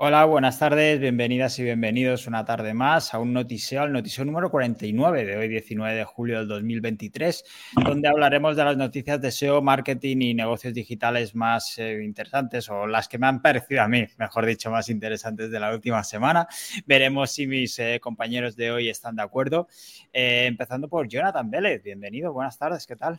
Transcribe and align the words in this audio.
Hola, 0.00 0.24
buenas 0.26 0.60
tardes, 0.60 1.00
bienvenidas 1.00 1.58
y 1.58 1.64
bienvenidos 1.64 2.28
una 2.28 2.44
tarde 2.44 2.72
más 2.72 3.14
a 3.14 3.18
un 3.18 3.32
noticiero, 3.32 3.82
al 3.82 3.92
noticiero 3.92 4.26
número 4.26 4.48
49 4.48 5.24
de 5.24 5.36
hoy, 5.36 5.48
19 5.48 5.92
de 5.92 6.04
julio 6.04 6.38
del 6.38 6.46
2023, 6.46 7.44
donde 7.84 8.06
hablaremos 8.06 8.54
de 8.54 8.64
las 8.64 8.76
noticias 8.76 9.20
de 9.20 9.32
SEO, 9.32 9.60
marketing 9.60 10.18
y 10.20 10.34
negocios 10.34 10.72
digitales 10.72 11.34
más 11.34 11.76
eh, 11.80 12.00
interesantes 12.04 12.70
o 12.70 12.86
las 12.86 13.08
que 13.08 13.18
me 13.18 13.26
han 13.26 13.42
parecido 13.42 13.82
a 13.82 13.88
mí, 13.88 14.06
mejor 14.18 14.46
dicho, 14.46 14.70
más 14.70 14.88
interesantes 14.88 15.50
de 15.50 15.58
la 15.58 15.74
última 15.74 16.04
semana. 16.04 16.46
Veremos 16.86 17.32
si 17.32 17.48
mis 17.48 17.76
eh, 17.80 17.98
compañeros 18.00 18.54
de 18.54 18.70
hoy 18.70 18.88
están 18.88 19.16
de 19.16 19.22
acuerdo. 19.22 19.66
Eh, 20.12 20.44
empezando 20.46 20.86
por 20.86 21.08
Jonathan 21.08 21.50
Vélez, 21.50 21.82
bienvenido, 21.82 22.32
buenas 22.32 22.56
tardes, 22.56 22.86
¿qué 22.86 22.94
tal? 22.94 23.18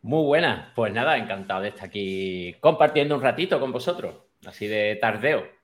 Muy 0.00 0.24
buenas, 0.24 0.72
pues 0.74 0.94
nada, 0.94 1.18
encantado 1.18 1.60
de 1.60 1.68
estar 1.68 1.88
aquí 1.88 2.56
compartiendo 2.58 3.16
un 3.16 3.20
ratito 3.20 3.60
con 3.60 3.70
vosotros, 3.70 4.14
así 4.46 4.66
de 4.66 4.96
tardeo. 4.98 5.59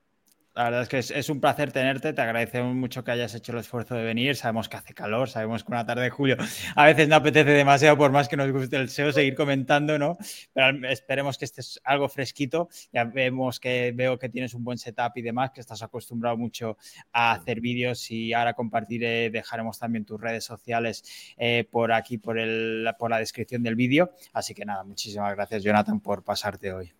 La 0.56 0.64
verdad 0.64 0.82
es 0.82 0.88
que 0.88 1.18
es, 1.18 1.28
un 1.28 1.38
placer 1.38 1.70
tenerte, 1.70 2.14
te 2.14 2.22
agradecemos 2.22 2.74
mucho 2.74 3.04
que 3.04 3.10
hayas 3.10 3.34
hecho 3.34 3.52
el 3.52 3.58
esfuerzo 3.58 3.94
de 3.94 4.02
venir, 4.02 4.36
sabemos 4.36 4.70
que 4.70 4.78
hace 4.78 4.94
calor, 4.94 5.28
sabemos 5.28 5.62
que 5.62 5.70
una 5.70 5.84
tarde 5.84 6.04
de 6.04 6.08
julio 6.08 6.38
a 6.74 6.86
veces 6.86 7.08
no 7.08 7.16
apetece 7.16 7.50
demasiado 7.50 7.98
por 7.98 8.10
más 8.10 8.26
que 8.26 8.38
nos 8.38 8.50
guste 8.50 8.76
el 8.76 8.88
SEO 8.88 9.12
seguir 9.12 9.34
comentando, 9.34 9.98
¿no? 9.98 10.16
Pero 10.54 10.88
esperemos 10.88 11.36
que 11.36 11.44
estés 11.44 11.78
algo 11.84 12.08
fresquito, 12.08 12.70
ya 12.90 13.04
vemos 13.04 13.60
que 13.60 13.92
veo 13.94 14.18
que 14.18 14.30
tienes 14.30 14.54
un 14.54 14.64
buen 14.64 14.78
setup 14.78 15.12
y 15.16 15.20
demás, 15.20 15.50
que 15.50 15.60
estás 15.60 15.82
acostumbrado 15.82 16.38
mucho 16.38 16.78
a 17.12 17.32
hacer 17.32 17.60
vídeos 17.60 18.10
y 18.10 18.32
ahora 18.32 18.54
compartiré, 18.54 19.28
dejaremos 19.28 19.78
también 19.78 20.06
tus 20.06 20.18
redes 20.18 20.44
sociales 20.44 21.34
eh, 21.36 21.68
por 21.70 21.92
aquí, 21.92 22.16
por, 22.16 22.38
el, 22.38 22.88
por 22.98 23.10
la 23.10 23.18
descripción 23.18 23.62
del 23.62 23.74
vídeo, 23.74 24.14
así 24.32 24.54
que 24.54 24.64
nada, 24.64 24.84
muchísimas 24.84 25.34
gracias 25.34 25.62
Jonathan 25.62 26.00
por 26.00 26.24
pasarte 26.24 26.72
hoy. 26.72 26.94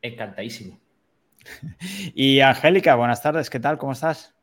Encantadísimo. 0.00 0.87
Y 2.14 2.40
Angélica, 2.40 2.94
buenas 2.96 3.22
tardes, 3.22 3.50
¿qué 3.50 3.60
tal? 3.60 3.78
¿Cómo 3.78 3.92
estás? 3.92 4.34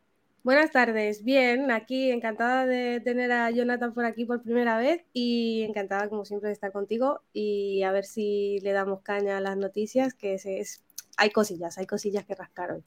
Buenas 0.43 0.71
tardes, 0.71 1.23
bien, 1.23 1.71
aquí 1.71 2.11
encantada 2.11 2.67
de 2.67 2.99
tener 2.99 3.31
a 3.31 3.49
Jonathan 3.49 3.93
por 3.95 4.05
aquí 4.05 4.25
por 4.25 4.43
primera 4.43 4.77
vez 4.77 5.03
y 5.11 5.63
encantada 5.63 6.07
como 6.07 6.23
siempre 6.23 6.49
de 6.49 6.53
estar 6.53 6.71
contigo 6.71 7.21
y 7.33 7.81
a 7.81 7.91
ver 7.91 8.05
si 8.05 8.59
le 8.61 8.71
damos 8.71 9.01
caña 9.01 9.37
a 9.37 9.41
las 9.41 9.57
noticias, 9.57 10.13
que 10.13 10.35
es, 10.35 10.83
hay 11.17 11.31
cosillas, 11.31 11.79
hay 11.79 11.87
cosillas 11.87 12.25
que 12.25 12.35
rascar 12.35 12.73
hoy. 12.73 12.83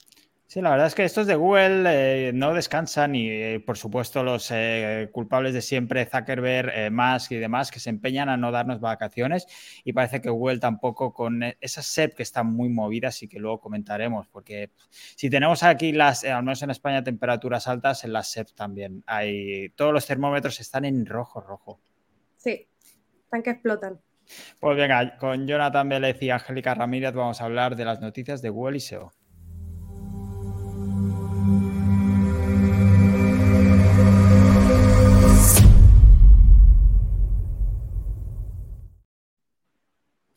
Sí, 0.49 0.61
la 0.61 0.71
verdad 0.71 0.87
es 0.87 0.95
que 0.95 1.03
estos 1.03 1.27
de 1.27 1.35
Google 1.35 1.83
eh, 1.85 2.31
no 2.33 2.55
descansan 2.55 3.13
y, 3.13 3.29
eh, 3.29 3.59
por 3.63 3.77
supuesto, 3.77 4.23
los 4.23 4.49
eh, 4.49 5.07
culpables 5.11 5.53
de 5.53 5.61
siempre, 5.61 6.07
Zuckerberg, 6.07 6.91
Musk 6.91 7.33
y 7.33 7.35
demás, 7.35 7.69
que 7.69 7.79
se 7.79 7.91
empeñan 7.91 8.29
a 8.29 8.35
no 8.35 8.51
darnos 8.51 8.79
vacaciones 8.79 9.45
y 9.83 9.93
parece 9.93 10.21
que 10.21 10.29
Google 10.31 10.57
tampoco 10.57 11.13
con 11.13 11.43
esas 11.61 11.85
SEP 11.85 12.15
que 12.15 12.23
están 12.23 12.47
muy 12.47 12.67
movidas 12.67 13.21
y 13.21 13.27
que 13.27 13.37
luego 13.37 13.59
comentaremos, 13.59 14.27
porque 14.29 14.71
si 14.89 15.29
tenemos 15.29 15.61
aquí 15.61 15.91
las, 15.91 16.23
al 16.23 16.41
menos 16.41 16.63
en 16.63 16.71
España, 16.71 17.03
temperaturas 17.03 17.67
altas, 17.67 18.03
en 18.03 18.13
las 18.13 18.31
SEP 18.31 18.47
también 18.55 19.03
hay, 19.05 19.69
todos 19.75 19.93
los 19.93 20.07
termómetros 20.07 20.59
están 20.59 20.83
en 20.83 21.05
rojo, 21.05 21.41
rojo. 21.41 21.79
Sí, 22.37 22.67
están 23.23 23.43
que 23.43 23.51
explotan. 23.51 24.01
Pues 24.59 24.77
venga, 24.77 25.15
con 25.17 25.45
Jonathan 25.45 25.89
Vélez 25.89 26.19
y 26.23 26.31
Angélica 26.31 26.73
Ramírez 26.73 27.13
vamos 27.13 27.39
a 27.39 27.45
hablar 27.45 27.75
de 27.75 27.85
las 27.85 28.01
noticias 28.01 28.41
de 28.41 28.49
Google 28.49 28.77
y 28.77 28.79
SEO. 28.79 29.11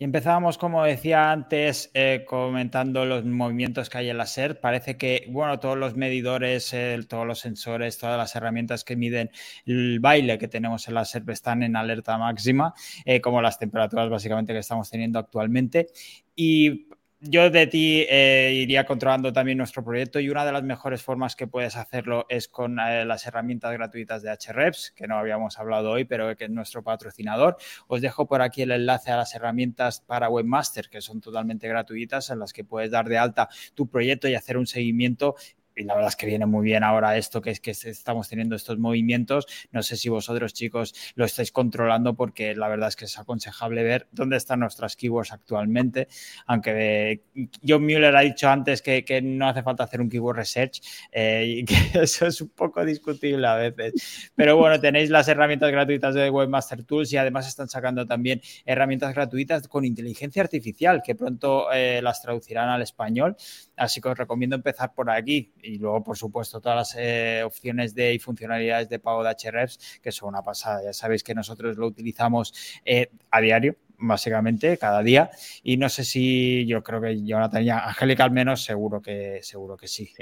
Y 0.03 0.05
empezábamos, 0.05 0.58
como 0.58 0.83
decía 0.83 1.31
antes, 1.31 1.92
eh, 1.95 2.25
comentando 2.27 3.05
los 3.05 3.25
movimientos 3.25 3.89
que 3.89 3.98
hay 3.98 4.11
en 4.11 4.19
la 4.19 4.27
SERP. 4.27 4.61
Parece 4.61 4.96
que, 4.96 5.27
bueno, 5.29 5.61
todos 5.61 5.79
los 5.79 5.95
medidores, 5.95 6.74
todos 7.08 7.24
los 7.24 7.39
sensores, 7.39 7.98
todas 7.98 8.18
las 8.18 8.35
herramientas 8.35 8.83
que 8.83 8.96
miden 8.96 9.30
el 9.64 10.01
baile 10.01 10.39
que 10.39 10.48
tenemos 10.48 10.89
en 10.89 10.95
la 10.95 11.05
SERP 11.05 11.29
están 11.29 11.63
en 11.63 11.77
alerta 11.77 12.18
máxima, 12.18 12.74
eh, 13.05 13.20
como 13.20 13.40
las 13.40 13.61
temperaturas 13.61 14.11
básicamente 14.11 14.52
que 14.52 14.58
estamos 14.58 14.90
teniendo 14.90 15.20
actualmente. 15.20 15.86
Y 16.34 16.89
yo 17.24 17.50
de 17.50 17.68
ti 17.68 18.05
eh, 18.08 18.52
iría 18.52 18.84
controlando 18.84 19.33
también 19.33 19.56
nuestro 19.56 19.84
proyecto 19.84 20.18
y 20.18 20.28
una 20.28 20.44
de 20.44 20.50
las 20.50 20.64
mejores 20.64 21.02
formas 21.02 21.36
que 21.36 21.46
puedes 21.46 21.77
hacerlo 21.77 22.27
es 22.28 22.48
con 22.48 22.80
eh, 22.80 23.05
las 23.05 23.24
herramientas 23.27 23.72
gratuitas 23.72 24.22
de 24.22 24.30
HREPS, 24.30 24.90
que 24.90 25.06
no 25.06 25.16
habíamos 25.18 25.56
hablado 25.60 25.92
hoy, 25.92 26.05
pero 26.05 26.36
que 26.36 26.44
es 26.44 26.50
nuestro 26.50 26.83
patrocinador. 26.83 27.56
Os 27.86 28.00
dejo 28.00 28.27
por 28.27 28.42
aquí 28.42 28.62
el 28.62 28.72
enlace 28.72 29.12
a 29.12 29.16
las 29.16 29.34
herramientas 29.36 30.00
para 30.00 30.28
Webmaster, 30.28 30.88
que 30.88 31.00
son 31.00 31.20
totalmente 31.20 31.68
gratuitas, 31.68 32.30
en 32.30 32.40
las 32.40 32.52
que 32.52 32.64
puedes 32.64 32.90
dar 32.90 33.08
de 33.08 33.18
alta 33.18 33.48
tu 33.74 33.89
proyecto 33.89 34.27
y 34.27 34.34
hacer 34.34 34.56
un 34.56 34.66
seguimiento 34.66 35.36
y 35.77 35.84
la 35.84 35.94
verdad 35.94 36.08
es 36.08 36.16
que 36.16 36.27
viene 36.27 36.46
muy 36.46 36.64
bien 36.64 36.84
ahora 36.84 37.16
esto 37.16 37.40
que 37.40 37.50
es 37.50 37.60
que 37.60 37.70
estamos 37.70 38.28
teniendo 38.28 38.56
estos 38.56 38.78
movimientos. 38.78 39.46
No 39.70 39.83
sé 39.83 39.96
si 39.96 40.08
vosotros, 40.08 40.52
chicos, 40.52 40.94
lo 41.14 41.24
estáis 41.24 41.52
controlando 41.52 42.14
porque 42.14 42.55
la 42.55 42.68
verdad 42.68 42.88
es 42.88 42.96
que 42.96 43.06
es 43.06 43.18
aconsejable 43.18 43.83
ver 43.83 44.08
dónde 44.12 44.36
están 44.36 44.60
nuestras 44.60 44.96
keywords 44.96 45.33
actualmente. 45.33 46.08
Aunque 46.46 47.22
John 47.66 47.84
Mueller 47.84 48.14
ha 48.16 48.20
dicho 48.20 48.48
antes 48.48 48.83
que, 48.83 49.02
no 49.22 49.48
hace 49.48 49.62
falta 49.62 49.84
hacer 49.84 50.00
un 50.00 50.08
keyword 50.08 50.36
research 50.36 50.80
eh, 51.12 51.44
y 51.58 51.64
que 51.64 51.74
eso 52.02 52.27
es 52.27 52.40
un 52.40 52.48
poco 52.48 52.84
discutible 52.84 53.46
a 53.46 53.54
veces. 53.56 54.30
Pero 54.34 54.56
bueno, 54.56 54.80
tenéis 54.80 55.10
las 55.10 55.28
herramientas 55.28 55.70
gratuitas 55.70 56.14
de 56.14 56.30
Webmaster 56.30 56.84
Tools 56.84 57.12
y 57.12 57.16
además 57.16 57.46
están 57.46 57.68
sacando 57.68 58.06
también 58.06 58.40
herramientas 58.64 59.14
gratuitas 59.14 59.68
con 59.68 59.84
inteligencia 59.84 60.42
artificial 60.42 61.02
que 61.04 61.14
pronto 61.14 61.72
eh, 61.72 62.00
las 62.02 62.22
traducirán 62.22 62.68
al 62.68 62.83
español. 62.83 63.36
Así 63.77 64.00
que 64.00 64.08
os 64.08 64.18
recomiendo 64.18 64.56
empezar 64.56 64.94
por 64.94 65.10
aquí 65.10 65.52
y 65.62 65.78
luego, 65.78 66.02
por 66.02 66.17
supuesto, 66.17 66.61
todas 66.61 66.77
las 66.77 66.96
eh, 66.98 67.42
opciones 67.45 67.95
de 67.95 68.14
y 68.14 68.18
funcionalidades 68.18 68.89
de 68.89 68.98
pago 68.98 69.23
de 69.23 69.30
HREFs, 69.30 70.00
que 70.02 70.12
son 70.12 70.30
una 70.30 70.42
pasada. 70.42 70.83
Ya 70.84 70.92
sabéis 70.92 71.23
que 71.23 71.34
nosotros 71.34 71.77
lo 71.77 71.86
utilizamos 71.86 72.52
eh, 72.84 73.11
a 73.30 73.40
diario, 73.40 73.77
básicamente, 73.98 74.77
cada 74.77 75.02
día. 75.02 75.30
Y 75.62 75.77
no 75.77 75.89
sé 75.89 76.05
si 76.05 76.67
yo 76.67 76.83
creo 76.83 77.01
que 77.01 77.24
Jonathan 77.24 77.62
y 77.62 77.70
Angélica 77.70 78.24
al 78.24 78.33
menos 78.33 78.64
seguro 78.64 79.01
que 79.01 79.40
seguro 79.42 79.77
que 79.77 79.86
sí. 79.86 80.12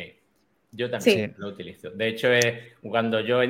Yo 0.72 0.90
también 0.90 1.34
lo 1.38 1.48
utilizo. 1.48 1.90
De 1.90 2.08
hecho, 2.08 2.28
cuando 2.82 3.20
yo 3.20 3.40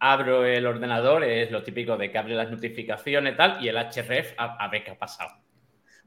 abro 0.00 0.44
el 0.44 0.66
ordenador, 0.66 1.24
es 1.24 1.50
lo 1.50 1.62
típico 1.62 1.96
de 1.96 2.10
que 2.10 2.18
abre 2.18 2.34
las 2.34 2.50
notificaciones 2.50 3.34
y 3.34 3.36
tal, 3.36 3.64
y 3.64 3.68
el 3.68 3.76
HREF 3.76 4.34
a, 4.36 4.68
ver 4.68 4.82
qué 4.82 4.90
ha 4.90 4.98
pasado. 4.98 5.30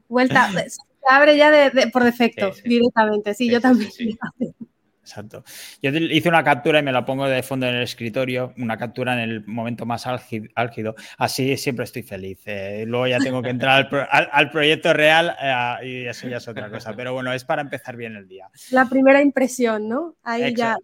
Vuelta, 0.08 0.50
se 0.52 0.80
abre 1.08 1.36
ya 1.36 1.70
por 1.92 2.04
defecto, 2.04 2.50
directamente. 2.64 3.34
Sí, 3.34 3.50
yo 3.50 3.60
también. 3.60 3.90
Exacto. 5.08 5.42
Yo 5.80 5.90
hice 5.90 6.28
una 6.28 6.44
captura 6.44 6.80
y 6.80 6.82
me 6.82 6.92
la 6.92 7.06
pongo 7.06 7.26
de 7.26 7.42
fondo 7.42 7.66
en 7.66 7.76
el 7.76 7.82
escritorio, 7.82 8.52
una 8.58 8.76
captura 8.76 9.14
en 9.14 9.30
el 9.30 9.46
momento 9.46 9.86
más 9.86 10.06
álgido. 10.06 10.94
Así 11.16 11.56
siempre 11.56 11.86
estoy 11.86 12.02
feliz. 12.02 12.40
Eh, 12.44 12.84
luego 12.86 13.06
ya 13.06 13.18
tengo 13.18 13.40
que 13.40 13.48
entrar 13.48 13.88
al, 14.10 14.50
proyecto 14.50 14.92
real 14.92 15.34
eh, 15.40 15.86
y 15.86 16.06
eso 16.06 16.28
ya 16.28 16.36
es 16.36 16.46
otra 16.46 16.70
cosa. 16.70 16.94
Pero 16.94 17.14
bueno, 17.14 17.32
es 17.32 17.42
para 17.44 17.62
empezar 17.62 17.96
bien 17.96 18.16
el 18.16 18.28
día. 18.28 18.50
La 18.70 18.86
primera 18.86 19.22
impresión, 19.22 19.88
¿no? 19.88 20.16
Ahí 20.22 20.54
ya, 20.54 20.76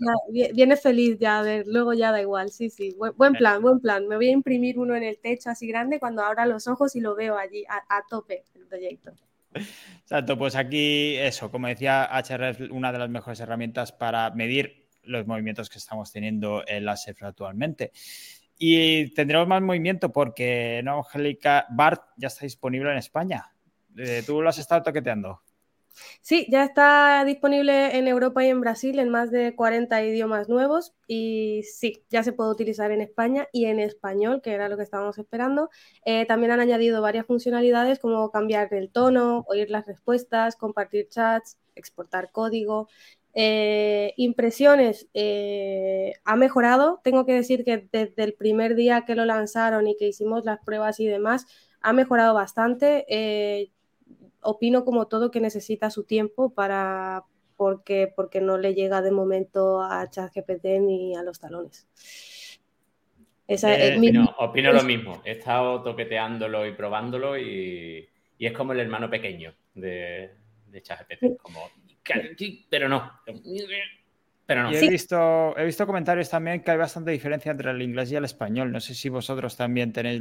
viene 0.55 0.77
feliz 0.79 1.19
ya, 1.19 1.41
a 1.41 1.43
ver, 1.43 1.67
luego 1.67 1.93
ya 1.93 2.11
da 2.11 2.23
igual. 2.23 2.51
Sí, 2.51 2.71
sí, 2.71 2.97
buen, 2.97 3.35
plan, 3.35 3.61
buen 3.61 3.79
plan. 3.79 4.09
Me 4.09 4.17
voy 4.17 4.29
a 4.29 4.33
imprimir 4.33 4.79
uno 4.79 4.97
en 4.97 5.03
el 5.03 5.19
techo 5.19 5.51
así 5.51 5.67
grande 5.67 6.01
cuando 6.01 6.23
abra 6.23 6.47
los 6.47 6.67
ojos 6.67 6.97
y 6.97 7.01
lo 7.01 7.15
veo 7.15 7.37
allí 7.37 7.65
a 7.69 8.03
tope 8.09 8.45
el 8.55 8.67
proyecto. 8.67 9.13
Exacto, 9.55 10.37
pues 10.37 10.57
aquí 10.57 11.17
eso, 11.17 11.51
como 11.51 11.69
decía 11.69 12.09
HR 12.13 12.71
una 12.71 12.93
de 12.93 12.99
las 12.99 13.09
mejores 13.09 13.41
herramientas 13.41 13.93
para 13.93 14.31
medir 14.31 14.89
los 15.03 15.27
movimientos 15.27 15.69
que 15.69 15.79
estamos 15.79 16.13
teniendo 16.13 16.65
en 16.67 16.85
la 16.85 16.97
SEF 16.97 17.23
actualmente. 17.23 17.93
Y 18.59 19.13
tendremos 19.15 19.49
más 19.49 19.63
movimiento 19.63 20.13
porque, 20.13 20.81
¿no, 20.85 20.99
Angélica? 20.99 21.67
BART 21.71 22.03
ya 22.17 22.29
está 22.29 22.45
disponible 22.45 22.91
en 22.91 22.99
España. 22.99 23.53
Eh, 23.97 24.23
¿Tú 24.25 24.41
lo 24.41 24.49
has 24.49 24.59
estado 24.59 24.83
toqueteando? 24.83 25.43
Sí, 26.23 26.47
ya 26.51 26.65
está 26.65 27.25
disponible 27.25 27.97
en 27.97 28.09
Europa 28.09 28.45
y 28.45 28.49
en 28.49 28.61
Brasil 28.61 28.99
en 28.99 29.11
más 29.11 29.31
de 29.31 29.55
40 29.55 30.03
idiomas 30.03 30.49
nuevos 30.49 30.93
y 31.07 31.63
sí, 31.65 32.05
ya 32.11 32.23
se 32.25 32.33
puede 32.33 32.51
utilizar 32.51 32.91
en 32.91 33.01
España 33.01 33.49
y 33.53 33.67
en 33.67 33.79
español, 33.79 34.41
que 34.43 34.53
era 34.53 34.69
lo 34.69 34.77
que 34.77 34.83
estábamos 34.83 35.19
esperando. 35.19 35.71
Eh, 36.05 36.27
también 36.27 36.53
han 36.53 36.61
añadido 36.61 37.01
varias 37.01 37.27
funcionalidades 37.27 37.99
como 38.01 38.31
cambiar 38.31 38.73
el 38.75 38.91
tono, 38.91 39.45
oír 39.49 39.71
las 39.71 39.87
respuestas, 39.87 40.57
compartir 40.57 41.09
chats, 41.09 41.59
exportar 41.77 42.31
código. 42.33 42.89
Eh, 43.37 44.15
impresiones 44.17 45.09
eh, 45.15 46.15
ha 46.25 46.37
mejorado. 46.37 47.01
Tengo 47.05 47.25
que 47.27 47.35
decir 47.35 47.65
que 47.65 47.89
desde 47.93 48.25
el 48.25 48.35
primer 48.35 48.75
día 48.75 49.05
que 49.05 49.15
lo 49.15 49.25
lanzaron 49.25 49.87
y 49.87 49.97
que 49.97 50.09
hicimos 50.09 50.45
las 50.45 50.59
pruebas 50.65 50.99
y 51.01 51.07
demás, 51.07 51.47
ha 51.81 51.93
mejorado 51.93 52.35
bastante 52.35 53.05
opino 54.45 54.85
como 54.85 55.09
todo 55.09 55.31
que 55.31 55.41
necesita 55.41 55.91
su 55.91 56.05
tiempo 56.05 56.51
para 56.55 57.25
porque, 57.57 58.13
porque 58.15 58.41
no 58.41 58.59
le 58.59 58.75
llega 58.75 59.03
de 59.03 59.11
momento 59.11 59.81
a 59.83 60.09
ChatGPT 60.09 60.65
ni 60.81 61.17
a 61.17 61.23
los 61.23 61.39
talones. 61.39 61.89
Eh, 63.47 63.97
opino, 64.39 64.73
lo 64.73 64.83
mismo. 64.83 65.23
He 65.25 65.33
estado 65.33 65.83
toqueteándolo 65.83 66.67
y 66.67 66.73
probándolo 66.73 67.39
y, 67.39 68.09
es 68.39 68.53
como 68.53 68.73
el 68.73 68.81
hermano 68.81 69.09
pequeño 69.09 69.55
de, 69.75 70.35
de 70.67 70.83
ChatGPT. 70.83 71.41
Como 71.41 71.61
pero 72.69 72.89
no. 72.89 73.11
Pero 74.47 74.63
no. 74.65 74.71
he, 74.73 74.89
visto, 74.91 75.57
he 75.57 75.65
visto 75.65 75.87
comentarios 75.87 76.29
también 76.29 76.63
que 76.63 76.71
hay 76.71 76.77
bastante 76.77 77.11
diferencia 77.11 77.51
entre 77.51 77.71
el 77.71 77.81
inglés 77.81 78.13
y 78.13 78.17
el 78.17 78.25
español. 78.25 78.71
No 78.71 78.81
sé 78.81 78.95
si 78.95 79.09
vosotros 79.09 79.57
también 79.57 79.93
tenéis 79.93 80.21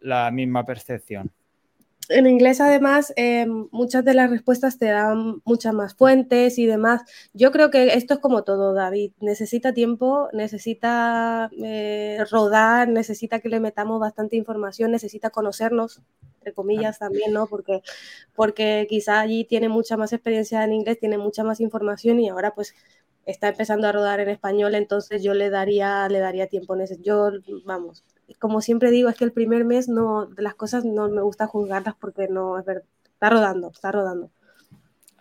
la 0.00 0.30
misma 0.30 0.64
percepción. 0.64 1.30
En 2.10 2.26
inglés, 2.26 2.60
además, 2.60 3.14
eh, 3.16 3.46
muchas 3.70 4.04
de 4.04 4.12
las 4.12 4.28
respuestas 4.30 4.78
te 4.78 4.86
dan 4.86 5.40
muchas 5.44 5.72
más 5.72 5.94
fuentes 5.94 6.58
y 6.58 6.66
demás. 6.66 7.02
Yo 7.32 7.50
creo 7.50 7.70
que 7.70 7.94
esto 7.94 8.14
es 8.14 8.20
como 8.20 8.44
todo, 8.44 8.74
David. 8.74 9.12
Necesita 9.20 9.72
tiempo, 9.72 10.28
necesita 10.34 11.50
eh, 11.62 12.18
rodar, 12.30 12.88
necesita 12.88 13.40
que 13.40 13.48
le 13.48 13.58
metamos 13.60 14.00
bastante 14.00 14.36
información, 14.36 14.90
necesita 14.90 15.30
conocernos, 15.30 16.02
entre 16.40 16.52
comillas, 16.52 16.98
también, 16.98 17.32
¿no? 17.32 17.46
Porque, 17.46 17.80
porque 18.34 18.86
quizá 18.88 19.20
allí 19.20 19.44
tiene 19.44 19.70
mucha 19.70 19.96
más 19.96 20.12
experiencia 20.12 20.62
en 20.64 20.74
inglés, 20.74 20.98
tiene 21.00 21.16
mucha 21.16 21.42
más 21.42 21.60
información 21.60 22.20
y 22.20 22.28
ahora 22.28 22.54
pues 22.54 22.74
está 23.24 23.48
empezando 23.48 23.88
a 23.88 23.92
rodar 23.92 24.20
en 24.20 24.28
español, 24.28 24.74
entonces 24.74 25.22
yo 25.22 25.32
le 25.34 25.48
daría, 25.48 26.06
le 26.10 26.18
daría 26.18 26.48
tiempo. 26.48 26.76
Yo, 27.00 27.30
vamos, 27.64 28.04
como 28.38 28.60
siempre 28.60 28.90
digo, 28.90 29.08
es 29.08 29.16
que 29.16 29.24
el 29.24 29.32
primer 29.32 29.64
mes 29.64 29.88
no, 29.88 30.28
las 30.36 30.54
cosas 30.54 30.84
no 30.84 31.08
me 31.08 31.22
gusta 31.22 31.46
juzgarlas 31.46 31.94
porque 31.94 32.28
no, 32.28 32.58
es 32.58 32.64
verdad, 32.64 32.84
está 33.04 33.30
rodando, 33.30 33.70
está 33.70 33.92
rodando. 33.92 34.30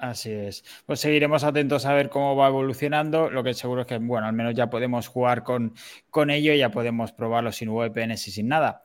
Así 0.04 0.32
es. 0.32 0.66
Pues 0.86 1.00
seguiremos 1.00 1.46
atentos 1.46 1.86
a 1.86 1.94
ver 1.94 2.10
cómo 2.10 2.36
va 2.36 2.48
evolucionando. 2.48 3.30
Lo 3.30 3.42
que 3.42 3.54
seguro 3.54 3.82
es 3.82 3.88
que, 3.88 4.00
bueno, 4.00 4.28
al 4.28 4.34
menos 4.34 4.54
ya 4.54 4.70
podemos 4.70 5.08
jugar 5.08 5.44
con, 5.44 5.76
con 6.10 6.30
ello, 6.30 6.54
ya 6.54 6.72
podemos 6.72 7.14
probarlo 7.14 7.54
sin 7.54 7.70
VPNs 7.70 8.28
y 8.28 8.32
sin 8.32 8.50
nada. 8.50 8.84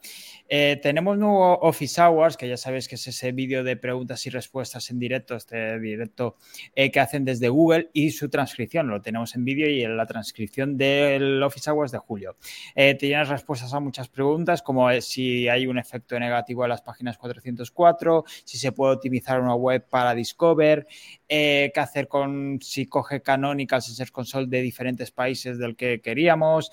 Eh, 0.50 0.78
tenemos 0.82 1.18
nuevo 1.18 1.58
Office 1.60 2.00
Hours, 2.00 2.38
que 2.38 2.48
ya 2.48 2.56
sabéis 2.56 2.88
que 2.88 2.94
es 2.94 3.06
ese 3.06 3.32
vídeo 3.32 3.62
de 3.62 3.76
preguntas 3.76 4.26
y 4.26 4.30
respuestas 4.30 4.88
en 4.90 4.98
directo, 4.98 5.36
este 5.36 5.78
directo 5.78 6.36
eh, 6.74 6.90
que 6.90 7.00
hacen 7.00 7.24
desde 7.26 7.50
Google 7.50 7.90
y 7.92 8.12
su 8.12 8.30
transcripción. 8.30 8.88
Lo 8.88 9.02
tenemos 9.02 9.34
en 9.34 9.44
vídeo 9.44 9.68
y 9.68 9.82
en 9.82 9.96
la 9.96 10.06
transcripción 10.06 10.78
del 10.78 11.42
Office 11.42 11.70
Hours 11.70 11.92
de 11.92 11.98
julio. 11.98 12.36
Eh, 12.74 12.94
tienes 12.94 13.28
respuestas 13.28 13.74
a 13.74 13.80
muchas 13.80 14.08
preguntas, 14.08 14.62
como 14.62 14.88
si 15.02 15.48
hay 15.48 15.66
un 15.66 15.76
efecto 15.78 16.18
negativo 16.18 16.64
en 16.64 16.70
las 16.70 16.80
páginas 16.80 17.18
404, 17.18 18.24
si 18.44 18.56
se 18.56 18.72
puede 18.72 18.94
optimizar 18.94 19.40
una 19.42 19.54
web 19.54 19.86
para 19.88 20.14
Discover, 20.14 20.86
qué 21.28 21.72
hacer 21.76 22.08
con 22.08 22.58
si 22.62 22.86
coge 22.86 23.20
Canonical 23.20 23.82
Search 23.82 24.10
Console 24.10 24.46
de 24.46 24.62
diferentes 24.62 25.10
países 25.10 25.58
del 25.58 25.76
que 25.76 26.00
queríamos, 26.00 26.70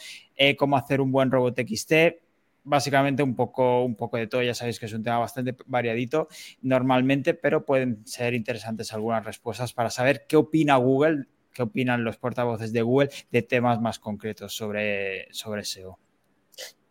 cómo 0.58 0.78
hacer 0.78 1.02
un 1.02 1.12
buen 1.12 1.30
robot 1.30 1.60
XT 1.60 2.25
básicamente 2.66 3.24
un 3.24 3.36
poco, 3.36 3.84
un 3.86 3.96
poco 3.96 4.18
de 4.18 4.28
todo. 4.28 4.44
Ya 4.44 4.54
sabéis 4.54 4.80
que 4.80 4.88
es 4.88 4.94
un 4.94 5.04
tema 5.04 5.20
bastante 5.20 5.56
variadito 5.68 6.28
normalmente, 6.62 7.34
pero 7.34 7.64
pueden 7.64 8.06
ser 8.06 8.34
interesantes 8.34 8.92
algunas 8.94 9.24
respuestas 9.24 9.72
para 9.72 9.90
saber 9.90 10.26
qué 10.28 10.36
opina 10.36 10.76
Google, 10.76 11.28
qué 11.54 11.64
opinan 11.64 12.04
los 12.04 12.18
portavoces 12.18 12.74
de 12.74 12.82
Google 12.82 13.10
de 13.32 13.42
temas 13.42 13.80
más 13.80 14.00
concretos 14.00 14.54
sobre, 14.54 15.32
sobre 15.32 15.64
SEO. 15.64 15.98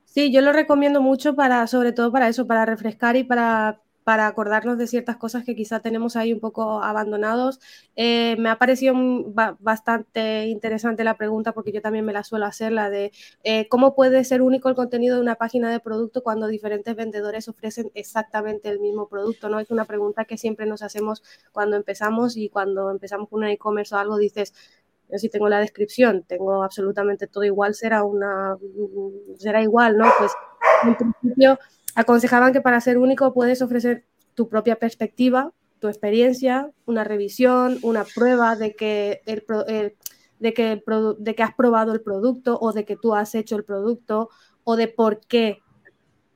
Sí, 0.05 0.33
yo 0.33 0.41
lo 0.41 0.53
recomiendo 0.53 1.03
mucho 1.03 1.35
para, 1.35 1.67
sobre 1.67 1.93
todo 1.93 2.13
para 2.13 2.29
eso, 2.29 2.47
para 2.47 2.65
refrescar 2.65 3.17
y 3.17 3.25
para 3.25 3.81
para 4.05 4.27
acordarnos 4.27 4.77
de 4.79 4.87
ciertas 4.87 5.17
cosas 5.17 5.45
que 5.45 5.57
quizá 5.57 5.81
tenemos 5.81 6.15
ahí 6.17 6.33
un 6.33 6.41
poco 6.41 6.83
abandonados. 6.83 7.59
Eh, 7.97 8.37
me 8.39 8.51
ha 8.51 8.59
parecido 8.59 8.95
bastante 9.59 10.47
interesante 10.47 11.05
la 11.05 11.17
pregunta 11.17 11.53
porque 11.53 11.73
yo 11.73 11.81
también 11.81 12.05
me 12.05 12.13
la 12.13 12.23
suelo 12.23 12.45
hacer, 12.45 12.73
la 12.73 12.91
de 12.91 13.13
eh, 13.43 13.67
cómo 13.69 13.95
puede 13.95 14.23
ser 14.25 14.43
único 14.43 14.69
el 14.69 14.75
contenido 14.75 15.17
de 15.17 15.23
una 15.23 15.37
página 15.37 15.71
de 15.71 15.81
producto 15.81 16.23
cuando 16.23 16.47
diferentes 16.49 16.95
vendedores 16.95 17.49
ofrecen 17.49 17.91
exactamente 17.95 18.69
el 18.69 18.79
mismo 18.79 19.09
producto, 19.09 19.49
¿no? 19.49 19.59
Es 19.59 19.71
una 19.71 19.87
pregunta 19.87 20.27
que 20.27 20.37
siempre 20.37 20.67
nos 20.67 20.83
hacemos 20.83 21.23
cuando 21.53 21.77
empezamos 21.77 22.37
y 22.37 22.51
cuando 22.51 22.91
empezamos 22.91 23.29
con 23.31 23.41
un 23.41 23.49
e-commerce 23.49 23.95
o 23.95 23.99
algo 23.99 24.19
dices, 24.19 24.53
yo 25.11 25.19
sí 25.19 25.29
tengo 25.31 25.49
la 25.49 25.61
descripción, 25.61 26.25
tengo 26.27 26.63
absolutamente 26.63 27.27
todo 27.27 27.45
igual, 27.45 27.75
será 27.75 28.05
una, 28.05 28.57
será 29.39 29.63
igual, 29.63 29.97
¿no? 29.97 30.07
Pues 30.19 30.33
en 30.85 30.97
principio 30.97 31.59
Aconsejaban 31.95 32.53
que 32.53 32.61
para 32.61 32.81
ser 32.81 32.99
único 32.99 33.33
puedes 33.33 33.63
ofrecer 33.63 34.05
tu 34.35 34.49
propia 34.49 34.77
perspectiva, 34.77 35.53
tu 35.79 35.89
experiencia, 35.89 36.71
una 36.87 37.05
revisión, 37.05 37.79
una 37.83 38.05
prueba 38.05 38.57
de 38.57 38.75
que, 38.75 39.23
de, 40.39 40.55
que 40.55 41.43
has 41.43 41.55
probado 41.55 41.93
el 41.93 42.01
producto 42.01 42.59
o 42.61 42.73
de 42.73 42.85
que 42.85 42.97
tú 42.97 43.15
has 43.15 43.35
hecho 43.35 43.57
el 43.57 43.65
producto 43.65 44.29
o 44.65 44.77
de 44.77 44.89
por 44.89 45.21
qué 45.21 45.59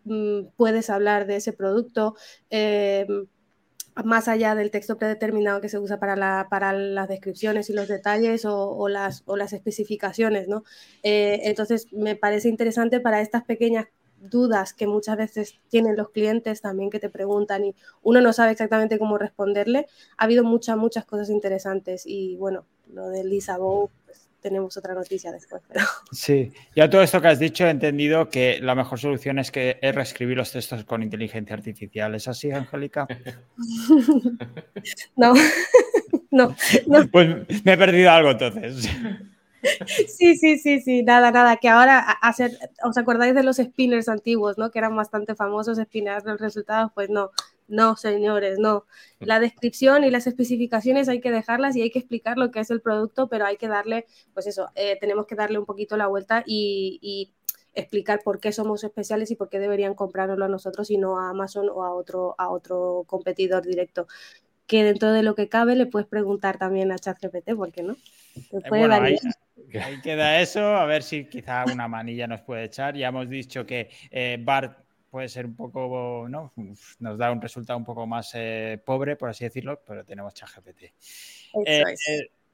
mm, 0.04 0.48
puedes 0.56 0.90
hablar 0.90 1.26
de 1.26 1.36
ese 1.36 1.52
producto. 1.52 2.14
Em, 2.50 3.26
más 4.04 4.28
allá 4.28 4.54
del 4.54 4.70
texto 4.70 4.96
predeterminado 4.96 5.60
que 5.60 5.68
se 5.68 5.78
usa 5.78 5.98
para, 5.98 6.14
la, 6.14 6.46
para 6.50 6.72
las 6.72 7.08
descripciones 7.08 7.68
y 7.70 7.72
los 7.72 7.88
detalles 7.88 8.44
o, 8.44 8.88
las, 8.88 9.22
o 9.26 9.36
las, 9.36 9.52
especificaciones, 9.52 10.46
¿no? 10.46 10.62
Eh, 11.02 11.40
entonces, 11.44 11.92
me 11.92 12.14
parece 12.16 12.48
interesante 12.48 13.00
para 13.00 13.20
estas 13.20 13.44
pequeñas 13.44 13.86
dudas 14.20 14.74
que 14.74 14.86
muchas 14.86 15.16
veces 15.16 15.58
tienen 15.68 15.96
los 15.96 16.10
clientes 16.10 16.60
también 16.60 16.90
que 16.90 17.00
te 17.00 17.10
preguntan 17.10 17.64
y 17.64 17.74
uno 18.02 18.20
no 18.20 18.32
sabe 18.32 18.52
exactamente 18.52 18.98
cómo 18.98 19.18
responderle. 19.18 19.86
Ha 20.16 20.24
habido 20.24 20.44
muchas, 20.44 20.76
muchas 20.76 21.04
cosas 21.04 21.30
interesantes 21.30 22.04
y 22.06 22.36
bueno, 22.36 22.66
lo 22.92 23.08
de 23.08 23.24
Lisa 23.24 23.58
Bow, 23.58 23.90
pues, 24.04 24.28
tenemos 24.40 24.76
otra 24.76 24.94
noticia 24.94 25.32
después. 25.32 25.62
Pero... 25.68 25.84
Sí, 26.12 26.52
ya 26.74 26.88
todo 26.88 27.02
esto 27.02 27.20
que 27.20 27.28
has 27.28 27.38
dicho 27.38 27.66
he 27.66 27.70
entendido 27.70 28.28
que 28.28 28.60
la 28.60 28.74
mejor 28.74 28.98
solución 28.98 29.38
es 29.38 29.50
que 29.50 29.78
es 29.80 29.94
reescribir 29.94 30.36
los 30.36 30.52
textos 30.52 30.84
con 30.84 31.02
inteligencia 31.02 31.54
artificial. 31.54 32.14
¿Es 32.14 32.28
así, 32.28 32.50
Angélica? 32.50 33.06
no. 35.16 35.34
no, 36.30 36.56
no. 36.86 37.08
Pues 37.10 37.64
me 37.64 37.72
he 37.72 37.76
perdido 37.76 38.10
algo 38.10 38.30
entonces. 38.30 38.88
Sí, 40.08 40.36
sí, 40.36 40.58
sí, 40.58 40.80
sí, 40.80 41.02
nada, 41.02 41.30
nada, 41.30 41.56
que 41.56 41.68
ahora 41.68 41.98
hacer, 41.98 42.56
¿os 42.84 42.96
acordáis 42.96 43.34
de 43.34 43.42
los 43.42 43.56
spinners 43.56 44.08
antiguos, 44.08 44.58
no? 44.58 44.70
Que 44.70 44.78
eran 44.78 44.94
bastante 44.96 45.34
famosos, 45.34 45.78
spinner 45.78 46.24
los 46.24 46.40
resultados, 46.40 46.92
pues 46.94 47.10
no, 47.10 47.30
no, 47.68 47.96
señores, 47.96 48.58
no. 48.58 48.86
La 49.20 49.40
descripción 49.40 50.04
y 50.04 50.10
las 50.10 50.26
especificaciones 50.26 51.08
hay 51.08 51.20
que 51.20 51.30
dejarlas 51.30 51.76
y 51.76 51.82
hay 51.82 51.90
que 51.90 51.98
explicar 51.98 52.38
lo 52.38 52.50
que 52.50 52.60
es 52.60 52.70
el 52.70 52.80
producto, 52.80 53.28
pero 53.28 53.46
hay 53.46 53.56
que 53.56 53.68
darle, 53.68 54.06
pues 54.34 54.46
eso, 54.46 54.68
eh, 54.74 54.96
tenemos 55.00 55.26
que 55.26 55.34
darle 55.34 55.58
un 55.58 55.66
poquito 55.66 55.96
la 55.96 56.06
vuelta 56.06 56.42
y, 56.46 57.32
explicar 57.74 58.22
por 58.24 58.40
qué 58.40 58.50
somos 58.50 58.82
especiales 58.82 59.30
y 59.30 59.36
por 59.36 59.48
qué 59.48 59.60
deberían 59.60 59.94
comprárnoslo 59.94 60.46
a 60.46 60.48
nosotros 60.48 60.90
y 60.90 60.98
no 60.98 61.20
a 61.20 61.30
Amazon 61.30 61.68
o 61.72 61.84
a 61.84 61.94
otro, 61.94 62.34
a 62.36 62.50
otro 62.50 63.04
competidor 63.06 63.64
directo. 63.64 64.08
Que 64.68 64.84
dentro 64.84 65.12
de 65.12 65.24
lo 65.24 65.34
que 65.34 65.48
cabe 65.48 65.74
le 65.74 65.86
puedes 65.86 66.06
preguntar 66.06 66.58
también 66.58 66.92
a 66.92 66.98
ChatGPT, 66.98 67.54
¿por 67.56 67.72
qué 67.72 67.82
no? 67.82 67.96
Ahí 69.82 70.00
queda 70.02 70.40
eso, 70.40 70.76
a 70.76 70.84
ver 70.84 71.02
si 71.02 71.24
quizá 71.24 71.64
una 71.72 71.88
manilla 71.88 72.26
nos 72.26 72.42
puede 72.42 72.64
echar. 72.64 72.94
Ya 72.94 73.08
hemos 73.08 73.28
dicho 73.28 73.66
que 73.66 73.90
eh, 74.10 74.36
BART 74.38 74.78
puede 75.10 75.28
ser 75.28 75.46
un 75.46 75.56
poco, 75.56 76.26
¿no? 76.28 76.52
Nos 77.00 77.18
da 77.18 77.32
un 77.32 77.40
resultado 77.40 77.78
un 77.78 77.84
poco 77.84 78.06
más 78.06 78.30
eh, 78.34 78.80
pobre, 78.84 79.16
por 79.16 79.30
así 79.30 79.44
decirlo, 79.44 79.80
pero 79.86 80.04
tenemos 80.04 80.34
ChatGPT. 80.34 80.82
Eh, 81.66 81.84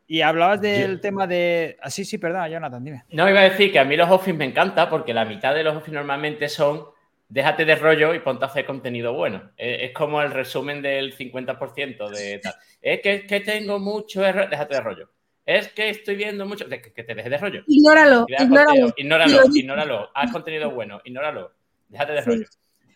y 0.07 0.21
hablabas 0.21 0.61
del 0.61 1.01
tema 1.01 1.27
de. 1.27 1.77
Ah, 1.81 1.91
sí, 1.91 2.05
sí, 2.05 2.19
perdón, 2.19 2.49
Jonathan, 2.49 2.85
dime. 2.85 3.05
No, 3.11 3.29
iba 3.29 3.41
a 3.41 3.51
decir 3.51 3.73
que 3.73 3.79
a 3.79 3.85
mí 3.85 3.97
los 3.97 4.11
Office 4.11 4.37
me 4.37 4.45
encanta 4.45 4.89
porque 4.89 5.15
la 5.15 5.25
mitad 5.25 5.55
de 5.55 5.65
los 5.65 5.77
Office 5.77 5.93
normalmente 5.95 6.49
son 6.49 6.94
déjate 7.35 7.65
de 7.65 7.75
rollo 7.75 8.15
y 8.15 8.21
ponte 8.21 8.45
a 8.45 8.49
hacer 8.49 8.65
contenido 8.65 9.13
bueno. 9.13 9.51
Es, 9.57 9.93
como 9.93 10.23
el 10.23 10.31
resumen 10.31 10.81
del 10.81 11.17
50% 11.17 12.09
de 12.11 12.39
tal. 12.43 12.55
Es 12.81 13.01
que, 13.01 13.27
que 13.27 13.41
tengo 13.41 13.81
mucho 13.81 14.25
error, 14.25 14.49
déjate 14.49 14.77
de 14.77 14.81
rollo. 14.81 15.11
Es 15.45 15.69
que 15.73 15.91
estoy 15.91 16.15
viendo 16.15 16.47
mucho. 16.47 16.67
Que, 16.69 16.79
te 16.79 17.15
dejes 17.15 17.31
de 17.31 17.39
rollo. 17.39 17.65
Ignóralo. 17.67 18.25
Ignóralo. 18.29 18.95
Ignóralo. 18.97 19.41
Ignóralo. 19.53 20.11
Haz 20.15 20.31
contenido 20.31 20.71
bueno. 20.71 21.01
Ignóralo. 21.05 21.53
Déjate 21.89 22.13
de 22.13 22.21
rollo. 22.21 22.47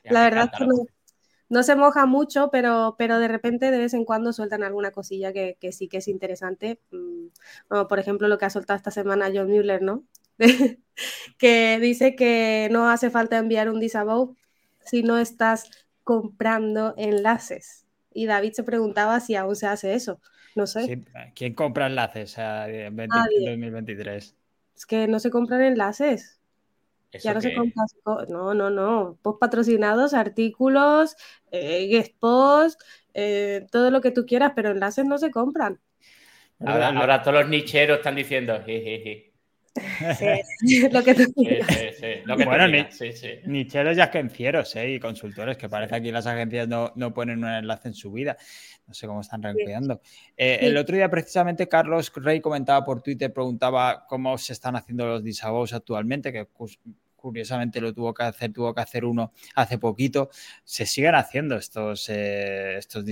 la 0.05 0.23
verdad 0.23 0.51
es 0.53 0.59
que 0.59 0.67
no, 1.51 1.63
se 1.63 1.75
moja 1.75 2.07
mucho, 2.07 2.51
pero, 2.53 2.95
pero 2.97 3.19
de 3.19 3.27
repente 3.27 3.73
de 3.73 3.79
vez 3.79 3.93
en 3.95 4.05
cuando 4.05 4.33
sueltan 4.33 4.63
alguna 4.63 4.93
cosilla 4.93 5.33
que, 5.33 5.57
sí 5.73 5.89
que 5.89 5.97
es 5.97 6.07
interesante. 6.07 6.81
Mm, 6.93 7.87
por 7.89 7.99
ejemplo, 7.99 8.29
lo 8.29 8.39
que 8.39 8.45
ha 8.45 8.51
soltado 8.51 8.77
esta 8.77 8.93
semana 8.93 9.31
John 9.35 9.49
Mueller, 9.49 9.83
¿no? 9.83 10.05
que 11.39 11.79
dice 11.81 12.17
que 12.17 12.69
no 12.71 12.89
hace 12.89 13.11
falta 13.11 13.39
enviar 13.39 13.71
un 13.71 13.81
disavow 13.81 14.37
si 14.85 15.03
no 15.03 15.19
estás 15.19 15.71
comprando 16.05 16.95
enlaces. 16.97 17.87
Y 18.13 18.27
David 18.27 18.53
se 18.53 18.65
preguntaba 18.65 19.21
si 19.21 19.35
aún 19.35 19.57
se 19.57 19.67
hace 19.67 19.95
eso. 19.95 20.21
No 20.55 20.67
sé. 20.67 21.05
¿Quién 21.35 21.55
compra 21.55 21.87
enlaces 21.87 22.37
en 22.39 22.97
2023? 22.97 24.35
Es 24.75 24.87
que 24.87 25.07
no 25.07 25.21
se 25.21 25.31
compran 25.31 25.63
enlaces. 25.63 26.41
Ya 27.13 27.33
no 27.33 27.41
se 27.41 27.55
compran. 27.55 27.87
No, 28.29 28.55
no, 28.55 28.71
no. 28.71 29.19
Post 29.23 29.41
patrocinados, 29.41 30.15
artículos, 30.15 31.17
eh, 31.51 31.87
guest 31.89 32.15
post, 32.19 32.81
eh, 33.15 33.67
todo 33.71 33.91
lo 33.91 34.01
que 34.01 34.11
tú 34.11 34.27
quieras, 34.27 34.53
pero 34.55 34.71
enlaces 34.71 35.05
no 35.05 35.19
se 35.19 35.31
compran. 35.31 35.81
Ahora, 36.65 37.23
todos 37.23 37.41
los 37.41 37.49
nicheros 37.49 37.99
están 37.99 38.17
diciendo, 38.17 38.61
Sí, 40.67 40.89
lo 40.89 41.03
que 41.03 41.15
tú 41.15 41.33
bueno, 42.45 42.69
ni, 43.47 43.67
chelos 43.67 43.97
ya 43.97 44.11
quencieros 44.11 44.75
¿eh? 44.77 44.93
y 44.93 45.01
consultores, 45.01 45.57
que 45.57 45.69
parece 45.69 45.97
aquí 45.97 46.11
las 46.11 46.27
agencias 46.27 46.69
no, 46.69 46.93
no, 46.97 47.13
ponen 47.13 47.45
un 47.45 47.51
enlace 47.51 47.89
en 47.89 47.95
su 47.95 48.13
vida. 48.13 48.37
No 48.87 48.95
sé 48.95 49.07
cómo 49.07 49.21
están 49.21 49.43
rankeando. 49.43 50.01
Eh, 50.37 50.61
el 50.63 50.77
otro 50.77 50.97
día, 50.97 51.11
precisamente, 51.11 51.69
Carlos 51.69 52.11
Rey 52.15 52.41
comentaba 52.41 52.85
por 52.85 53.03
Twitter, 53.03 53.33
preguntaba 53.33 54.07
cómo 54.07 54.39
se 54.39 54.53
están 54.53 54.77
haciendo 54.77 55.07
los 55.07 55.23
disavows 55.23 55.73
actualmente, 55.73 56.33
que 56.33 56.47
curiosamente 57.29 57.81
lo 57.81 57.93
tuvo 57.93 58.15
que 58.15 58.23
hacer, 58.23 58.53
tuvo 58.53 58.75
que 58.75 58.81
hacer 58.81 59.05
uno 59.05 59.33
hace 59.55 59.77
poquito. 59.79 60.31
Se 60.65 60.87
siguen 60.87 61.15
haciendo 61.15 61.57
estos, 61.57 62.09
eh, 62.09 62.79
estos 62.79 63.05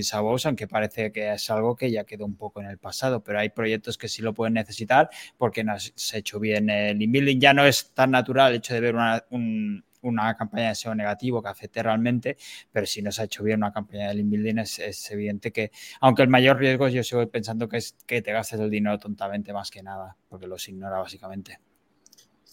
aunque 0.45 0.67
parece 0.67 1.11
que 1.11 1.31
es 1.33 1.49
algo 1.51 1.75
que 1.75 1.91
ya 1.91 2.03
quedó 2.03 2.25
un 2.25 2.35
poco 2.35 2.61
en 2.61 2.67
el 2.67 2.79
pasado, 2.79 3.23
pero 3.23 3.39
hay 3.39 3.49
proyectos 3.49 3.97
que 3.97 4.07
sí 4.07 4.21
lo 4.23 4.33
pueden 4.33 4.55
necesitar 4.55 5.09
porque 5.37 5.63
no 5.63 5.77
se 5.79 6.17
ha 6.17 6.19
hecho 6.19 6.39
bien 6.39 6.69
el 6.69 7.01
inbuilding. 7.01 7.39
Ya 7.39 7.53
no 7.53 7.65
es 7.65 7.93
tan 7.93 8.11
natural 8.11 8.51
el 8.51 8.57
hecho 8.57 8.73
de 8.73 8.81
ver 8.81 8.95
una, 8.95 10.35
campaña 10.35 10.69
de 10.69 10.75
SEO 10.75 10.95
negativo 10.95 11.41
que 11.43 11.49
afecte 11.49 11.83
realmente, 11.83 12.37
pero 12.71 12.85
si 12.87 13.01
no 13.01 13.11
se 13.11 13.21
ha 13.21 13.25
hecho 13.25 13.43
bien 13.43 13.59
una 13.59 13.71
campaña 13.71 14.09
de 14.09 14.19
inbuilding 14.19 14.59
es, 14.59 14.79
es, 14.79 15.11
evidente 15.11 15.51
que, 15.51 15.71
aunque 16.01 16.23
el 16.23 16.29
mayor 16.29 16.57
riesgo 16.57 16.87
yo 16.87 17.03
sigo 17.03 17.27
pensando 17.29 17.67
que 17.69 17.77
es 17.77 17.95
que 18.07 18.21
te 18.21 18.31
gastes 18.31 18.59
el 18.59 18.69
dinero 18.69 18.97
tontamente 18.99 19.53
más 19.53 19.69
que 19.69 19.83
nada, 19.83 20.15
porque 20.29 20.47
los 20.47 20.67
ignora 20.69 20.99
básicamente. 20.99 21.59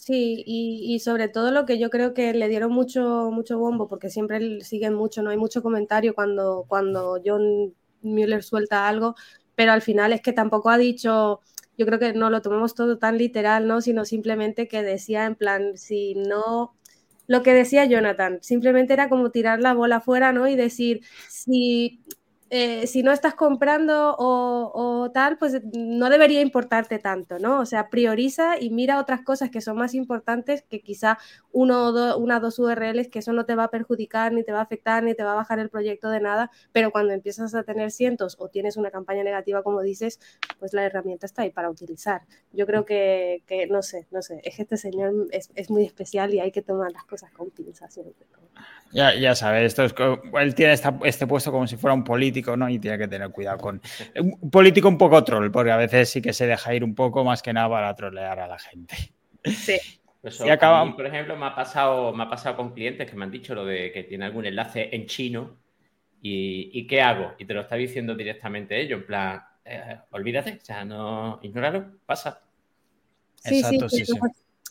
Sí, 0.04 0.42
y, 0.46 0.98
sobre 1.00 1.28
todo 1.28 1.50
lo 1.50 1.64
que 1.64 1.78
yo 1.78 1.88
creo 1.88 2.12
que 2.12 2.34
le 2.34 2.48
dieron 2.48 2.70
mucho, 2.72 3.30
mucho 3.32 3.58
bombo, 3.58 3.88
porque 3.88 4.10
siempre 4.10 4.60
siguen 4.60 4.92
mucho, 4.92 5.22
no 5.22 5.30
hay 5.30 5.38
mucho 5.38 5.62
comentario 5.62 6.14
cuando, 6.14 6.66
cuando 6.68 7.18
John 7.24 7.74
Mueller 8.02 8.42
suelta 8.42 8.86
algo, 8.86 9.14
pero 9.54 9.72
al 9.72 9.80
final 9.80 10.12
es 10.12 10.20
que 10.20 10.34
tampoco 10.34 10.68
ha 10.68 10.76
dicho, 10.76 11.40
yo 11.78 11.86
creo 11.86 11.98
que 11.98 12.12
no 12.12 12.28
lo 12.28 12.42
tomamos 12.42 12.74
todo 12.74 12.98
tan 12.98 13.16
literal, 13.16 13.66
¿no? 13.66 13.80
Sino 13.80 14.04
simplemente 14.04 14.68
que 14.68 14.82
decía 14.82 15.24
en 15.24 15.36
plan, 15.36 15.78
si 15.78 16.14
no, 16.16 16.74
lo 17.26 17.42
que 17.42 17.54
decía 17.54 17.86
Jonathan, 17.86 18.40
simplemente 18.42 18.92
era 18.92 19.08
como 19.08 19.30
tirar 19.30 19.60
la 19.60 19.72
bola 19.72 20.02
fuera, 20.02 20.32
¿no? 20.32 20.46
Y 20.48 20.54
decir, 20.54 21.00
si 21.30 22.02
eh, 22.56 22.86
si 22.86 23.02
no 23.02 23.10
estás 23.10 23.34
comprando 23.34 24.14
o, 24.16 25.10
tal, 25.12 25.38
pues 25.38 25.60
no 25.72 26.08
debería 26.08 26.40
importarte 26.40 27.00
tanto, 27.00 27.40
¿no? 27.40 27.58
O 27.58 27.66
sea, 27.66 27.90
prioriza 27.90 28.60
y 28.60 28.70
mira 28.70 29.00
otras 29.00 29.22
cosas 29.22 29.50
que 29.50 29.60
son 29.60 29.76
más 29.76 29.92
importantes 29.92 30.62
que 30.62 30.80
quizá 30.80 31.18
uno 31.50 31.88
o 31.88 32.16
una 32.16 32.38
dos 32.38 32.60
URLs 32.60 33.08
que 33.08 33.18
eso 33.18 33.32
no 33.32 33.44
te 33.44 33.56
va 33.56 33.64
a 33.64 33.70
perjudicar, 33.70 34.32
ni 34.32 34.44
te 34.44 34.52
va 34.52 34.60
a 34.60 34.62
afectar, 34.62 35.02
ni 35.02 35.14
te 35.16 35.24
va 35.24 35.32
a 35.32 35.34
bajar 35.34 35.58
el 35.58 35.68
proyecto 35.68 36.10
de 36.10 36.20
nada, 36.20 36.52
pero 36.70 36.92
cuando 36.92 37.12
empiezas 37.12 37.56
a 37.56 37.64
tener 37.64 37.90
cientos 37.90 38.36
o 38.38 38.48
tienes 38.48 38.76
una 38.76 38.92
campaña 38.92 39.24
negativa, 39.24 39.64
como 39.64 39.82
dices, 39.82 40.20
pues 40.60 40.72
la 40.74 40.84
herramienta 40.84 41.26
está 41.26 41.42
ahí 41.42 41.50
para 41.50 41.70
utilizar. 41.70 42.22
Yo 42.52 42.66
creo 42.66 42.84
que, 42.84 43.42
no 43.68 43.82
sé, 43.82 44.06
no 44.12 44.22
sé, 44.22 44.40
es 44.44 44.54
que 44.54 44.62
este 44.62 44.76
señor 44.76 45.26
es, 45.32 45.70
muy 45.70 45.84
especial 45.84 46.32
y 46.32 46.38
hay 46.38 46.52
que 46.52 46.62
tomar 46.62 46.92
las 46.92 47.04
cosas 47.04 47.32
con 47.32 47.50
pinzas. 47.50 47.98
Ya, 48.94 49.12
ya 49.12 49.34
sabes, 49.34 49.64
esto 49.64 49.84
es, 49.84 49.94
él 50.40 50.54
tiene 50.54 50.72
este 50.72 51.26
puesto 51.26 51.50
como 51.50 51.66
si 51.66 51.76
fuera 51.76 51.94
un 51.94 52.04
político, 52.04 52.56
¿no? 52.56 52.68
Y 52.68 52.78
tiene 52.78 52.96
que 52.96 53.08
tener 53.08 53.28
cuidado 53.30 53.58
con 53.58 53.82
un 54.14 54.50
político 54.50 54.86
un 54.86 54.96
poco 54.96 55.24
troll, 55.24 55.50
porque 55.50 55.72
a 55.72 55.76
veces 55.76 56.08
sí 56.08 56.22
que 56.22 56.32
se 56.32 56.46
deja 56.46 56.72
ir 56.74 56.84
un 56.84 56.94
poco 56.94 57.24
más 57.24 57.42
que 57.42 57.52
nada 57.52 57.68
para 57.68 57.92
trolear 57.96 58.38
a 58.38 58.46
la 58.46 58.58
gente. 58.58 58.96
Sí. 59.44 59.78
Pues 60.22 60.40
y 60.40 60.48
acabamos. 60.48 60.94
por 60.94 61.06
ejemplo, 61.06 61.36
me 61.36 61.44
ha, 61.44 61.54
pasado, 61.54 62.12
me 62.14 62.22
ha 62.22 62.30
pasado 62.30 62.56
con 62.56 62.72
clientes 62.72 63.10
que 63.10 63.16
me 63.16 63.24
han 63.24 63.32
dicho 63.32 63.54
lo 63.54 63.66
de 63.66 63.90
que 63.92 64.04
tiene 64.04 64.24
algún 64.24 64.46
enlace 64.46 64.88
en 64.94 65.06
chino 65.06 65.58
y, 66.22 66.86
¿qué 66.86 67.02
hago? 67.02 67.34
Y 67.36 67.44
te 67.44 67.52
lo 67.52 67.62
está 67.62 67.74
diciendo 67.74 68.14
directamente 68.14 68.80
ellos, 68.80 69.00
en 69.00 69.06
plan, 69.06 69.42
eh, 69.64 69.98
olvídate, 70.12 70.58
o 70.62 70.64
sea, 70.64 70.84
no, 70.84 71.40
ignóralo, 71.42 71.98
pasa. 72.06 72.40
Exacto, 73.44 73.88
sí, 73.88 74.06
sí 74.06 74.14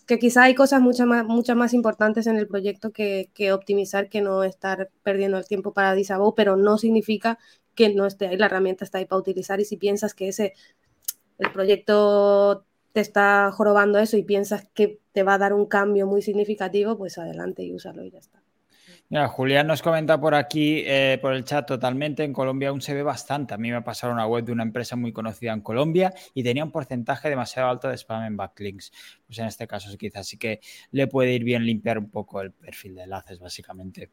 que 0.06 0.20
quizá 0.20 0.44
hay 0.44 0.56
cosas 0.56 0.82
mucho 0.82 1.06
más, 1.06 1.26
muchas 1.26 1.56
más 1.56 1.74
importantes 1.74 2.28
en 2.28 2.38
el 2.38 2.48
proyecto 2.48 2.92
que, 2.92 3.30
optimizar, 3.54 4.10
que 4.10 4.22
no 4.22 4.44
estar 4.44 4.90
perdiendo 5.04 5.38
el 5.38 5.48
tiempo 5.48 5.74
para 5.74 5.94
Disavow, 5.94 6.36
pero 6.36 6.56
no 6.56 6.78
significa 6.78 7.40
que 7.76 7.94
no 7.94 8.06
esté 8.06 8.28
ahí, 8.28 8.38
la 8.38 8.48
herramienta 8.48 8.84
está 8.84 9.00
ahí 9.00 9.06
para 9.06 9.20
utilizar 9.20 9.60
y 9.60 9.66
si 9.66 9.78
piensas 9.78 10.14
que 10.14 10.28
ese, 10.30 10.54
el 11.40 11.52
proyecto 11.52 12.66
te 12.92 13.02
está 13.02 13.52
jorobando 13.52 13.98
eso 14.00 14.18
y 14.18 14.24
piensas 14.24 14.68
que 14.74 15.00
te 15.12 15.24
va 15.24 15.36
a 15.36 15.40
dar 15.40 15.54
un 15.54 15.66
cambio 15.66 16.06
muy 16.06 16.22
significativo, 16.22 16.98
pues 16.98 17.18
adelante 17.18 17.64
y 17.64 17.74
úsalo 17.74 18.04
y 18.04 18.12
ya 18.12 18.20
está. 18.20 18.44
Mira, 19.10 19.28
Julián 19.28 19.68
nos 19.68 19.82
comenta 19.82 20.20
por 20.20 20.34
aquí, 20.34 20.82
eh, 20.86 21.20
por 21.22 21.34
el 21.34 21.44
chat 21.44 21.68
totalmente, 21.68 22.24
en 22.24 22.34
Colombia 22.34 22.70
aún 22.70 22.82
se 22.82 22.94
ve 22.96 23.04
bastante. 23.04 23.54
A 23.54 23.58
mí 23.58 23.70
me 23.70 23.82
pasaron 23.82 24.16
una 24.16 24.26
web 24.26 24.44
de 24.44 24.52
una 24.52 24.64
empresa 24.64 24.96
muy 24.96 25.12
conocida 25.12 25.54
en 25.54 25.62
Colombia 25.62 26.14
y 26.34 26.42
tenía 26.42 26.64
un 26.64 26.72
porcentaje 26.72 27.30
demasiado 27.30 27.70
alto 27.70 27.90
de 27.90 27.98
spam 27.98 28.24
en 28.24 28.38
backlinks. 28.38 28.92
Pues 29.34 29.40
en 29.40 29.48
este 29.48 29.66
caso 29.66 29.90
quizás 29.98 30.28
sí 30.28 30.38
que 30.38 30.60
le 30.92 31.08
puede 31.08 31.34
ir 31.34 31.44
bien 31.44 31.66
limpiar 31.66 31.98
un 31.98 32.12
poco 32.12 32.40
el 32.42 32.52
perfil 32.52 32.94
de 32.94 33.02
enlaces, 33.02 33.40
básicamente. 33.40 34.12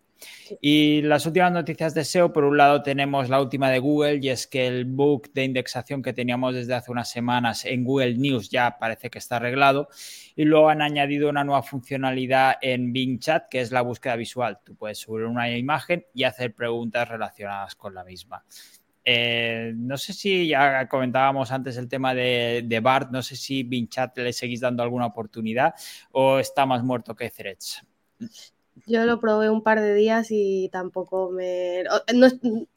Y 0.63 1.03
las 1.03 1.27
últimas 1.27 1.53
noticias 1.53 1.93
de 1.93 2.07
SEO, 2.07 2.33
por 2.33 2.45
un 2.45 2.57
lado 2.57 2.83
tenemos 2.83 3.29
la 3.29 3.39
última 3.39 3.69
de 3.69 3.81
Google 3.81 4.19
y 4.23 4.31
es 4.31 4.47
que 4.47 4.67
el 4.67 4.87
bug 4.87 5.31
de 5.35 5.45
indexación 5.45 6.01
que 6.01 6.15
teníamos 6.15 6.55
desde 6.55 6.73
hace 6.73 6.91
unas 6.91 7.11
semanas 7.11 7.67
en 7.67 7.85
Google 7.85 8.15
News 8.15 8.49
ya 8.49 8.79
parece 8.79 9.11
que 9.11 9.19
está 9.19 9.37
arreglado 9.37 9.89
y 10.37 10.45
luego 10.45 10.71
han 10.71 10.81
añadido 10.81 11.29
una 11.29 11.45
nueva 11.45 11.63
funcionalidad 11.63 12.55
en 12.63 12.95
Bing 12.95 13.19
Chat 13.19 13.51
que 13.51 13.61
es 13.61 13.73
la 13.73 13.83
búsqueda 13.83 14.17
visual. 14.17 14.59
Tú 14.65 14.75
puedes 14.75 14.97
subir 14.97 15.27
una 15.27 15.55
imagen 15.55 16.07
y 16.15 16.25
hacer 16.25 16.55
preguntas 16.55 17.07
relacionadas 17.07 17.75
con 17.75 17.95
la 17.95 18.05
misma. 18.05 18.43
Eh, 19.05 19.73
no 19.77 19.97
sé 19.97 20.13
si 20.13 20.49
ya 20.49 20.87
comentábamos 20.89 21.51
antes 21.53 21.77
el 21.77 21.89
tema 21.89 22.15
de, 22.15 22.81
BART, 22.83 23.11
no 23.11 23.23
sé 23.23 23.37
si 23.37 23.63
Bing 23.63 23.89
Chat 23.89 24.17
le 24.19 24.33
seguís 24.33 24.61
dando 24.61 24.83
alguna 24.83 25.07
oportunidad 25.07 25.75
o 26.13 26.39
está 26.39 26.67
más 26.67 26.83
muerto 26.83 27.15
que 27.15 27.31
Threads. 27.31 27.83
Yo 28.87 29.05
lo 29.05 29.21
probé 29.21 29.51
un 29.51 29.63
par 29.63 29.81
de 29.81 29.95
días 29.95 30.29
y 30.31 30.69
tampoco 30.71 31.31
me... 31.31 31.85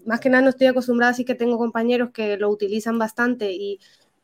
más 0.06 0.20
que 0.20 0.30
nada 0.30 0.44
no 0.44 0.50
estoy 0.50 0.68
acostumbrada, 0.68 1.12
así 1.12 1.26
que 1.26 1.36
tengo 1.36 1.58
compañeros 1.58 2.12
que 2.12 2.38
lo 2.38 2.50
utilizan 2.50 2.98
bastante 2.98 3.52
y 3.52 3.80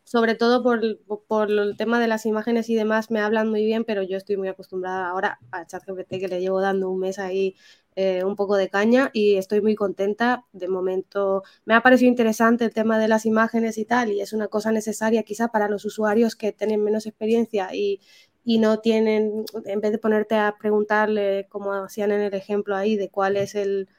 sobre 0.10 0.34
todo 0.34 0.64
por, 0.64 1.52
el 1.52 1.78
tema 1.78 2.00
de 2.00 2.08
las 2.08 2.26
imágenes 2.26 2.68
y 2.70 2.74
demás 2.76 3.12
me 3.12 3.20
hablan 3.22 3.48
muy 3.48 3.64
bien, 3.64 3.84
pero 3.84 4.02
yo 4.02 4.18
estoy 4.18 4.38
muy 4.38 4.48
acostumbrada 4.48 5.08
ahora 5.08 5.40
a 5.52 5.68
ChatGPT 5.68 6.20
que 6.20 6.28
le 6.28 6.42
llevo 6.42 6.60
dando 6.60 6.90
un 6.90 7.00
mes 7.00 7.20
ahí 7.20 7.56
eh, 8.02 8.24
un 8.24 8.36
poco 8.36 8.56
de 8.56 8.70
caña 8.70 9.10
y 9.14 9.36
estoy 9.36 9.62
muy 9.62 9.76
contenta. 9.76 10.46
De 10.54 10.68
momento 10.70 11.44
me 11.66 11.74
ha 11.76 11.82
parecido 11.82 12.10
interesante 12.10 12.64
el 12.66 12.74
tema 12.74 12.98
de 13.00 13.08
las 13.10 13.26
imágenes 13.26 13.78
y 13.78 13.86
tal 13.86 14.12
y 14.12 14.22
es 14.22 14.32
una 14.34 14.48
cosa 14.48 14.72
necesaria 14.72 15.24
quizá 15.24 15.50
para 15.50 15.68
los 15.70 15.84
usuarios 15.86 16.36
que 16.36 16.52
tienen 16.54 16.84
menos 16.84 17.06
experiencia 17.06 17.70
y, 17.76 18.00
y 18.44 18.60
no 18.60 18.80
tienen, 18.80 19.46
en 19.66 19.82
vez 19.82 19.92
de 19.92 19.98
ponerte 20.00 20.36
a 20.36 20.56
preguntarle, 20.60 21.48
como 21.50 21.74
hacían 21.74 22.12
en 22.12 22.22
el 22.22 22.34
ejemplo 22.34 22.76
ahí, 22.76 22.96
de 22.96 23.10
cuál 23.10 23.36
es 23.38 23.54
el, 23.56 23.90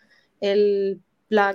el, 0.40 1.02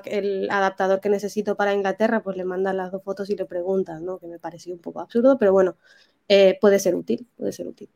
el 0.05 0.49
adaptador 0.51 0.99
que 1.01 1.09
necesito 1.09 1.55
para 1.57 1.73
Inglaterra, 1.73 2.21
pues 2.23 2.37
le 2.37 2.45
mandan 2.45 2.77
las 2.77 2.91
dos 2.91 3.03
fotos 3.03 3.29
y 3.29 3.35
le 3.35 3.45
preguntan, 3.45 4.05
¿no? 4.05 4.19
Que 4.19 4.27
me 4.27 4.39
pareció 4.39 4.73
un 4.73 4.79
poco 4.81 4.99
absurdo, 5.01 5.37
pero 5.39 5.51
bueno, 5.53 5.77
eh, 6.27 6.57
puede 6.61 6.79
ser 6.79 6.95
útil, 6.95 7.27
puede 7.37 7.51
ser 7.53 7.67
útil. 7.67 7.89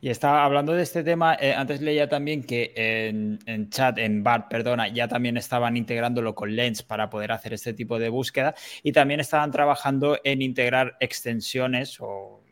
Y 0.00 0.10
estaba 0.10 0.44
hablando 0.44 0.72
de 0.72 0.82
este 0.82 1.02
tema, 1.02 1.36
eh, 1.40 1.52
antes 1.52 1.80
leía 1.80 2.08
también 2.08 2.44
que 2.44 2.72
en, 2.76 3.38
en, 3.46 3.70
chat, 3.70 3.98
en 3.98 4.22
BART, 4.22 4.48
perdona, 4.48 4.88
ya 4.88 5.08
también 5.08 5.36
estaban 5.36 5.76
integrándolo 5.76 6.34
con 6.34 6.54
Lens 6.54 6.82
para 6.82 7.10
poder 7.10 7.32
hacer 7.32 7.54
este 7.54 7.72
tipo 7.72 7.98
de 7.98 8.08
búsqueda 8.08 8.54
y 8.82 8.92
también 8.92 9.20
estaban 9.20 9.50
trabajando 9.50 10.18
en 10.22 10.42
integrar 10.42 10.96
extensiones 11.00 11.98
o 12.00 12.43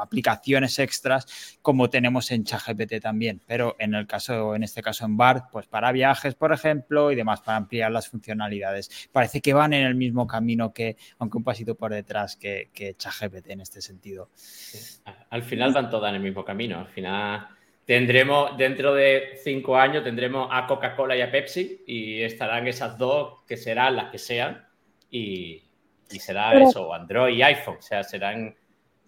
aplicaciones 0.00 0.78
extras 0.78 1.58
como 1.62 1.90
tenemos 1.90 2.30
en 2.30 2.44
ChatGPT 2.44 3.00
también, 3.00 3.40
pero 3.46 3.76
en 3.78 3.94
el 3.94 4.06
caso, 4.06 4.54
en 4.54 4.62
este 4.62 4.82
caso 4.82 5.04
en 5.04 5.16
BART, 5.16 5.50
pues 5.50 5.66
para 5.66 5.92
viajes, 5.92 6.34
por 6.34 6.52
ejemplo, 6.52 7.10
y 7.10 7.14
demás, 7.14 7.40
para 7.40 7.56
ampliar 7.56 7.90
las 7.90 8.08
funcionalidades. 8.08 9.08
Parece 9.12 9.40
que 9.40 9.54
van 9.54 9.72
en 9.72 9.86
el 9.86 9.94
mismo 9.94 10.26
camino 10.26 10.72
que, 10.72 10.96
aunque 11.18 11.38
un 11.38 11.44
pasito 11.44 11.74
por 11.74 11.92
detrás 11.92 12.36
que, 12.36 12.70
que 12.72 12.94
ChatGPT 12.94 13.50
en 13.50 13.60
este 13.60 13.80
sentido. 13.80 14.30
Al 15.30 15.42
final 15.42 15.72
van 15.72 15.90
todas 15.90 16.10
en 16.10 16.16
el 16.16 16.22
mismo 16.22 16.44
camino. 16.44 16.78
Al 16.78 16.88
final 16.88 17.48
tendremos, 17.84 18.56
dentro 18.56 18.94
de 18.94 19.38
cinco 19.42 19.76
años, 19.76 20.04
tendremos 20.04 20.48
a 20.50 20.66
Coca-Cola 20.66 21.16
y 21.16 21.22
a 21.22 21.30
Pepsi 21.30 21.82
y 21.86 22.22
estarán 22.22 22.68
esas 22.68 22.96
dos 22.96 23.42
que 23.46 23.56
serán 23.56 23.96
las 23.96 24.10
que 24.10 24.18
sean 24.18 24.64
y, 25.10 25.64
será 26.08 26.60
eso, 26.60 26.92
Android 26.94 27.36
y 27.36 27.42
iPhone. 27.42 27.76
O 27.78 27.82
sea, 27.82 28.02
serán 28.02 28.54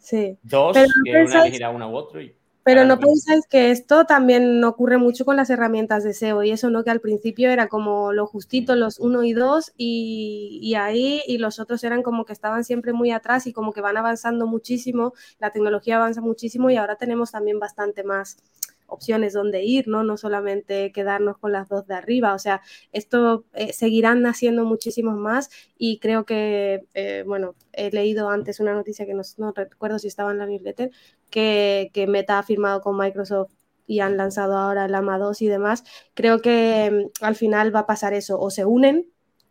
Sí. 0.02 0.36
Dos, 0.42 0.74
pero 0.74 0.88
no 0.88 1.12
pensáis, 1.12 1.60
una 1.72 1.88
u 1.88 1.94
otro. 1.94 2.20
pero 2.64 2.84
no 2.84 2.98
pensáis 2.98 3.46
que 3.48 3.70
esto 3.70 4.04
también 4.04 4.62
ocurre 4.64 4.98
mucho 4.98 5.24
con 5.24 5.36
las 5.36 5.48
herramientas 5.48 6.02
de 6.02 6.12
SEO 6.12 6.42
y 6.42 6.50
eso, 6.50 6.70
¿no? 6.70 6.82
Que 6.82 6.90
al 6.90 7.00
principio 7.00 7.50
era 7.50 7.68
como 7.68 8.12
lo 8.12 8.26
justito, 8.26 8.74
los 8.74 8.98
uno 8.98 9.22
y 9.22 9.32
dos 9.32 9.72
y, 9.76 10.58
y, 10.60 10.74
ahí, 10.74 11.22
y 11.26 11.38
los 11.38 11.60
otros 11.60 11.84
eran 11.84 12.02
como 12.02 12.24
que 12.24 12.32
estaban 12.32 12.64
siempre 12.64 12.92
muy 12.92 13.12
atrás 13.12 13.46
y 13.46 13.52
como 13.52 13.72
que 13.72 13.80
van 13.80 13.96
avanzando 13.96 14.48
muchísimo, 14.48 15.12
la 15.38 15.50
tecnología 15.50 15.96
avanza 15.96 16.20
muchísimo 16.20 16.68
y 16.68 16.76
ahora 16.76 16.96
tenemos 16.96 17.30
también 17.30 17.60
bastante 17.60 18.02
más 18.02 18.38
opciones 18.92 19.32
donde 19.32 19.64
ir, 19.64 19.88
¿no? 19.88 20.04
No 20.04 20.16
solamente 20.16 20.92
quedarnos 20.92 21.38
con 21.38 21.52
las 21.52 21.68
dos 21.68 21.86
de 21.86 21.94
arriba. 21.94 22.34
O 22.34 22.38
sea, 22.38 22.62
esto 22.92 23.44
eh, 23.54 23.72
seguirán 23.72 24.22
naciendo 24.22 24.64
muchísimos 24.64 25.16
más 25.16 25.50
y 25.76 25.98
creo 25.98 26.24
que, 26.24 26.86
eh, 26.94 27.24
bueno, 27.26 27.54
he 27.72 27.90
leído 27.90 28.28
antes 28.28 28.60
una 28.60 28.74
noticia 28.74 29.06
que 29.06 29.14
no, 29.14 29.52
recuerdo 29.52 29.98
si 29.98 30.08
estaba 30.08 30.32
en 30.32 30.38
la 30.38 30.46
newsletter, 30.46 30.90
que, 31.30 31.90
que 31.92 32.06
Meta 32.06 32.38
ha 32.38 32.42
firmado 32.42 32.80
con 32.80 32.96
Microsoft 32.96 33.52
y 33.86 34.00
han 34.00 34.16
lanzado 34.16 34.56
ahora 34.56 34.86
el 34.86 34.94
AMA 34.94 35.18
2 35.18 35.42
y 35.42 35.48
demás, 35.48 35.84
creo 36.14 36.40
que 36.40 37.10
mm, 37.20 37.24
al 37.24 37.36
final 37.36 37.74
va 37.74 37.80
a 37.80 37.86
pasar 37.86 38.14
eso, 38.14 38.38
o 38.40 38.50
se 38.50 38.64
unen 38.64 39.10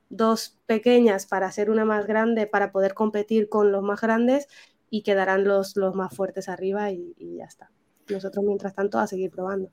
dos 0.10 0.60
pequeñas 0.66 1.26
para 1.26 1.48
hacer 1.48 1.70
una 1.70 1.86
más 1.86 2.06
grande 2.08 2.48
para 2.48 2.72
poder 2.72 2.94
competir 2.94 3.50
con 3.50 3.72
los 3.72 3.84
más 3.84 4.02
grandes 4.02 4.48
y 4.90 5.04
quedarán 5.04 5.46
los, 5.46 5.78
los 5.78 5.96
más 5.96 6.16
fuertes 6.16 6.50
arriba 6.50 6.92
y, 6.92 7.16
y 7.18 7.38
ya 7.38 7.46
está. 7.46 7.72
Nosotros, 8.12 8.46
mientras 8.46 8.76
tanto, 8.76 9.00
a 9.00 9.08
seguir 9.08 9.32
probando. 9.32 9.72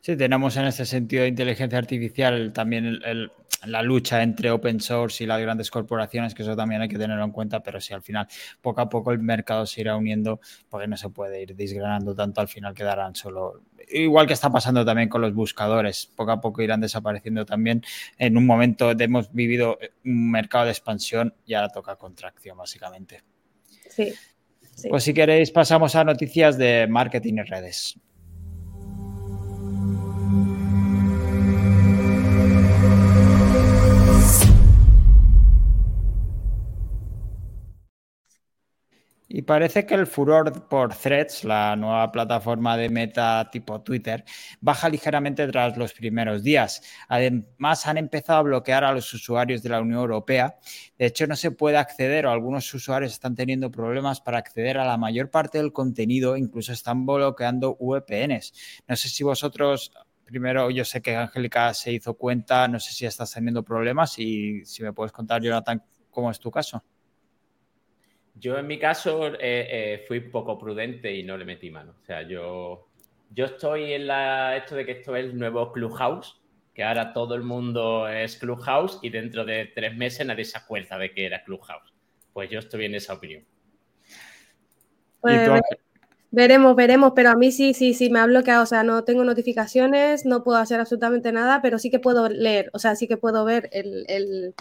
Sí, 0.00 0.16
tenemos 0.16 0.56
en 0.56 0.64
ese 0.64 0.84
sentido 0.84 1.22
de 1.22 1.28
inteligencia 1.28 1.78
artificial 1.78 2.52
también 2.52 3.00
el, 3.04 3.30
la 3.66 3.82
lucha 3.82 4.22
entre 4.22 4.50
open 4.50 4.80
source 4.80 5.22
y 5.22 5.26
las 5.26 5.40
grandes 5.40 5.70
corporaciones, 5.70 6.34
que 6.34 6.42
eso 6.42 6.56
también 6.56 6.82
hay 6.82 6.88
que 6.88 6.98
tenerlo 6.98 7.24
en 7.24 7.30
cuenta, 7.30 7.62
pero 7.62 7.80
si 7.80 7.94
al 7.94 8.02
final 8.02 8.26
poco 8.60 8.80
a 8.80 8.88
poco 8.88 9.12
el 9.12 9.20
mercado 9.20 9.66
se 9.66 9.82
irá 9.82 9.96
uniendo, 9.96 10.40
porque 10.68 10.88
no 10.88 10.96
se 10.96 11.08
puede 11.10 11.42
ir 11.42 11.54
desgranando 11.54 12.14
tanto, 12.14 12.40
al 12.40 12.48
final 12.48 12.74
quedarán 12.74 13.14
solo, 13.14 13.62
igual 13.88 14.26
que 14.26 14.32
está 14.32 14.50
pasando 14.50 14.84
también 14.84 15.08
con 15.08 15.20
los 15.20 15.32
buscadores, 15.34 16.10
poco 16.16 16.32
a 16.32 16.40
poco 16.40 16.62
irán 16.62 16.80
desapareciendo 16.80 17.46
también. 17.46 17.82
En 18.18 18.36
un 18.36 18.46
momento 18.46 18.90
hemos 18.90 19.32
vivido 19.32 19.78
un 20.04 20.30
mercado 20.30 20.64
de 20.64 20.72
expansión 20.72 21.34
y 21.46 21.54
ahora 21.54 21.68
toca 21.68 21.96
contracción, 21.96 22.56
básicamente. 22.56 23.22
Sí. 23.88 24.12
Pues 24.88 25.04
si 25.04 25.14
queréis 25.14 25.50
pasamos 25.50 25.94
a 25.94 26.04
noticias 26.04 26.58
de 26.58 26.86
marketing 26.88 27.34
y 27.38 27.42
redes. 27.42 27.98
Y 39.34 39.40
parece 39.40 39.86
que 39.86 39.94
el 39.94 40.06
furor 40.06 40.68
por 40.68 40.94
Threads, 40.94 41.44
la 41.44 41.74
nueva 41.74 42.12
plataforma 42.12 42.76
de 42.76 42.90
meta 42.90 43.48
tipo 43.50 43.80
Twitter, 43.80 44.26
baja 44.60 44.90
ligeramente 44.90 45.48
tras 45.48 45.74
los 45.78 45.94
primeros 45.94 46.42
días. 46.42 46.82
Además, 47.08 47.86
han 47.86 47.96
empezado 47.96 48.40
a 48.40 48.42
bloquear 48.42 48.84
a 48.84 48.92
los 48.92 49.14
usuarios 49.14 49.62
de 49.62 49.70
la 49.70 49.80
Unión 49.80 50.00
Europea. 50.00 50.58
De 50.98 51.06
hecho, 51.06 51.26
no 51.26 51.34
se 51.34 51.50
puede 51.50 51.78
acceder 51.78 52.26
o 52.26 52.30
algunos 52.30 52.74
usuarios 52.74 53.12
están 53.12 53.34
teniendo 53.34 53.70
problemas 53.70 54.20
para 54.20 54.36
acceder 54.36 54.76
a 54.76 54.84
la 54.84 54.98
mayor 54.98 55.30
parte 55.30 55.56
del 55.56 55.72
contenido, 55.72 56.36
incluso 56.36 56.74
están 56.74 57.06
bloqueando 57.06 57.78
VPNs. 57.80 58.52
No 58.86 58.96
sé 58.96 59.08
si 59.08 59.24
vosotros 59.24 59.92
primero, 60.26 60.68
yo 60.68 60.84
sé 60.84 61.00
que 61.00 61.16
Angélica 61.16 61.72
se 61.72 61.90
hizo 61.90 62.18
cuenta, 62.18 62.68
no 62.68 62.78
sé 62.78 62.92
si 62.92 63.06
estás 63.06 63.32
teniendo 63.32 63.62
problemas 63.62 64.18
y 64.18 64.62
si 64.66 64.82
me 64.82 64.92
puedes 64.92 65.10
contar, 65.12 65.40
Jonathan, 65.40 65.82
cómo 66.10 66.30
es 66.30 66.38
tu 66.38 66.50
caso. 66.50 66.84
Yo 68.34 68.58
en 68.58 68.66
mi 68.66 68.78
caso 68.78 69.26
eh, 69.26 69.38
eh, 69.40 70.04
fui 70.08 70.20
poco 70.20 70.58
prudente 70.58 71.14
y 71.14 71.22
no 71.22 71.36
le 71.36 71.44
metí 71.44 71.70
mano. 71.70 71.94
O 72.02 72.04
sea, 72.04 72.22
yo, 72.22 72.88
yo 73.30 73.44
estoy 73.44 73.92
en 73.92 74.06
la, 74.06 74.56
esto 74.56 74.74
de 74.74 74.86
que 74.86 74.92
esto 74.92 75.14
es 75.16 75.26
el 75.26 75.38
nuevo 75.38 75.72
Clubhouse, 75.72 76.40
que 76.74 76.82
ahora 76.82 77.12
todo 77.12 77.34
el 77.34 77.42
mundo 77.42 78.08
es 78.08 78.36
Clubhouse 78.36 78.98
y 79.02 79.10
dentro 79.10 79.44
de 79.44 79.70
tres 79.74 79.94
meses 79.96 80.26
nadie 80.26 80.44
se 80.44 80.58
acuerda 80.58 80.98
de 80.98 81.12
que 81.12 81.26
era 81.26 81.44
Clubhouse. 81.44 81.92
Pues 82.32 82.48
yo 82.50 82.58
estoy 82.58 82.86
en 82.86 82.94
esa 82.94 83.14
opinión. 83.14 83.44
Pues, 85.20 85.60
veremos, 86.30 86.74
veremos, 86.74 87.12
pero 87.14 87.30
a 87.30 87.36
mí 87.36 87.52
sí, 87.52 87.74
sí, 87.74 87.92
sí, 87.94 88.10
me 88.10 88.18
ha 88.18 88.26
bloqueado. 88.26 88.62
O 88.62 88.66
sea, 88.66 88.82
no 88.82 89.04
tengo 89.04 89.22
notificaciones, 89.22 90.24
no 90.24 90.42
puedo 90.42 90.58
hacer 90.58 90.80
absolutamente 90.80 91.30
nada, 91.30 91.60
pero 91.62 91.78
sí 91.78 91.90
que 91.90 92.00
puedo 92.00 92.28
leer, 92.28 92.70
o 92.72 92.78
sea, 92.78 92.96
sí 92.96 93.06
que 93.06 93.18
puedo 93.18 93.44
ver 93.44 93.68
el, 93.72 94.06
el 94.08 94.54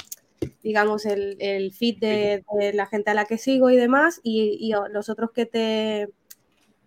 digamos, 0.63 1.05
el, 1.05 1.37
el 1.39 1.71
feed 1.71 1.99
de, 1.99 2.43
de, 2.59 2.73
la 2.73 2.85
gente 2.85 3.11
a 3.11 3.13
la 3.13 3.25
que 3.25 3.37
sigo 3.37 3.69
y 3.69 3.77
demás, 3.77 4.19
y, 4.23 4.57
y, 4.59 4.73
los 4.91 5.09
otros 5.09 5.31
que 5.31 5.45
te... 5.45 6.09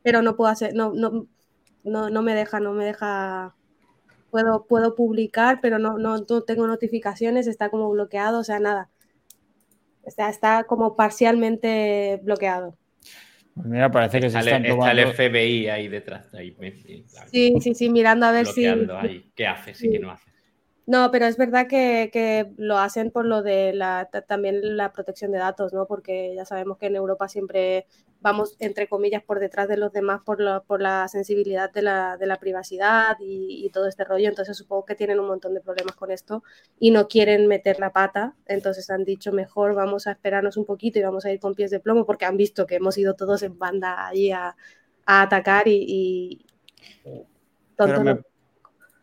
Pero 0.02 0.22
no 0.22 0.36
puedo 0.36 0.50
hacer, 0.50 0.74
no, 0.74 0.92
no, 0.92 1.26
no, 1.82 2.10
no 2.10 2.22
me 2.22 2.34
deja, 2.34 2.60
no 2.60 2.72
me 2.72 2.84
deja... 2.84 3.54
Puedo, 4.30 4.66
puedo 4.66 4.96
publicar, 4.96 5.60
pero 5.62 5.78
no, 5.78 5.96
no, 5.96 6.18
no 6.18 6.42
tengo 6.42 6.66
notificaciones, 6.66 7.46
está 7.46 7.70
como 7.70 7.88
bloqueado, 7.90 8.40
o 8.40 8.44
sea, 8.44 8.58
nada. 8.58 8.90
Está, 10.04 10.28
está 10.28 10.64
como 10.64 10.96
parcialmente 10.96 12.20
bloqueado. 12.22 12.76
Pues 13.54 13.66
mira, 13.68 13.92
parece 13.92 14.18
que 14.18 14.30
se 14.30 14.38
está, 14.38 14.50
están 14.50 14.64
tomando... 14.64 15.00
está 15.00 15.22
el 15.22 15.30
FBI 15.32 15.68
ahí 15.68 15.86
detrás. 15.86 16.34
Ahí, 16.34 16.56
sí, 17.30 17.54
sí, 17.60 17.74
sí, 17.74 17.90
mirando 17.90 18.26
a 18.26 18.32
ver 18.32 18.46
si... 18.46 18.66
Ahí. 18.66 19.30
¿Qué 19.36 19.46
hace? 19.46 19.72
Sí, 19.72 19.88
que 19.88 20.00
no 20.00 20.10
hace. 20.10 20.33
No, 20.86 21.10
pero 21.10 21.24
es 21.24 21.38
verdad 21.38 21.66
que, 21.66 22.10
que, 22.12 22.52
lo 22.58 22.76
hacen 22.76 23.10
por 23.10 23.24
lo 23.24 23.42
de 23.42 23.72
la, 23.72 24.10
también 24.28 24.76
la 24.76 24.92
protección 24.92 25.32
de 25.32 25.38
datos, 25.38 25.72
¿no? 25.72 25.86
Porque 25.86 26.34
ya 26.36 26.44
sabemos 26.44 26.76
que 26.76 26.86
en 26.86 26.96
Europa 26.96 27.26
siempre 27.26 27.86
vamos, 28.20 28.56
entre 28.58 28.86
comillas, 28.86 29.22
por 29.22 29.40
detrás 29.40 29.66
de 29.68 29.78
los 29.78 29.92
demás 29.92 30.20
por, 30.24 30.40
lo, 30.40 30.62
por 30.64 30.82
la 30.82 31.08
sensibilidad 31.08 31.72
de 31.72 31.80
la, 31.82 32.18
de 32.18 32.26
la 32.26 32.38
privacidad 32.38 33.16
y, 33.18 33.64
y, 33.64 33.70
todo 33.70 33.88
este 33.88 34.04
rollo. 34.04 34.28
Entonces 34.28 34.58
supongo 34.58 34.84
que 34.84 34.94
tienen 34.94 35.20
un 35.20 35.26
montón 35.28 35.54
de 35.54 35.60
problemas 35.62 35.96
con 35.96 36.10
esto 36.10 36.42
y 36.78 36.90
no 36.90 37.08
quieren 37.08 37.46
meter 37.46 37.80
la 37.80 37.92
pata. 37.92 38.34
Entonces 38.44 38.90
han 38.90 39.04
dicho, 39.04 39.32
mejor 39.32 39.74
vamos 39.74 40.06
a 40.06 40.12
esperarnos 40.12 40.58
un 40.58 40.66
poquito 40.66 40.98
y 40.98 41.02
vamos 41.02 41.24
a 41.24 41.32
ir 41.32 41.40
con 41.40 41.54
pies 41.54 41.70
de 41.70 41.80
plomo 41.80 42.04
porque 42.04 42.26
han 42.26 42.36
visto 42.36 42.66
que 42.66 42.76
hemos 42.76 42.98
ido 42.98 43.14
todos 43.14 43.42
en 43.42 43.58
banda 43.58 44.06
allí 44.06 44.32
a, 44.32 44.54
a 45.06 45.22
atacar 45.22 45.66
y... 45.66 46.44
y 47.02 47.26
tonto, 47.76 48.02
me... 48.02 48.33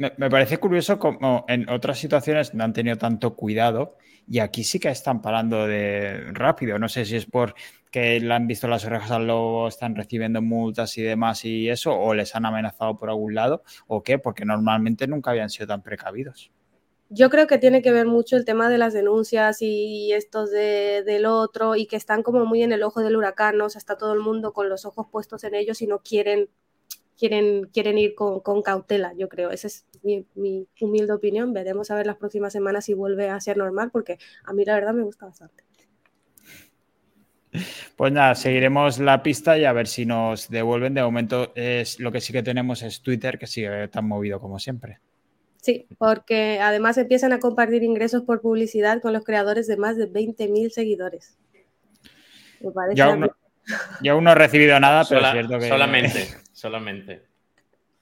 Me, 0.02 0.32
parece 0.32 0.58
curioso 0.58 0.98
como 0.98 1.46
en 1.48 1.70
otras 1.70 2.00
situaciones 2.00 2.56
no 2.56 2.64
han 2.64 2.74
tenido 2.74 2.98
tanto 2.98 3.36
cuidado 3.36 3.98
y 4.28 4.40
aquí 4.40 4.64
sí 4.64 4.80
que 4.80 4.90
están 4.90 5.22
parando 5.22 5.68
de 5.68 6.32
rápido. 6.34 6.80
No 6.80 6.90
sé 6.90 7.06
si 7.06 7.18
es 7.18 7.28
por 7.28 7.54
que 7.92 8.20
le 8.20 8.34
han 8.34 8.48
visto 8.48 8.68
las 8.68 8.84
orejas 8.84 9.12
al 9.12 9.28
lobo, 9.28 9.68
están 9.68 9.96
recibiendo 9.96 10.42
multas 10.42 10.98
y 10.98 11.04
demás 11.04 11.46
y 11.46 11.70
eso, 11.70 11.94
o 11.94 12.16
les 12.16 12.36
han 12.36 12.48
amenazado 12.48 12.98
por 12.98 13.10
algún 13.10 13.36
lado, 13.36 13.62
o 13.86 14.02
qué, 14.02 14.18
porque 14.18 14.44
normalmente 14.44 15.06
nunca 15.06 15.32
habían 15.32 15.52
sido 15.52 15.68
tan 15.68 15.84
precavidos. 15.84 16.50
Yo 17.10 17.30
creo 17.30 17.46
que 17.46 17.60
tiene 17.60 17.84
que 17.84 17.92
ver 17.92 18.08
mucho 18.08 18.38
el 18.38 18.46
tema 18.46 18.70
de 18.70 18.80
las 18.80 18.94
denuncias 18.94 19.62
y 19.62 20.14
estos 20.14 20.50
de, 20.50 21.04
del 21.06 21.28
otro 21.28 21.76
y 21.76 21.86
que 21.86 21.98
están 21.98 22.24
como 22.24 22.46
muy 22.46 22.64
en 22.64 22.72
el 22.72 22.82
ojo 22.82 23.02
del 23.02 23.18
huracán. 23.18 23.62
O 23.62 23.70
sea, 23.70 23.78
está 23.78 23.98
todo 23.98 24.14
el 24.14 24.22
mundo 24.22 24.52
con 24.52 24.68
los 24.68 24.86
ojos 24.86 25.06
puestos 25.12 25.44
en 25.44 25.54
ellos 25.54 25.84
y 25.84 25.88
no 25.88 26.00
quieren 26.00 26.50
quieren, 27.22 27.66
quieren 27.72 28.00
ir 28.00 28.16
con, 28.16 28.40
con, 28.40 28.64
cautela, 28.64 29.14
yo 29.16 29.30
creo. 29.30 29.52
Esa 29.52 29.68
es 29.68 29.86
mi, 30.02 30.26
mi, 30.34 30.68
humilde 30.82 31.14
opinión. 31.14 31.54
Veremos 31.54 31.92
a 31.92 31.96
ver 31.96 32.08
las 32.08 32.16
próximas 32.16 32.52
semanas 32.52 32.86
si 32.86 32.96
vuelve 32.96 33.30
a 33.30 33.40
ser 33.40 33.58
normal, 33.58 33.92
porque 33.92 34.18
a 34.44 34.54
mí 34.54 34.66
la 34.66 34.74
verdad 34.74 34.94
me 34.94 35.04
gusta 35.04 35.28
bastante. 35.28 35.64
Pues 37.96 38.12
nada, 38.12 38.34
seguiremos 38.34 38.98
la 38.98 39.22
pista 39.22 39.56
y 39.56 39.66
a 39.66 39.74
ver 39.74 39.86
si 39.86 40.04
nos 40.04 40.50
devuelven. 40.50 40.96
De 40.96 41.04
momento, 41.04 41.52
es, 41.54 42.00
lo 42.00 42.12
que 42.12 42.22
sí 42.22 42.34
que 42.34 42.42
tenemos 42.42 42.82
es 42.82 43.02
Twitter, 43.04 43.38
que 43.38 43.46
sigue 43.46 43.88
tan 43.90 44.08
movido 44.08 44.40
como 44.40 44.58
siempre. 44.58 45.00
Sí, 45.58 45.86
porque 46.00 46.60
además 46.60 46.98
empiezan 46.98 47.34
a 47.34 47.40
compartir 47.40 47.84
ingresos 47.84 48.24
por 48.24 48.42
publicidad 48.42 49.00
con 49.00 49.14
los 49.14 49.24
creadores 49.24 49.68
de 49.68 49.78
más 49.78 49.96
de 49.96 50.12
20.000 50.12 50.72
seguidores. 50.72 51.38
Me 52.62 52.72
parece 52.72 53.04
yo 54.02 54.14
aún 54.14 54.24
no 54.24 54.32
he 54.32 54.36
recibido 54.36 54.80
nada, 54.80 55.04
pero 55.08 55.22
Sola, 55.22 55.30
es 55.30 55.34
cierto 55.34 55.60
que... 55.60 55.68
Solamente, 55.68 56.28
solamente. 56.52 57.32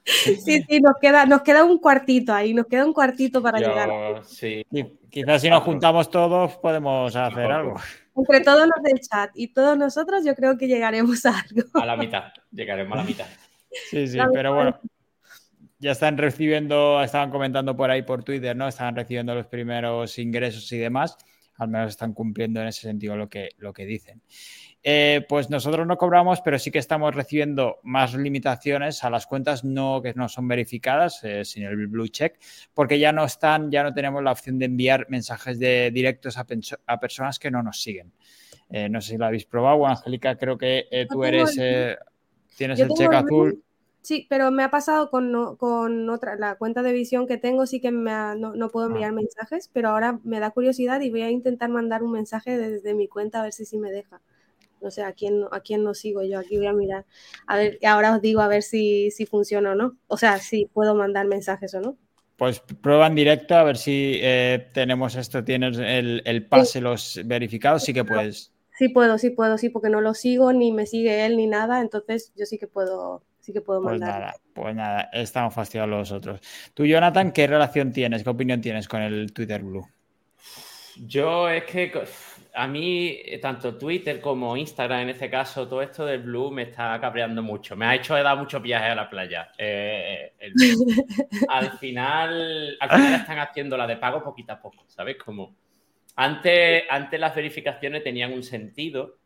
Sí, 0.05 0.63
sí, 0.67 0.79
nos 0.79 0.95
queda, 0.99 1.25
nos 1.25 1.41
queda 1.41 1.63
un 1.63 1.77
cuartito 1.77 2.33
ahí, 2.33 2.53
nos 2.53 2.65
queda 2.65 2.85
un 2.85 2.93
cuartito 2.93 3.41
para 3.41 3.59
Yo, 3.59 3.69
llegar. 3.69 4.23
Sí. 4.25 4.65
Quizás 5.09 5.41
si 5.41 5.49
nos 5.49 5.63
juntamos 5.63 6.09
todos 6.09 6.57
podemos 6.57 7.15
hacer 7.15 7.51
algo. 7.51 7.75
Entre 8.15 8.41
todos 8.41 8.67
los 8.67 8.83
del 8.83 8.99
chat 8.99 9.31
y 9.35 9.53
todos 9.53 9.77
nosotros, 9.77 10.25
yo 10.25 10.35
creo 10.35 10.57
que 10.57 10.67
llegaremos 10.67 11.25
a 11.25 11.39
algo. 11.39 11.69
A 11.73 11.85
la 11.85 11.95
mitad, 11.95 12.23
llegaremos 12.51 12.93
a 12.97 13.01
la 13.01 13.07
mitad. 13.07 13.27
Sí, 13.89 14.07
sí, 14.07 14.17
pero 14.33 14.53
bueno, 14.53 14.79
ya 15.77 15.91
están 15.91 16.17
recibiendo, 16.17 17.01
estaban 17.03 17.29
comentando 17.29 17.75
por 17.75 17.91
ahí 17.91 18.01
por 18.01 18.23
Twitter, 18.23 18.55
¿no? 18.55 18.67
Estaban 18.67 18.95
recibiendo 18.95 19.35
los 19.35 19.45
primeros 19.45 20.17
ingresos 20.17 20.71
y 20.71 20.77
demás. 20.77 21.17
Al 21.57 21.69
menos 21.69 21.91
están 21.91 22.13
cumpliendo 22.13 22.61
en 22.61 22.67
ese 22.67 22.81
sentido 22.81 23.15
lo 23.15 23.29
que, 23.29 23.49
lo 23.57 23.73
que 23.73 23.85
dicen. 23.85 24.21
Eh, 24.81 25.25
pues 25.27 25.49
nosotros 25.49 25.85
no 25.85 25.97
cobramos, 25.97 26.39
pero 26.41 26.57
sí 26.57 26.71
que 26.71 26.79
estamos 26.79 27.13
recibiendo 27.13 27.79
más 27.83 28.13
limitaciones 28.13 29.03
a 29.03 29.09
las 29.09 29.27
cuentas 29.27 29.65
no, 29.65 30.01
que 30.01 30.13
no 30.13 30.29
son 30.29 30.47
verificadas, 30.47 31.21
eh, 31.23 31.43
sin 31.43 31.63
el 31.63 31.87
blue 31.87 32.07
check, 32.07 32.39
porque 32.73 32.97
ya 32.97 33.11
no 33.11 33.25
están, 33.25 33.71
ya 33.71 33.83
no 33.83 33.93
tenemos 33.93 34.23
la 34.23 34.31
opción 34.31 34.57
de 34.57 34.65
enviar 34.65 35.07
mensajes 35.09 35.59
de 35.59 35.91
directos 35.91 36.37
a, 36.37 36.45
a 36.85 36.99
personas 36.99 37.39
que 37.39 37.51
no 37.51 37.61
nos 37.61 37.81
siguen. 37.81 38.13
Eh, 38.69 38.87
no 38.87 39.01
sé 39.01 39.11
si 39.11 39.17
lo 39.17 39.25
habéis 39.25 39.45
probado, 39.45 39.85
Angélica, 39.85 40.37
creo 40.37 40.57
que 40.57 40.87
tú 41.09 41.25
eres, 41.25 41.59
tienes 42.55 42.79
el 42.79 42.89
check 42.89 43.13
azul. 43.13 43.61
Sí, 44.01 44.25
pero 44.29 44.49
me 44.49 44.63
ha 44.63 44.71
pasado 44.71 45.09
con, 45.09 45.57
con 45.57 46.09
otra, 46.09 46.35
la 46.37 46.55
cuenta 46.55 46.81
de 46.83 46.93
visión 46.93 47.27
que 47.27 47.37
tengo, 47.37 47.65
sí 47.65 47.81
que 47.81 47.91
me 47.91 48.11
ha, 48.11 48.33
no, 48.33 48.55
no, 48.55 48.69
puedo 48.69 48.87
enviar 48.87 49.09
ah. 49.09 49.13
mensajes, 49.13 49.69
pero 49.73 49.89
ahora 49.89 50.19
me 50.23 50.39
da 50.39 50.51
curiosidad 50.51 51.01
y 51.01 51.09
voy 51.09 51.23
a 51.23 51.29
intentar 51.29 51.69
mandar 51.69 52.01
un 52.01 52.13
mensaje 52.13 52.57
desde 52.57 52.93
mi 52.93 53.09
cuenta 53.09 53.41
a 53.41 53.43
ver 53.43 53.51
si 53.51 53.65
sí 53.65 53.77
me 53.77 53.91
deja. 53.91 54.21
No 54.81 54.91
sé 54.91 55.03
a 55.03 55.13
quién, 55.13 55.43
a 55.51 55.59
quién 55.61 55.83
no 55.83 55.93
sigo 55.93 56.23
yo. 56.23 56.39
Aquí 56.39 56.57
voy 56.57 56.67
a 56.67 56.73
mirar. 56.73 57.05
A 57.47 57.57
ver, 57.57 57.79
ahora 57.85 58.15
os 58.15 58.21
digo 58.21 58.41
a 58.41 58.47
ver 58.47 58.63
si, 58.63 59.11
si 59.11 59.25
funciona 59.25 59.71
o 59.71 59.75
no. 59.75 59.97
O 60.07 60.17
sea, 60.17 60.37
si 60.39 60.65
puedo 60.65 60.95
mandar 60.95 61.27
mensajes 61.27 61.73
o 61.75 61.81
no. 61.81 61.97
Pues 62.37 62.59
prueba 62.61 63.07
en 63.07 63.15
directo 63.15 63.55
a 63.55 63.63
ver 63.63 63.75
si 63.77 64.17
eh, 64.21 64.69
tenemos 64.73 65.15
esto, 65.15 65.43
tienes 65.43 65.77
el, 65.77 66.21
el 66.25 66.45
pase, 66.47 66.79
sí. 66.79 66.79
los 66.79 67.19
verificados, 67.25 67.83
sí 67.83 67.93
que 67.93 68.05
puedes. 68.05 68.53
Sí 68.71 68.89
puedo, 68.89 69.17
sí 69.17 69.29
puedo, 69.29 69.57
sí, 69.57 69.69
porque 69.69 69.89
no 69.89 70.01
lo 70.01 70.13
sigo, 70.13 70.53
ni 70.53 70.71
me 70.71 70.85
sigue 70.85 71.25
él, 71.25 71.37
ni 71.37 71.47
nada, 71.47 71.81
entonces 71.81 72.31
yo 72.35 72.45
sí 72.45 72.57
que 72.57 72.67
puedo, 72.67 73.23
sí 73.39 73.51
que 73.53 73.61
puedo 73.61 73.81
Pues 73.81 73.99
mandar. 73.99 74.21
nada, 74.21 74.35
pues 74.53 74.75
nada, 74.75 75.09
estamos 75.13 75.53
fastidiados 75.53 75.89
los 75.89 76.11
otros. 76.11 76.39
Tú, 76.73 76.85
Jonathan, 76.85 77.31
¿qué 77.33 77.47
relación 77.47 77.91
tienes, 77.91 78.23
qué 78.23 78.29
opinión 78.29 78.61
tienes 78.61 78.87
con 78.87 79.01
el 79.01 79.33
Twitter 79.33 79.61
Blue? 79.63 79.85
Yo 80.95 81.49
es 81.49 81.63
que 81.65 81.91
a 82.53 82.67
mí, 82.67 83.17
eh, 83.23 83.39
tanto 83.39 83.77
Twitter 83.77 84.19
como 84.19 84.57
Instagram, 84.57 85.01
en 85.01 85.09
este 85.09 85.29
caso, 85.29 85.67
todo 85.67 85.81
esto 85.81 86.05
del 86.05 86.21
Blue 86.23 86.51
me 86.51 86.63
está 86.63 86.99
cabreando 86.99 87.43
mucho. 87.43 87.75
Me 87.75 87.85
ha 87.85 87.95
hecho 87.95 88.15
dar 88.15 88.37
muchos 88.37 88.61
viajes 88.61 88.91
a 88.91 88.95
la 88.95 89.09
playa. 89.09 89.51
Eh, 89.57 90.33
el 90.39 90.53
Blue. 90.53 91.05
al, 91.49 91.71
final, 91.77 92.77
al 92.79 92.89
final 92.89 93.13
están 93.13 93.39
haciendo 93.39 93.77
la 93.77 93.87
de 93.87 93.97
pago 93.97 94.23
poquito 94.23 94.53
a 94.53 94.61
poco, 94.61 94.83
¿sabes? 94.87 95.17
Como 95.17 95.55
antes, 96.15 96.83
antes 96.89 97.19
las 97.19 97.35
verificaciones 97.35 98.03
tenían 98.03 98.33
un 98.33 98.43
sentido, 98.43 99.17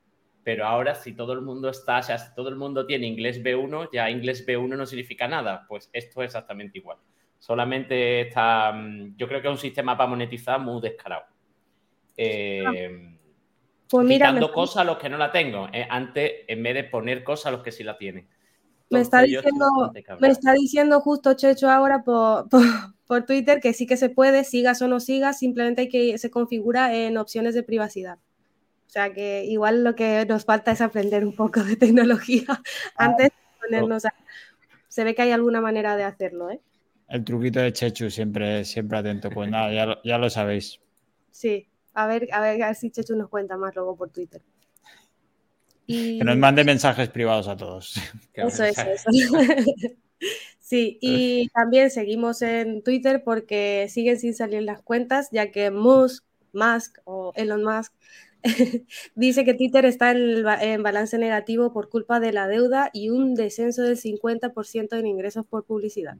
pero 0.44 0.66
ahora 0.66 0.94
si 0.94 1.14
todo 1.14 1.34
el 1.34 1.42
mundo 1.42 1.70
está, 1.70 2.00
o 2.00 2.04
sea, 2.04 2.18
si 2.18 2.36
todo 2.36 2.50
el 2.50 2.56
mundo 2.56 2.86
tiene 2.86 3.08
inglés 3.08 3.42
B1, 3.42 3.90
ya 3.94 4.10
inglés 4.10 4.46
B1 4.46 4.76
no 4.76 4.86
significa 4.86 5.28
nada. 5.28 5.66
Pues 5.68 5.90
esto 5.94 6.22
es 6.22 6.28
exactamente 6.28 6.78
igual. 6.78 6.98
Solamente 7.40 8.22
está, 8.22 8.72
mm, 8.72 9.16
yo 9.18 9.28
creo 9.28 9.42
que 9.42 9.48
es 9.48 9.52
un 9.52 9.58
sistema 9.58 9.98
para 9.98 10.10
monetizar 10.10 10.60
muy 10.60 10.82
descarado. 10.82 11.24
Eh, 12.16 13.13
Pues 13.94 14.08
mira, 14.08 14.32
me, 14.32 14.40
quitando 14.40 14.52
cosas 14.52 14.78
a 14.78 14.84
los 14.86 14.98
que 14.98 15.08
no 15.08 15.20
la 15.20 15.32
tengo. 15.32 15.68
eh, 15.72 15.86
antes, 15.88 16.32
en 16.48 16.64
vez 16.64 16.74
de 16.74 16.84
poner 16.86 17.24
cosas 17.24 17.46
a 17.46 17.52
los 17.52 17.62
que 17.62 17.72
sí 17.72 17.84
la 17.84 17.96
tienen. 17.96 18.28
me 18.90 19.02
está, 19.02 19.22
diciendo, 19.22 19.94
me 20.20 20.30
está 20.30 20.54
diciendo 20.54 21.00
justo 21.00 21.36
Checho 21.36 21.70
ahora 21.70 22.02
por, 22.02 22.50
por, 22.50 22.64
por 23.06 23.24
Twitter 23.28 23.60
que 23.60 23.72
sí 23.72 23.86
que 23.86 23.96
se 23.96 24.10
puede, 24.10 24.46
sigas 24.46 24.82
o 24.82 24.88
no 24.88 25.00
sigas, 25.00 25.38
simplemente 25.38 25.82
hay 25.82 25.90
que 25.90 26.18
se 26.18 26.32
configura 26.32 26.92
en 26.96 27.18
opciones 27.18 27.54
de 27.54 27.62
privacidad. 27.62 28.18
O 28.88 28.90
sea 28.90 29.14
que 29.14 29.46
igual 29.46 29.84
lo 29.84 29.94
que 29.94 30.26
nos 30.26 30.44
falta 30.44 30.72
es 30.72 30.82
aprender 30.82 31.24
un 31.24 31.36
poco 31.36 31.64
de 31.64 31.76
tecnología 31.76 32.46
antes 32.98 33.28
de 33.28 33.34
ponernos 33.62 34.06
a... 34.06 34.16
Se 34.88 35.04
ve 35.04 35.14
que 35.14 35.22
hay 35.22 35.32
alguna 35.34 35.62
manera 35.62 35.96
de 35.98 36.04
hacerlo, 36.04 36.50
¿eh? 36.50 36.62
El 37.10 37.24
truquito 37.24 37.60
de 37.60 37.72
Chechu, 37.72 38.10
siempre, 38.10 38.66
siempre 38.66 38.98
atento. 38.98 39.30
Pues 39.30 39.48
nada, 39.52 39.72
ya 39.72 39.86
lo, 39.86 40.02
ya 40.02 40.18
lo 40.18 40.32
sabéis. 40.32 40.80
Sí, 41.30 41.68
a 41.94 42.08
ver, 42.08 42.28
a 42.32 42.42
ver, 42.42 42.64
a 42.64 42.68
ver 42.68 42.76
si 42.76 42.92
Chechu 42.92 43.16
nos 43.16 43.30
cuenta 43.30 43.58
más 43.58 43.76
luego 43.76 43.96
por 43.96 44.10
Twitter. 44.10 44.42
Y... 45.86 46.18
Que 46.20 46.24
nos 46.24 46.38
mande 46.38 46.64
mensajes 46.64 47.10
privados 47.10 47.48
a 47.48 47.58
todos. 47.58 47.96
Eso, 48.34 48.64
eso, 48.64 48.82
eso. 48.90 49.10
Sí, 50.60 50.98
y 51.02 51.50
también 51.50 51.92
seguimos 51.92 52.42
en 52.42 52.82
Twitter 52.82 53.22
porque 53.24 53.88
siguen 53.90 54.18
sin 54.18 54.34
salir 54.34 54.64
las 54.64 54.82
cuentas, 54.82 55.28
ya 55.30 55.52
que 55.52 55.70
Musk, 55.70 56.24
Musk 56.54 57.00
o 57.04 57.34
Elon 57.36 57.66
Musk 57.66 57.94
dice 59.16 59.44
que 59.44 59.54
Twitter 59.54 59.86
está 59.86 60.12
en, 60.12 60.48
en, 60.62 60.82
balance 60.82 61.18
negativo 61.18 61.74
por 61.74 61.90
culpa 61.90 62.22
de 62.22 62.32
la 62.32 62.48
deuda 62.48 62.90
y 62.94 63.10
un 63.10 63.36
descenso 63.36 63.84
del 63.84 63.98
50% 63.98 64.98
en 64.98 65.06
ingresos 65.06 65.46
por 65.46 65.66
publicidad. 65.66 66.18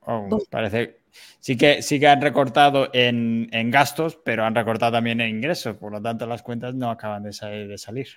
Oh, 0.00 0.28
parece 0.48 1.01
sí 1.40 1.56
que 1.56 1.82
sí 1.82 2.00
que 2.00 2.08
han 2.08 2.20
recortado 2.20 2.88
en, 2.92 3.48
en, 3.52 3.70
gastos, 3.70 4.16
pero 4.16 4.44
han 4.44 4.54
recortado 4.54 4.92
también 4.92 5.20
en 5.20 5.36
ingresos, 5.36 5.76
por 5.76 5.92
lo 5.92 6.00
tanto 6.00 6.26
las 6.26 6.42
cuentas 6.42 6.74
no 6.74 6.90
acaban 6.90 7.22
de, 7.22 7.32
salir, 7.32 7.68
de 7.68 7.78
salir. 7.78 8.08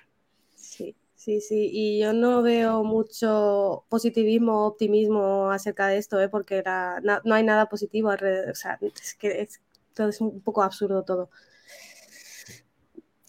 Sí, 0.54 0.94
sí, 1.14 1.40
sí, 1.40 1.70
y 1.72 2.00
yo 2.00 2.12
no 2.12 2.42
veo 2.42 2.84
mucho 2.84 3.84
positivismo 3.88 4.64
o 4.64 4.68
optimismo 4.68 5.50
acerca 5.50 5.88
de 5.88 5.98
esto, 5.98 6.20
¿eh? 6.20 6.28
porque 6.28 6.62
la, 6.64 7.00
no, 7.02 7.20
no, 7.24 7.34
hay 7.34 7.44
nada 7.44 7.68
positivo 7.68 8.10
alrededor, 8.10 8.50
o 8.50 8.54
sea, 8.54 8.78
es 8.80 9.14
que 9.14 9.42
es, 9.42 9.60
todo 9.94 10.08
es 10.08 10.20
un 10.20 10.40
poco 10.40 10.62
absurdo 10.62 11.02
todo. 11.04 11.30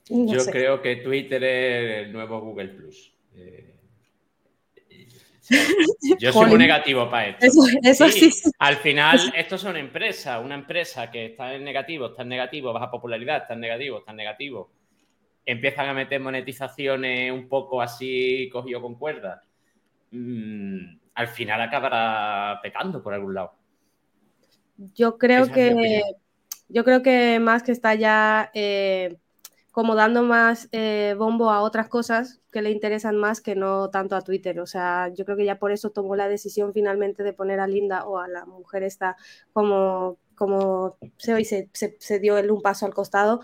No 0.09 0.33
yo 0.33 0.39
sé. 0.39 0.51
creo 0.51 0.81
que 0.81 0.97
Twitter 0.97 1.43
es 1.43 2.07
el 2.07 2.13
nuevo 2.13 2.39
Google 2.41 2.69
Plus. 2.69 3.13
Eh, 3.35 3.76
yo 6.19 6.33
soy 6.33 6.49
muy 6.49 6.57
negativo 6.57 7.09
para 7.09 7.29
esto. 7.29 7.45
Eso, 7.45 7.61
eso 7.83 8.09
sí, 8.09 8.31
sí, 8.31 8.51
Al 8.59 8.77
final, 8.77 9.33
esto 9.35 9.57
son 9.57 9.77
empresas. 9.77 10.43
Una 10.43 10.55
empresa 10.55 11.09
que 11.09 11.27
está 11.27 11.53
en 11.53 11.63
negativo, 11.63 12.07
está 12.07 12.23
en 12.23 12.29
negativo, 12.29 12.73
baja 12.73 12.91
popularidad, 12.91 13.37
está 13.37 13.53
en 13.53 13.61
negativo, 13.61 13.99
está 13.99 14.11
en 14.11 14.17
negativo. 14.17 14.71
Empiezan 15.45 15.89
a 15.89 15.93
meter 15.93 16.19
monetizaciones 16.19 17.31
un 17.31 17.47
poco 17.47 17.81
así 17.81 18.49
cogido 18.51 18.81
con 18.81 18.95
cuerdas. 18.95 19.41
Mm, 20.11 20.97
al 21.15 21.27
final 21.27 21.61
acabará 21.61 22.59
pecando 22.61 23.01
por 23.01 23.13
algún 23.13 23.33
lado. 23.33 23.53
Yo 24.77 25.17
creo 25.17 25.43
Esa 25.43 25.53
que. 25.53 26.01
Yo 26.69 26.83
creo 26.83 27.01
que 27.01 27.39
más 27.39 27.63
que 27.63 27.71
está 27.71 27.95
ya. 27.95 28.51
Eh, 28.53 29.17
como 29.77 29.93
dando 29.93 30.23
más 30.23 30.69
eh, 30.71 31.13
bombo 31.19 31.51
a 31.51 31.61
otras 31.61 31.87
cosas 31.87 32.41
que 32.51 32.63
le 32.63 32.71
interesan 32.71 33.15
más 33.15 33.41
que 33.41 33.55
no 33.55 33.91
tanto 33.91 34.15
a 34.15 34.23
Twitter. 34.23 34.59
O 34.59 34.65
sea, 34.65 35.13
yo 35.13 35.23
creo 35.23 35.37
que 35.37 35.45
ya 35.45 35.59
por 35.59 35.71
eso 35.71 35.91
tomó 35.91 36.15
la 36.15 36.27
decisión 36.27 36.73
finalmente 36.73 37.21
de 37.21 37.31
poner 37.31 37.59
a 37.59 37.67
Linda 37.67 38.03
o 38.07 38.17
a 38.17 38.27
la 38.27 38.47
mujer 38.47 38.81
esta 38.81 39.17
como, 39.53 40.17
como 40.33 40.97
se, 41.17 41.69
se, 41.99 42.19
dio 42.19 42.39
él 42.39 42.49
un 42.49 42.63
paso 42.63 42.87
al 42.87 42.95
costado. 42.95 43.41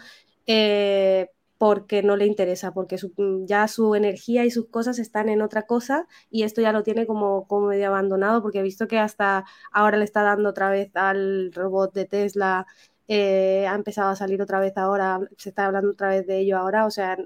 Eh, 0.48 1.30
porque 1.60 2.04
no 2.04 2.18
le 2.18 2.26
interesa, 2.26 2.74
porque 2.74 2.98
ya 3.46 3.68
su 3.70 3.96
energía 3.96 4.44
y 4.44 4.52
sus 4.52 4.68
cosas 4.68 5.00
están 5.00 5.30
en 5.30 5.42
otra 5.42 5.62
cosa 5.62 6.08
y 6.30 6.44
esto 6.44 6.62
ya 6.62 6.74
lo 6.74 6.84
tiene 6.84 7.06
como, 7.08 7.48
como 7.48 7.68
medio 7.68 7.88
abandonado 7.88 8.42
porque 8.42 8.60
he 8.60 8.64
visto 8.64 8.88
que 8.88 9.00
hasta 9.00 9.46
ahora 9.72 9.98
le 9.98 10.04
está 10.04 10.24
dando 10.24 10.50
otra 10.50 10.70
vez 10.70 10.94
al 10.96 11.54
robot 11.54 11.94
de 11.94 12.06
Tesla 12.06 12.66
eh, 13.08 13.68
ha 13.68 13.76
empezado 13.76 14.10
a 14.10 14.16
salir 14.16 14.42
otra 14.42 14.60
vez 14.60 14.78
ahora, 14.78 15.20
se 15.38 15.50
está 15.50 15.66
hablando 15.66 15.92
otra 15.92 16.10
vez 16.10 16.26
de 16.28 16.40
ello 16.40 16.58
ahora, 16.58 16.86
o 16.86 16.92
sea, 16.92 17.18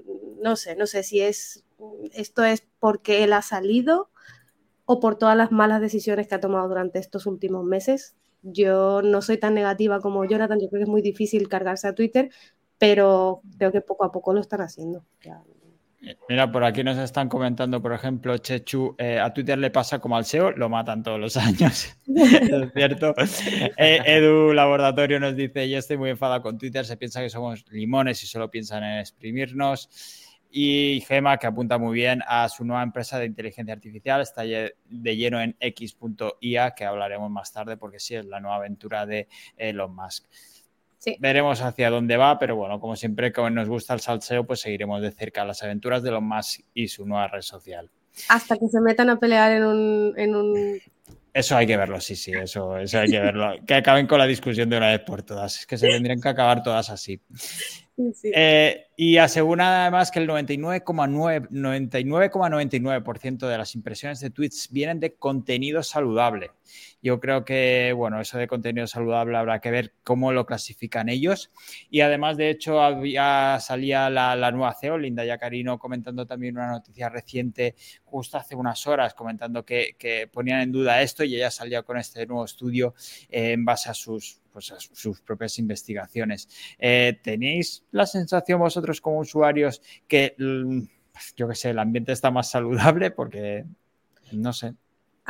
no 0.42 0.56
sé, 0.56 0.76
no 0.76 0.86
sé 0.86 1.02
si 1.02 1.20
es 1.20 1.64
esto 2.12 2.44
es 2.44 2.66
porque 2.80 3.24
él 3.24 3.32
ha 3.32 3.42
salido 3.42 4.10
o 4.84 5.00
por 5.00 5.16
todas 5.16 5.36
las 5.36 5.52
malas 5.52 5.80
decisiones 5.80 6.26
que 6.28 6.34
ha 6.34 6.40
tomado 6.40 6.68
durante 6.68 6.98
estos 6.98 7.26
últimos 7.26 7.64
meses. 7.64 8.16
Yo 8.42 9.02
no 9.02 9.22
soy 9.22 9.38
tan 9.38 9.54
negativa 9.54 10.00
como 10.00 10.24
Jonathan, 10.24 10.58
yo 10.60 10.68
creo 10.68 10.80
que 10.80 10.84
es 10.84 10.88
muy 10.88 11.02
difícil 11.02 11.48
cargarse 11.48 11.88
a 11.88 11.94
Twitter, 11.94 12.30
pero 12.78 13.42
creo 13.58 13.72
que 13.72 13.80
poco 13.80 14.04
a 14.04 14.12
poco 14.12 14.32
lo 14.32 14.40
están 14.40 14.60
haciendo. 14.62 15.04
Ya. 15.22 15.42
Mira, 16.28 16.50
por 16.50 16.62
aquí 16.62 16.84
nos 16.84 16.96
están 16.98 17.28
comentando, 17.28 17.82
por 17.82 17.92
ejemplo, 17.92 18.36
Chechu, 18.38 18.94
eh, 18.98 19.18
a 19.18 19.32
Twitter 19.32 19.58
le 19.58 19.70
pasa 19.70 19.98
como 19.98 20.16
al 20.16 20.24
SEO, 20.24 20.52
lo 20.52 20.68
matan 20.68 21.02
todos 21.02 21.18
los 21.18 21.36
años. 21.36 21.96
es 22.06 22.72
cierto. 22.74 23.14
Eh, 23.76 24.00
Edu 24.04 24.52
Laboratorio 24.52 25.20
nos 25.20 25.36
dice, 25.36 25.68
yo 25.68 25.78
estoy 25.78 25.96
muy 25.96 26.10
enfadado 26.10 26.42
con 26.42 26.58
Twitter, 26.58 26.84
se 26.84 26.96
piensa 26.96 27.20
que 27.20 27.30
somos 27.30 27.64
limones 27.70 28.22
y 28.22 28.26
solo 28.26 28.50
piensan 28.50 28.82
en 28.82 28.98
exprimirnos. 28.98 29.88
Y 30.50 31.04
Gema, 31.06 31.36
que 31.36 31.46
apunta 31.46 31.78
muy 31.78 31.94
bien 31.94 32.22
a 32.26 32.48
su 32.48 32.64
nueva 32.64 32.82
empresa 32.82 33.18
de 33.18 33.26
inteligencia 33.26 33.74
artificial, 33.74 34.20
está 34.22 34.42
de 34.42 35.16
lleno 35.16 35.40
en 35.40 35.56
x.ia, 35.60 36.70
que 36.70 36.84
hablaremos 36.84 37.30
más 37.30 37.52
tarde 37.52 37.76
porque 37.76 38.00
sí, 38.00 38.14
es 38.14 38.24
la 38.24 38.40
nueva 38.40 38.56
aventura 38.56 39.04
de 39.04 39.28
Elon 39.56 39.94
Musk. 39.94 40.24
Sí. 40.98 41.16
Veremos 41.20 41.60
hacia 41.62 41.90
dónde 41.90 42.16
va, 42.16 42.38
pero 42.38 42.56
bueno, 42.56 42.80
como 42.80 42.96
siempre, 42.96 43.32
como 43.32 43.50
nos 43.50 43.68
gusta 43.68 43.94
el 43.94 44.00
salseo, 44.00 44.44
pues 44.44 44.60
seguiremos 44.60 45.00
de 45.00 45.12
cerca 45.12 45.44
las 45.44 45.62
aventuras 45.62 46.02
de 46.02 46.10
Elon 46.10 46.28
Musk 46.28 46.60
y 46.74 46.88
su 46.88 47.06
nueva 47.06 47.28
red 47.28 47.42
social. 47.42 47.90
Hasta 48.28 48.56
que 48.56 48.66
se 48.68 48.80
metan 48.80 49.10
a 49.10 49.18
pelear 49.18 49.52
en 49.52 49.64
un, 49.64 50.14
en 50.16 50.34
un... 50.34 50.80
Eso 51.32 51.56
hay 51.56 51.66
que 51.66 51.76
verlo, 51.76 52.00
sí, 52.00 52.16
sí, 52.16 52.32
eso, 52.32 52.76
eso 52.78 52.98
hay 52.98 53.10
que 53.10 53.20
verlo. 53.20 53.54
Que 53.64 53.74
acaben 53.74 54.08
con 54.08 54.18
la 54.18 54.26
discusión 54.26 54.68
de 54.68 54.76
una 54.76 54.88
vez 54.88 55.00
por 55.00 55.22
todas. 55.22 55.60
Es 55.60 55.66
que 55.66 55.78
se 55.78 55.86
tendrían 55.86 56.20
que 56.20 56.28
acabar 56.28 56.62
todas 56.62 56.90
así. 56.90 57.20
Eh, 58.24 58.86
y 58.96 59.16
asegura 59.16 59.82
además 59.82 60.10
que 60.10 60.20
el 60.20 60.28
99,99% 60.28 61.48
99, 61.50 62.30
99 62.34 63.02
de 63.48 63.58
las 63.58 63.74
impresiones 63.74 64.20
de 64.20 64.30
tweets 64.30 64.68
vienen 64.70 65.00
de 65.00 65.14
contenido 65.14 65.82
saludable. 65.82 66.50
Yo 67.00 67.20
creo 67.20 67.44
que, 67.44 67.92
bueno, 67.96 68.20
eso 68.20 68.38
de 68.38 68.48
contenido 68.48 68.86
saludable 68.86 69.36
habrá 69.36 69.60
que 69.60 69.70
ver 69.70 69.94
cómo 70.02 70.32
lo 70.32 70.46
clasifican 70.46 71.08
ellos. 71.08 71.50
Y 71.90 72.00
además, 72.00 72.36
de 72.36 72.50
hecho, 72.50 72.80
había, 72.80 73.58
salía 73.60 74.10
la, 74.10 74.34
la 74.34 74.50
nueva 74.50 74.74
CEO, 74.74 74.98
Linda 74.98 75.24
Yacarino, 75.24 75.78
comentando 75.78 76.26
también 76.26 76.56
una 76.56 76.70
noticia 76.72 77.08
reciente, 77.08 77.76
justo 78.04 78.36
hace 78.36 78.56
unas 78.56 78.84
horas, 78.86 79.14
comentando 79.14 79.64
que, 79.64 79.94
que 79.98 80.26
ponían 80.26 80.60
en 80.60 80.72
duda 80.72 81.02
esto 81.02 81.22
y 81.22 81.36
ella 81.36 81.50
salía 81.50 81.82
con 81.82 81.98
este 81.98 82.26
nuevo 82.26 82.44
estudio 82.44 82.94
eh, 83.28 83.52
en 83.52 83.64
base 83.64 83.90
a 83.90 83.94
sus, 83.94 84.40
pues, 84.66 84.90
sus 84.92 85.20
propias 85.20 85.58
investigaciones. 85.58 86.48
Eh, 86.78 87.18
¿Tenéis 87.22 87.84
la 87.92 88.06
sensación 88.06 88.58
vosotros 88.58 89.00
como 89.00 89.20
usuarios 89.20 89.80
que, 90.06 90.34
yo 91.36 91.48
qué 91.48 91.54
sé, 91.54 91.70
el 91.70 91.78
ambiente 91.78 92.12
está 92.12 92.30
más 92.30 92.50
saludable? 92.50 93.10
Porque, 93.10 93.64
no 94.32 94.52
sé. 94.52 94.74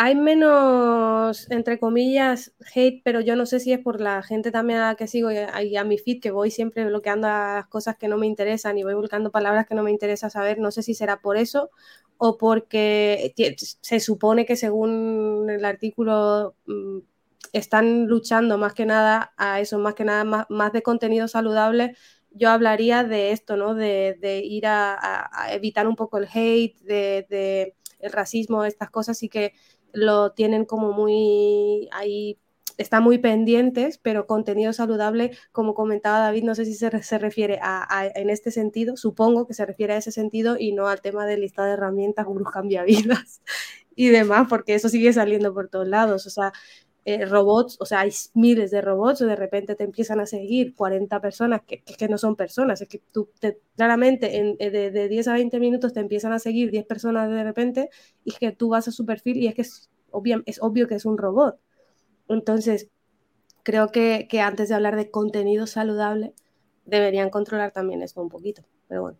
Hay 0.00 0.14
menos, 0.14 1.50
entre 1.50 1.80
comillas, 1.80 2.54
hate, 2.72 3.02
pero 3.02 3.20
yo 3.20 3.34
no 3.34 3.46
sé 3.46 3.58
si 3.58 3.72
es 3.72 3.80
por 3.80 4.00
la 4.00 4.22
gente 4.22 4.52
también 4.52 4.78
a 4.78 4.86
la 4.90 4.94
que 4.94 5.08
sigo 5.08 5.32
y 5.32 5.76
a, 5.76 5.84
mi 5.84 5.98
feed, 5.98 6.20
que 6.20 6.30
voy 6.30 6.52
siempre 6.52 6.84
bloqueando 6.84 7.26
las 7.26 7.66
cosas 7.66 7.98
que 7.98 8.06
no 8.06 8.16
me 8.16 8.28
interesan 8.28 8.78
y 8.78 8.84
voy 8.84 8.94
buscando 8.94 9.32
palabras 9.32 9.66
que 9.66 9.74
no 9.74 9.82
me 9.82 9.90
interesa 9.90 10.30
saber. 10.30 10.60
No 10.60 10.70
sé 10.70 10.84
si 10.84 10.94
será 10.94 11.20
por 11.20 11.36
eso 11.36 11.70
o 12.16 12.38
porque 12.38 13.34
se 13.80 13.98
supone 13.98 14.46
que 14.46 14.54
según 14.54 15.48
el 15.50 15.64
artículo 15.64 16.54
están 17.52 18.06
luchando 18.06 18.58
más 18.58 18.74
que 18.74 18.86
nada 18.86 19.32
a 19.36 19.60
eso, 19.60 19.78
más 19.78 19.94
que 19.94 20.04
nada 20.04 20.24
más, 20.24 20.46
más 20.48 20.72
de 20.72 20.82
contenido 20.82 21.28
saludable 21.28 21.94
yo 22.30 22.50
hablaría 22.50 23.04
de 23.04 23.32
esto, 23.32 23.56
¿no? 23.56 23.74
De, 23.74 24.42
ir 24.44 24.66
a, 24.66 25.28
evitar 25.50 25.86
un 25.86 25.96
poco 25.96 26.18
el 26.18 26.28
hate, 26.32 26.78
de, 26.80 27.74
el 27.98 28.12
racismo, 28.12 28.64
estas 28.64 28.90
cosas, 28.90 29.22
y 29.22 29.28
que 29.28 29.52
lo 29.92 30.32
tienen 30.32 30.64
como 30.64 30.92
muy 30.92 31.88
ahí 31.92 32.38
están 32.76 33.02
muy 33.02 33.18
pendientes, 33.18 33.98
pero 33.98 34.28
contenido 34.28 34.72
saludable, 34.72 35.36
como 35.50 35.74
comentaba 35.74 36.20
David, 36.20 36.44
no 36.44 36.54
sé 36.54 36.64
si 36.64 36.74
se, 36.74 37.02
se 37.02 37.18
refiere 37.18 37.58
a, 37.60 38.08
en 38.14 38.30
este 38.30 38.52
sentido, 38.52 38.96
supongo 38.96 39.48
que 39.48 39.54
se 39.54 39.66
refiere 39.66 39.94
a 39.94 39.96
ese 39.96 40.12
sentido 40.12 40.56
y 40.56 40.70
no 40.72 40.86
al 40.86 41.00
tema 41.00 41.26
de 41.26 41.38
lista 41.38 41.64
de 41.64 41.72
herramientas, 41.72 42.24
gurús 42.24 42.48
cambia 42.52 42.84
vidas 42.84 43.42
y 43.96 44.08
demás, 44.08 44.46
porque 44.48 44.76
eso 44.76 44.88
sigue 44.88 45.12
saliendo 45.12 45.52
por 45.52 45.68
todos 45.68 45.88
lados. 45.88 46.26
O 46.28 46.30
sea, 46.30 46.52
eh, 47.04 47.24
robots, 47.24 47.76
o 47.80 47.86
sea, 47.86 48.00
hay 48.00 48.10
miles 48.34 48.70
de 48.70 48.80
robots, 48.80 49.20
de 49.20 49.36
repente 49.36 49.74
te 49.74 49.84
empiezan 49.84 50.20
a 50.20 50.26
seguir 50.26 50.74
40 50.74 51.20
personas 51.20 51.62
que, 51.62 51.82
que 51.82 52.08
no 52.08 52.18
son 52.18 52.36
personas, 52.36 52.80
es 52.82 52.88
que 52.88 53.00
tú 53.12 53.30
te, 53.40 53.58
claramente 53.76 54.36
en, 54.36 54.56
eh, 54.58 54.70
de, 54.70 54.90
de, 54.90 55.08
10 55.08 55.28
a 55.28 55.32
20 55.32 55.58
minutos 55.58 55.92
te 55.92 56.00
empiezan 56.00 56.32
a 56.32 56.38
seguir 56.38 56.70
10 56.70 56.84
personas 56.86 57.30
de 57.30 57.42
repente 57.44 57.88
y 58.24 58.32
es 58.32 58.38
que 58.38 58.52
tú 58.52 58.68
vas 58.70 58.88
a 58.88 58.92
su 58.92 59.06
perfil 59.06 59.38
y 59.38 59.46
es 59.46 59.54
que 59.54 59.62
es, 59.62 59.90
es 60.46 60.62
obvio 60.62 60.86
que 60.88 60.96
es 60.96 61.04
un 61.04 61.16
robot. 61.16 61.58
Entonces, 62.28 62.90
creo 63.62 63.88
que, 63.88 64.26
que 64.28 64.40
antes 64.40 64.68
de 64.68 64.74
hablar 64.74 64.96
de 64.96 65.10
contenido 65.10 65.66
saludable, 65.66 66.34
deberían 66.84 67.30
controlar 67.30 67.72
también 67.72 68.02
esto 68.02 68.20
un 68.20 68.28
poquito, 68.28 68.62
pero 68.88 69.02
bueno. 69.02 69.18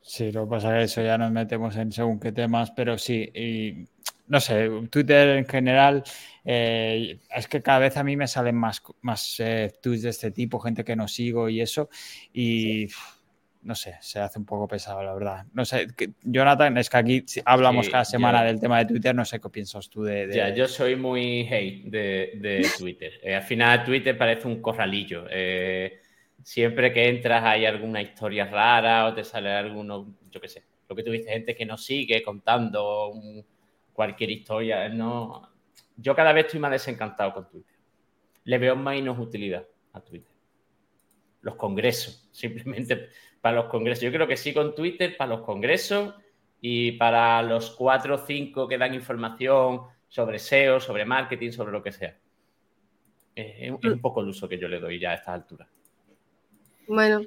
Sí, 0.00 0.30
lo 0.32 0.44
que 0.44 0.50
pasa 0.50 0.68
es 0.68 0.78
que 0.78 0.84
eso 0.84 1.02
ya 1.02 1.16
nos 1.16 1.32
metemos 1.32 1.76
en 1.76 1.90
según 1.90 2.20
qué 2.20 2.30
temas, 2.30 2.70
pero 2.72 2.98
sí, 2.98 3.30
y 3.34 3.86
no 4.26 4.40
sé, 4.40 4.70
Twitter 4.90 5.36
en 5.36 5.46
general, 5.46 6.02
eh, 6.44 7.18
es 7.34 7.48
que 7.48 7.62
cada 7.62 7.78
vez 7.78 7.96
a 7.96 8.04
mí 8.04 8.16
me 8.16 8.26
salen 8.26 8.56
más, 8.56 8.82
más 9.02 9.40
eh, 9.40 9.72
tweets 9.82 10.02
de 10.02 10.10
este 10.10 10.30
tipo, 10.30 10.58
gente 10.60 10.84
que 10.84 10.96
no 10.96 11.08
sigo 11.08 11.48
y 11.48 11.60
eso, 11.60 11.88
y 12.32 12.88
no 13.62 13.74
sé, 13.74 13.96
se 14.00 14.18
hace 14.18 14.38
un 14.38 14.44
poco 14.44 14.68
pesado, 14.68 15.02
la 15.02 15.14
verdad. 15.14 15.46
No 15.54 15.64
sé, 15.64 15.86
Jonathan, 16.22 16.76
es 16.76 16.90
que 16.90 16.96
aquí 16.98 17.24
hablamos 17.46 17.88
cada 17.88 18.04
semana 18.04 18.44
del 18.44 18.60
tema 18.60 18.78
de 18.78 18.86
Twitter, 18.86 19.14
no 19.14 19.24
sé 19.24 19.40
qué 19.40 19.48
piensas 19.48 19.88
tú 19.88 20.02
de... 20.02 20.30
Ya, 20.34 20.50
yo 20.54 20.68
soy 20.68 20.96
muy 20.96 21.48
hate 21.50 21.84
de, 21.86 22.68
Twitter. 22.78 23.12
Eh, 23.22 23.34
al 23.34 23.42
final 23.42 23.84
Twitter 23.84 24.16
parece 24.18 24.48
un 24.48 24.60
corralillo 24.60 25.26
siempre 26.44 26.92
que 26.92 27.08
entras 27.08 27.42
hay 27.42 27.64
alguna 27.64 28.02
historia 28.02 28.44
rara 28.44 29.06
o 29.06 29.14
te 29.14 29.24
sale 29.24 29.50
alguno, 29.50 30.14
yo 30.30 30.40
qué 30.40 30.48
sé, 30.48 30.62
lo 30.88 30.94
que 30.94 31.02
tú 31.02 31.10
dices, 31.10 31.32
gente 31.32 31.56
que 31.56 31.64
no 31.64 31.76
sigue 31.76 32.22
contando 32.22 33.12
cualquier 33.94 34.30
historia. 34.30 34.88
No, 34.90 35.50
yo 35.96 36.14
cada 36.14 36.34
vez 36.34 36.46
estoy 36.46 36.60
más 36.60 36.72
desencantado 36.72 37.32
con 37.32 37.48
Twitter. 37.48 37.76
Le 38.44 38.58
veo 38.58 38.76
menos 38.76 39.18
utilidad 39.18 39.66
a 39.94 40.00
Twitter. 40.00 40.34
Los 41.40 41.54
congresos, 41.54 42.28
simplemente 42.32 43.08
para 43.40 43.56
los 43.56 43.66
congresos. 43.66 44.04
Yo 44.04 44.12
creo 44.12 44.26
que 44.26 44.36
sí 44.36 44.52
con 44.52 44.74
Twitter 44.74 45.16
para 45.16 45.36
los 45.36 45.42
congresos 45.42 46.14
y 46.60 46.92
para 46.92 47.42
los 47.42 47.70
cuatro 47.70 48.16
o 48.16 48.18
cinco 48.18 48.68
que 48.68 48.78
dan 48.78 48.94
información 48.94 49.82
sobre 50.08 50.38
SEO, 50.38 50.80
sobre 50.80 51.04
marketing, 51.04 51.50
sobre 51.50 51.72
lo 51.72 51.82
que 51.82 51.92
sea. 51.92 52.18
Es, 53.34 53.70
un 53.70 54.00
poco 54.00 54.20
el 54.20 54.28
uso 54.28 54.48
que 54.48 54.58
yo 54.58 54.68
le 54.68 54.78
doy 54.78 54.98
ya 54.98 55.10
a 55.10 55.14
estas 55.14 55.34
alturas. 55.34 55.68
Bueno, 56.86 57.22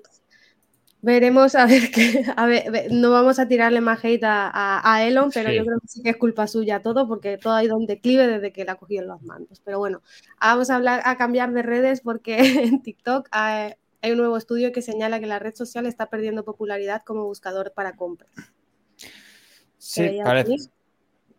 veremos 1.08 1.56
a 1.56 1.66
ver 1.66 1.90
qué. 1.90 2.26
A 2.36 2.46
ver, 2.46 2.92
no 2.92 3.12
vamos 3.12 3.40
a 3.40 3.48
tirarle 3.48 3.80
más 3.80 4.04
hate 4.04 4.24
a, 4.26 5.08
Elon, 5.08 5.32
pero 5.34 5.52
yo 5.54 5.64
creo 5.64 5.80
que 5.80 5.88
sí 5.88 6.04
que 6.04 6.10
es 6.10 6.18
culpa 6.18 6.48
suya 6.48 6.82
todo, 6.82 7.08
porque 7.08 7.38
todo 7.38 7.54
ha 7.54 7.64
ido 7.64 7.78
un 7.78 7.86
declive 7.86 8.28
desde 8.28 8.52
que 8.52 8.66
la 8.66 8.74
ha 8.74 8.76
cogido 8.76 9.04
en 9.04 9.08
los 9.08 9.22
mandos. 9.22 9.62
Pero 9.62 9.80
bueno, 9.80 10.02
vamos 10.42 10.70
a 10.70 10.76
hablar, 10.76 11.02
a 11.06 11.18
cambiar 11.18 11.54
de 11.54 11.62
redes 11.62 12.02
porque 12.02 12.38
en 12.64 12.82
TikTok 12.82 13.30
hay, 13.32 13.74
un 14.04 14.18
nuevo 14.18 14.36
estudio 14.36 14.74
que 14.74 14.82
señala 14.82 15.22
que 15.22 15.28
la 15.28 15.40
red 15.40 15.56
social 15.56 15.86
está 15.86 16.10
perdiendo 16.10 16.44
popularidad 16.44 17.04
como 17.06 17.24
buscador 17.24 17.72
para 17.74 17.96
compras. 17.96 18.32
Sí, 19.78 20.20
parece. 20.24 20.56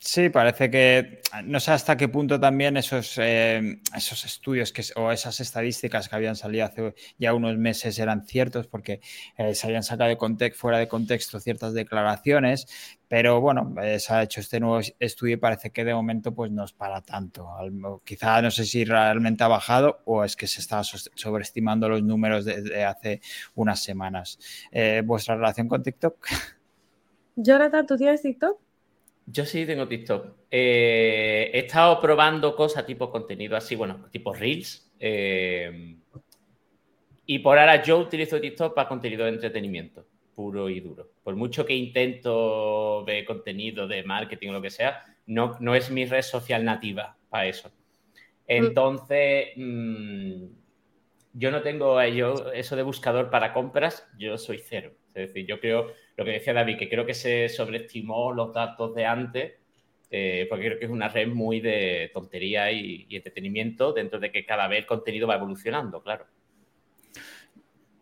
Sí, 0.00 0.28
parece 0.28 0.70
que 0.70 1.22
no 1.44 1.58
sé 1.58 1.72
hasta 1.72 1.96
qué 1.96 2.08
punto 2.08 2.38
también 2.38 2.76
esos, 2.76 3.18
eh, 3.18 3.80
esos 3.96 4.24
estudios 4.24 4.72
que, 4.72 4.82
o 4.94 5.10
esas 5.10 5.40
estadísticas 5.40 6.08
que 6.08 6.14
habían 6.14 6.36
salido 6.36 6.66
hace 6.66 6.94
ya 7.18 7.34
unos 7.34 7.58
meses 7.58 7.98
eran 7.98 8.24
ciertos 8.24 8.68
porque 8.68 9.00
eh, 9.36 9.56
se 9.56 9.66
habían 9.66 9.82
sacado 9.82 10.08
de 10.08 10.50
fuera 10.52 10.78
de 10.78 10.86
contexto 10.86 11.40
ciertas 11.40 11.74
declaraciones, 11.74 12.68
pero 13.08 13.40
bueno, 13.40 13.74
eh, 13.82 13.98
se 13.98 14.14
ha 14.14 14.22
hecho 14.22 14.40
este 14.40 14.60
nuevo 14.60 14.80
estudio 15.00 15.34
y 15.34 15.36
parece 15.38 15.70
que 15.70 15.84
de 15.84 15.94
momento 15.94 16.32
pues 16.32 16.52
no 16.52 16.64
es 16.64 16.72
para 16.72 17.02
tanto. 17.02 17.48
Quizá 18.04 18.40
no 18.40 18.52
sé 18.52 18.66
si 18.66 18.84
realmente 18.84 19.42
ha 19.42 19.48
bajado 19.48 20.00
o 20.04 20.22
es 20.22 20.36
que 20.36 20.46
se 20.46 20.60
está 20.60 20.82
sobreestimando 20.84 21.88
los 21.88 22.04
números 22.04 22.44
desde 22.44 22.84
hace 22.84 23.20
unas 23.56 23.82
semanas. 23.82 24.38
¿Vuestra 25.04 25.34
relación 25.34 25.66
con 25.66 25.82
TikTok? 25.82 26.24
Jonathan, 27.34 27.86
¿tú 27.86 27.96
tienes 27.96 28.22
TikTok? 28.22 28.67
Yo 29.30 29.44
sí 29.44 29.66
tengo 29.66 29.86
TikTok. 29.86 30.36
Eh, 30.50 31.50
he 31.52 31.58
estado 31.60 32.00
probando 32.00 32.56
cosas 32.56 32.86
tipo 32.86 33.10
contenido 33.10 33.56
así, 33.56 33.74
bueno, 33.74 34.06
tipo 34.10 34.32
Reels. 34.32 34.90
Eh, 34.98 35.96
y 37.26 37.38
por 37.40 37.58
ahora 37.58 37.82
yo 37.82 37.98
utilizo 37.98 38.40
TikTok 38.40 38.74
para 38.74 38.88
contenido 38.88 39.24
de 39.24 39.32
entretenimiento, 39.32 40.06
puro 40.34 40.70
y 40.70 40.80
duro. 40.80 41.10
Por 41.22 41.36
mucho 41.36 41.66
que 41.66 41.74
intento 41.74 43.04
ver 43.04 43.26
contenido 43.26 43.86
de 43.86 44.02
marketing 44.02 44.48
o 44.48 44.52
lo 44.54 44.62
que 44.62 44.70
sea, 44.70 45.04
no, 45.26 45.56
no 45.60 45.74
es 45.74 45.90
mi 45.90 46.06
red 46.06 46.22
social 46.22 46.64
nativa 46.64 47.14
para 47.28 47.46
eso. 47.46 47.70
Entonces, 48.46 49.48
mm, 49.56 50.44
yo 51.34 51.50
no 51.50 51.60
tengo 51.60 52.02
yo, 52.04 52.50
eso 52.52 52.76
de 52.76 52.82
buscador 52.82 53.28
para 53.28 53.52
compras, 53.52 54.08
yo 54.18 54.38
soy 54.38 54.58
cero. 54.58 54.92
Es 55.08 55.28
decir, 55.28 55.46
yo 55.46 55.60
creo 55.60 55.92
lo 56.18 56.24
que 56.24 56.32
decía 56.32 56.52
David, 56.52 56.76
que 56.76 56.88
creo 56.88 57.06
que 57.06 57.14
se 57.14 57.48
sobreestimó 57.48 58.32
los 58.32 58.52
datos 58.52 58.92
de 58.92 59.06
antes, 59.06 59.52
eh, 60.10 60.46
porque 60.50 60.66
creo 60.66 60.78
que 60.80 60.84
es 60.86 60.90
una 60.90 61.08
red 61.08 61.28
muy 61.28 61.60
de 61.60 62.10
tontería 62.12 62.72
y, 62.72 63.06
entretenimiento, 63.08 63.92
dentro 63.92 64.18
de 64.18 64.32
que 64.32 64.44
cada 64.44 64.66
vez 64.66 64.80
el 64.80 64.86
contenido 64.86 65.28
va 65.28 65.36
evolucionando, 65.36 66.02
claro. 66.02 66.26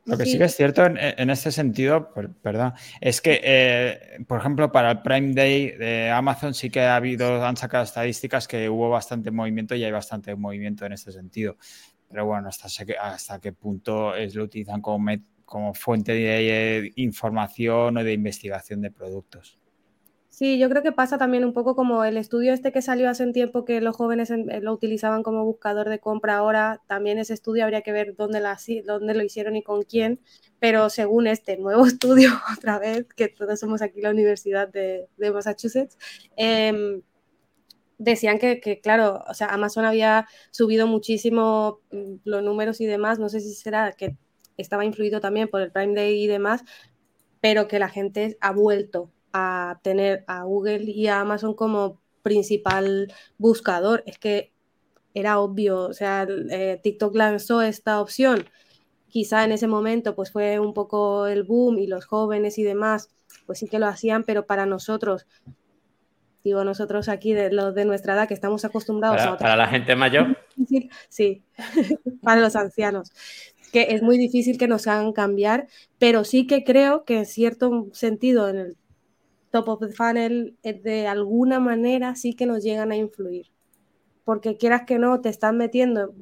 Lo 0.06 0.16
que 0.16 0.24
sí, 0.24 0.38
que 0.38 0.44
es 0.44 0.56
cierto 0.56 0.86
en, 0.86 1.28
este 1.30 1.50
sentido, 1.50 2.10
perdón, 2.40 2.72
es 3.02 3.20
que, 3.20 3.38
eh, 3.42 4.24
por 4.26 4.38
ejemplo, 4.38 4.72
para 4.72 4.92
el 4.92 5.02
Prime 5.02 5.34
Day 5.34 5.72
de 5.72 6.10
Amazon 6.10 6.54
sí 6.54 6.70
que 6.70 6.80
ha 6.80 6.96
habido, 6.96 7.44
han 7.44 7.58
sacado 7.58 7.84
estadísticas 7.84 8.48
que 8.48 8.70
hubo 8.70 8.88
bastante 8.88 9.30
movimiento 9.30 9.74
y 9.74 9.84
hay 9.84 9.92
bastante 9.92 10.34
movimiento 10.36 10.86
en 10.86 10.92
este 10.92 11.12
sentido. 11.12 11.58
Pero 12.08 12.24
bueno, 12.24 12.48
hasta, 12.48 12.68
hasta 12.98 13.40
qué 13.40 13.52
punto 13.52 14.14
es, 14.14 14.34
lo 14.34 14.44
utilizan 14.44 14.80
como, 14.80 15.10
como 15.46 15.72
fuente 15.74 16.12
de 16.12 16.92
información 16.96 17.96
o 17.96 18.04
de 18.04 18.12
investigación 18.12 18.82
de 18.82 18.90
productos. 18.90 19.58
Sí, 20.36 20.58
yo 20.58 20.68
creo 20.68 20.82
que 20.82 20.92
pasa 20.92 21.16
también 21.16 21.46
un 21.46 21.54
poco 21.54 21.74
como 21.74 22.04
el 22.04 22.18
estudio 22.18 22.52
este 22.52 22.70
que 22.70 22.82
salió 22.82 23.08
hace 23.08 23.22
un 23.22 23.32
tiempo 23.32 23.64
que 23.64 23.80
los 23.80 23.96
jóvenes 23.96 24.30
eh, 24.30 24.60
lo 24.60 24.74
utilizaban 24.74 25.22
como 25.22 25.46
buscador 25.46 25.88
de 25.88 25.98
compra 25.98 26.36
ahora, 26.36 26.82
también 26.86 27.18
ese 27.18 27.32
estudio 27.32 27.64
habría 27.64 27.80
que 27.80 27.90
ver 27.92 28.14
dónde, 28.16 28.40
lo 28.42 29.22
hicieron 29.22 29.56
y 29.56 29.62
con 29.62 29.84
quién, 29.84 30.20
pero 30.58 30.90
según 30.90 31.26
este 31.26 31.56
nuevo 31.56 31.86
estudio, 31.86 32.32
otra 32.54 32.78
vez, 32.78 33.06
que 33.16 33.28
todos 33.28 33.58
somos 33.58 33.80
aquí 33.80 34.02
la 34.02 34.10
Universidad 34.10 34.68
de, 34.68 35.08
Massachusetts, 35.32 35.96
em, 36.36 37.00
decían 37.96 38.38
que, 38.38 38.60
que, 38.60 38.80
claro, 38.80 39.24
o 39.26 39.32
sea, 39.32 39.46
Amazon 39.48 39.86
había 39.86 40.28
subido 40.50 40.86
muchísimo 40.86 41.80
mm, 41.92 42.16
los 42.24 42.42
números 42.42 42.82
y 42.82 42.86
demás, 42.86 43.18
no 43.18 43.30
sé 43.30 43.40
si 43.40 43.54
será 43.54 43.92
que 43.92 44.18
estaba 44.56 44.84
influido 44.84 45.20
también 45.20 45.48
por 45.48 45.60
el 45.60 45.72
Prime 45.72 45.94
Day 45.94 46.22
y 46.22 46.26
demás, 46.26 46.64
pero 47.40 47.68
que 47.68 47.78
la 47.78 47.88
gente 47.88 48.36
ha 48.40 48.52
vuelto 48.52 49.10
a 49.32 49.80
tener 49.82 50.24
a 50.26 50.44
Google 50.44 50.84
y 50.84 51.06
a 51.08 51.20
Amazon 51.20 51.54
como 51.54 52.00
principal 52.22 53.12
buscador. 53.38 54.02
Es 54.06 54.18
que 54.18 54.52
era 55.14 55.38
obvio, 55.40 55.82
o 55.82 55.92
sea, 55.92 56.26
eh, 56.28 56.80
TikTok 56.82 57.14
lanzó 57.14 57.62
esta 57.62 58.00
opción. 58.00 58.48
Quizá 59.08 59.44
en 59.44 59.52
ese 59.52 59.66
momento 59.66 60.14
pues 60.14 60.30
fue 60.30 60.58
un 60.58 60.74
poco 60.74 61.26
el 61.26 61.44
boom 61.44 61.78
y 61.78 61.86
los 61.86 62.04
jóvenes 62.04 62.58
y 62.58 62.62
demás 62.62 63.10
pues 63.46 63.58
sí 63.60 63.68
que 63.68 63.78
lo 63.78 63.86
hacían, 63.86 64.24
pero 64.24 64.46
para 64.46 64.66
nosotros, 64.66 65.26
digo 66.44 66.64
nosotros 66.64 67.08
aquí 67.08 67.32
de 67.32 67.52
los 67.52 67.74
de 67.74 67.84
nuestra 67.84 68.14
edad 68.14 68.28
que 68.28 68.34
estamos 68.34 68.64
acostumbrados 68.64 69.20
a 69.22 69.36
Para 69.38 69.56
la 69.56 69.68
gente 69.68 69.94
mayor. 69.96 70.36
Sí, 71.08 71.44
para 72.22 72.40
los 72.40 72.56
ancianos 72.56 73.12
que 73.72 73.94
es 73.94 74.02
muy 74.02 74.18
difícil 74.18 74.58
que 74.58 74.68
nos 74.68 74.86
hagan 74.86 75.12
cambiar, 75.12 75.68
pero 75.98 76.24
sí 76.24 76.46
que 76.46 76.64
creo 76.64 77.04
que 77.04 77.18
en 77.18 77.26
cierto 77.26 77.88
sentido 77.92 78.48
en 78.48 78.56
el 78.56 78.76
top 79.50 79.68
of 79.68 79.80
the 79.80 79.92
funnel 79.92 80.56
eh, 80.62 80.74
de 80.74 81.06
alguna 81.06 81.60
manera 81.60 82.14
sí 82.16 82.34
que 82.34 82.46
nos 82.46 82.62
llegan 82.62 82.92
a 82.92 82.96
influir. 82.96 83.46
Porque 84.24 84.56
quieras 84.56 84.82
que 84.86 84.98
no, 84.98 85.20
te 85.20 85.28
están 85.28 85.56
metiendo 85.56 86.14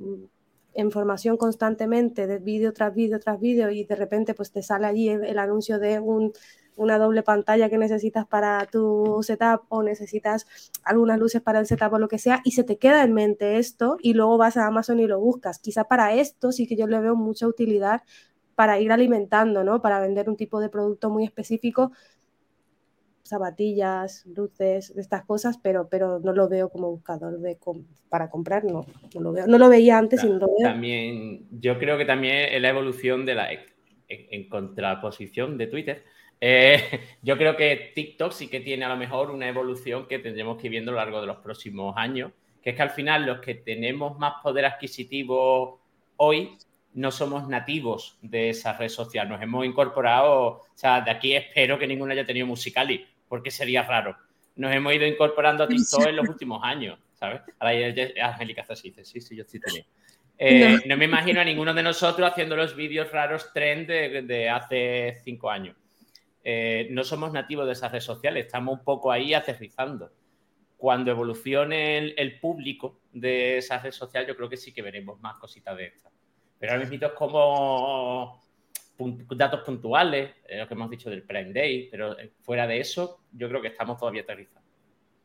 información 0.75 1.37
constantemente 1.37 2.27
de 2.27 2.39
vídeo 2.39 2.73
tras 2.73 2.95
vídeo 2.95 3.21
tras 3.21 3.41
vídeo 3.41 3.71
y 3.71 3.85
de 3.85 3.95
repente 3.95 4.35
pues 4.35 4.51
te 4.51 4.63
sale 4.63 4.87
allí 4.87 5.09
el 5.09 5.39
anuncio 5.39 5.79
de 5.79 6.01
un 6.01 6.33
una 6.77 6.99
doble 6.99 7.23
pantalla 7.23 7.69
que 7.69 7.79
necesitas 7.79 8.27
para 8.27 8.67
tu 8.67 9.21
setup 9.23 9.63
o 9.69 9.83
necesitas 9.83 10.47
algunas 10.83 11.19
luces 11.19 11.41
para 11.43 11.61
el 11.61 11.67
setup 11.67 11.93
o 11.93 11.99
lo 11.99 12.09
que 12.09 12.19
sea 12.19 12.41
y 12.45 12.53
se 12.53 12.65
te 12.65 12.79
queda 12.79 13.03
en 13.03 13.13
mente 13.13 13.59
esto 13.59 13.97
y 14.01 14.15
luego 14.15 14.39
vas 14.39 14.57
a 14.57 14.67
Amazon 14.67 15.01
y 15.01 15.07
lo 15.07 15.21
buscas. 15.21 15.59
Quizá 15.59 15.85
para 15.85 16.15
esto 16.15 16.53
sí 16.53 16.67
que 16.67 16.77
yo 16.77 16.87
le 16.87 17.01
veo 17.01 17.17
mucha 17.17 17.47
utilidad 17.47 18.03
para 18.55 18.79
ir 18.81 18.93
alimentando, 18.93 19.65
¿no? 19.65 19.83
Para 19.83 20.01
vender 20.01 20.29
un 20.29 20.37
tipo 20.37 20.61
de 20.61 20.69
producto 20.69 21.11
muy 21.11 21.25
específico, 21.25 21.93
zapatillas, 23.25 24.27
luces, 24.27 24.93
estas 24.97 25.25
cosas, 25.25 25.59
pero, 25.59 25.89
pero 25.89 26.21
no 26.21 26.33
lo 26.33 26.49
veo 26.49 26.69
como 26.69 26.91
buscador 26.91 27.41
de 27.41 27.59
para 28.09 28.31
comprar, 28.31 28.65
no, 28.65 28.87
no 29.15 29.21
lo 29.21 29.33
veo. 29.33 29.47
No 29.47 29.59
lo 29.59 29.69
veía 29.69 29.99
antes 29.99 30.23
y 30.23 30.29
no 30.29 30.35
lo 30.35 30.47
veo. 30.47 30.57
También, 30.63 31.47
yo 31.51 31.79
creo 31.79 31.97
que 31.99 32.05
también 32.05 32.53
es 32.53 32.61
la 32.61 32.69
evolución 32.69 33.25
de 33.25 33.35
la 33.35 33.49
en, 34.09 34.49
contraposición 34.49 35.57
de 35.57 35.67
Twitter. 35.67 36.05
Eh, 36.47 37.01
yo 37.23 37.39
creo 37.39 37.57
que 37.57 37.93
TikTok 37.95 38.33
sí 38.33 38.49
que 38.49 38.61
tiene 38.61 38.85
a 38.85 38.91
lo 38.91 38.97
mejor 38.99 39.31
una 39.31 39.49
evolución 39.49 40.07
que 40.07 40.19
tendremos 40.19 40.59
que 40.59 40.67
ir 40.67 40.73
viendo 40.73 40.91
a 40.91 40.95
lo 40.95 41.01
largo 41.01 41.23
de 41.23 41.27
los 41.27 41.39
próximos 41.39 41.95
años, 41.97 42.33
que 42.63 42.71
es 42.71 42.77
que 42.77 42.83
al 42.83 42.91
final 42.91 43.25
los 43.25 43.41
que 43.41 43.55
tenemos 43.55 44.19
más 44.19 44.35
poder 44.43 44.67
adquisitivo 44.67 45.81
hoy 46.17 46.59
no 46.93 47.11
somos 47.11 47.49
nativos 47.49 48.19
de 48.21 48.51
esa 48.51 48.77
red 48.77 48.91
social, 48.91 49.27
nos 49.27 49.41
hemos 49.41 49.65
incorporado, 49.65 50.33
o 50.33 50.67
sea, 50.75 51.01
de 51.01 51.11
aquí 51.11 51.35
espero 51.35 51.79
que 51.79 51.87
ninguno 51.87 52.13
haya 52.13 52.27
tenido 52.27 52.47
Musicali, 52.47 53.07
porque 53.27 53.51
sería 53.51 53.83
raro. 53.83 54.15
Nos 54.57 54.71
hemos 54.73 54.93
ido 54.93 55.07
incorporando 55.07 55.65
a 55.65 55.69
TikTok 55.69 56.09
en 56.09 56.17
los 56.17 56.29
últimos 56.29 56.63
años, 56.63 56.99
¿sabes? 57.15 57.41
Ahora 57.59 57.91
ya, 57.91 58.29
Angélica 58.29 58.65
sí 58.77 58.91
dice, 58.91 59.05
sí, 59.07 59.21
sí, 59.23 59.35
yo 59.35 59.45
sí 59.45 59.59
tenía. 59.59 59.85
Eh, 60.37 60.83
no. 60.85 60.97
me 60.99 61.07
imagino 61.07 61.41
a 61.41 61.45
ninguno 61.45 61.73
de 61.73 61.83
nosotros 61.83 62.31
haciendo 62.31 62.55
los 62.55 62.77
vídeos 62.77 63.11
raros 63.11 63.51
trend 63.55 63.89
de, 63.89 64.51
hace 64.51 65.17
cinco 65.25 65.51
años. 65.51 65.75
Eh, 66.47 66.89
no 66.91 67.03
somos 67.05 67.33
nativos 67.33 67.67
de 67.67 67.73
esas 67.73 67.91
redes 67.91 68.05
sociales, 68.05 68.45
estamos 68.45 68.79
un 68.79 68.85
poco 68.85 69.11
ahí 69.11 69.33
aterrizando. 69.33 70.13
Cuando 70.77 71.11
evolucione 71.11 71.99
el, 71.99 72.39
público 72.39 73.01
de 73.13 73.59
esa 73.59 73.79
red 73.79 73.93
social, 73.93 74.27
yo 74.27 74.37
creo 74.37 74.51
que 74.51 74.59
sí 74.59 74.73
que 74.73 74.83
veremos 74.83 75.19
más 75.21 75.39
cositas 75.39 75.75
de 75.79 75.87
estas. 75.87 76.13
Pero 76.59 76.73
ahora 76.73 76.85
mismo 76.85 77.07
es 77.07 77.13
como 77.15 78.43
datos 79.35 79.61
puntuales, 79.63 80.31
eh, 80.47 80.59
lo 80.59 80.69
que 80.69 80.75
hemos 80.75 80.91
dicho 80.91 81.09
del 81.09 81.23
Prime 81.23 81.53
Day, 81.55 81.89
pero 81.91 82.19
eh, 82.19 82.33
fuera 82.43 82.67
de 82.67 82.79
eso, 82.79 83.21
yo 83.33 83.49
creo 83.49 83.63
que 83.63 83.69
estamos 83.69 83.99
todavía 83.99 84.23
aterrizados. 84.23 84.65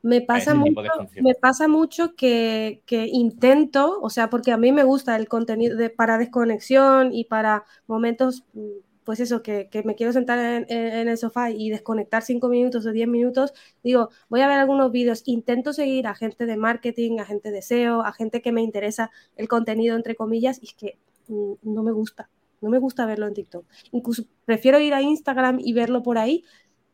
Me 0.02 0.22
pasa, 0.22 0.56
mucho, 0.56 0.82
me 1.22 1.36
pasa 1.36 1.68
mucho 1.68 2.16
que, 2.16 2.82
intento, 2.90 4.00
o 4.02 4.10
sea, 4.10 4.30
porque 4.30 4.54
a 4.54 4.58
mí 4.58 4.72
me 4.72 4.84
gusta 4.84 5.18
el 5.18 5.28
contenido 5.28 5.76
de, 5.76 5.90
para 5.90 6.18
desconexión 6.18 7.14
y 7.14 7.26
para 7.26 7.66
momentos, 7.86 8.46
mm, 8.54 8.70
pues 9.10 9.22
eso, 9.22 9.42
que, 9.42 9.68
me 9.86 9.96
quiero 9.96 10.14
sentar 10.14 10.38
en, 10.38 11.08
el 11.08 11.18
sofá 11.18 11.50
y 11.50 11.72
desconectar 11.72 12.22
cinco 12.22 12.48
minutos 12.48 12.86
o 12.86 12.92
diez 12.92 13.08
minutos, 13.08 13.56
digo, 13.84 14.12
voy 14.30 14.42
a 14.42 14.48
ver 14.48 14.60
algunos 14.60 14.92
vídeos, 14.92 15.24
intento 15.26 15.74
seguir 15.74 16.06
a 16.06 16.14
gente 16.14 16.46
de 16.46 16.58
marketing, 16.58 17.18
a 17.18 17.26
gente 17.26 17.50
de 17.50 17.64
SEO, 17.64 18.04
a 18.04 18.14
gente 18.14 18.44
que 18.44 18.52
me 18.52 18.62
interesa 18.62 19.10
el 19.36 19.48
contenido, 19.48 19.96
entre 19.96 20.14
comillas, 20.14 20.60
y 20.62 20.68
es 20.68 20.74
que 20.76 21.00
mm, 21.28 21.54
no 21.64 21.82
me 21.82 21.92
gusta. 21.92 22.30
No 22.62 22.70
me 22.70 22.78
gusta 22.78 23.08
verlo 23.08 23.26
en 23.26 23.34
TikTok. 23.34 23.66
Incluso 23.94 24.26
prefiero 24.46 24.80
ir 24.80 24.94
a 24.94 25.02
Instagram 25.02 25.58
y 25.60 25.74
verlo 25.74 26.04
por 26.04 26.20
ahí. 26.20 26.44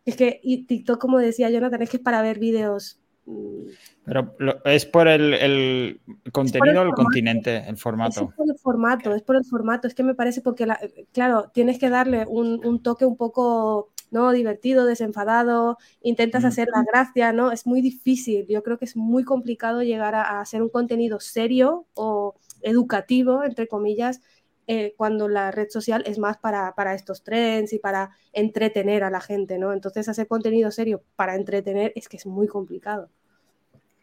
Es 0.05 0.15
que 0.15 0.39
TikTok, 0.69 0.97
como 1.01 1.19
decía 1.19 1.49
Jonathan, 1.49 1.81
es 1.81 1.89
que 1.89 1.97
es 1.97 2.03
para 2.03 2.21
ver 2.21 2.39
vídeos. 2.39 3.01
Pero 4.03 4.35
es 4.65 4.85
por 4.85 5.07
el, 5.07 5.99
contenido 6.31 6.81
o 6.81 6.85
el, 6.85 6.91
continente, 6.93 7.63
el 7.67 7.77
formato. 7.77 8.29
Es 8.29 8.35
por 8.35 8.49
el 8.49 8.57
formato, 8.59 9.15
es 9.15 9.21
por 9.23 9.35
el 9.35 9.45
formato. 9.45 9.87
Es 9.87 9.95
que 9.95 10.03
me 10.03 10.13
parece 10.13 10.41
porque, 10.41 10.67
claro, 11.11 11.49
tienes 11.53 11.79
que 11.79 11.89
darle 11.89 12.25
un, 12.27 12.81
toque 12.83 13.05
un 13.05 13.17
poco 13.17 13.89
¿no? 14.11 14.31
divertido, 14.31 14.85
desenfadado, 14.85 15.77
intentas 16.01 16.45
hacer 16.45 16.67
la 16.73 16.83
gracia, 16.83 17.33
¿no? 17.33 17.51
Es 17.51 17.65
muy 17.65 17.81
difícil. 17.81 18.45
Yo 18.47 18.61
creo 18.61 18.77
que 18.77 18.85
es 18.85 18.95
muy 18.95 19.23
complicado 19.23 19.81
llegar 19.81 20.13
a 20.13 20.39
hacer 20.39 20.61
un 20.61 20.69
contenido 20.69 21.19
serio 21.19 21.87
o 21.95 22.35
educativo, 22.61 23.43
entre 23.43 23.67
comillas, 23.67 24.21
eh, 24.67 24.93
cuando 24.97 25.27
la 25.27 25.51
red 25.51 25.69
social 25.69 26.03
es 26.05 26.17
más 26.17 26.37
para, 26.37 26.73
estos 26.95 27.23
trends 27.23 27.73
y 27.73 27.79
para 27.79 28.11
entretener 28.33 29.03
a 29.03 29.09
la 29.09 29.21
gente, 29.21 29.57
¿no? 29.57 29.73
Entonces 29.73 30.07
hacer 30.09 30.27
contenido 30.27 30.71
serio 30.71 31.03
para 31.15 31.35
entretener 31.35 31.91
es 31.95 32.09
que 32.09 32.17
es 32.17 32.25
muy 32.25 32.47
complicado. 32.47 33.09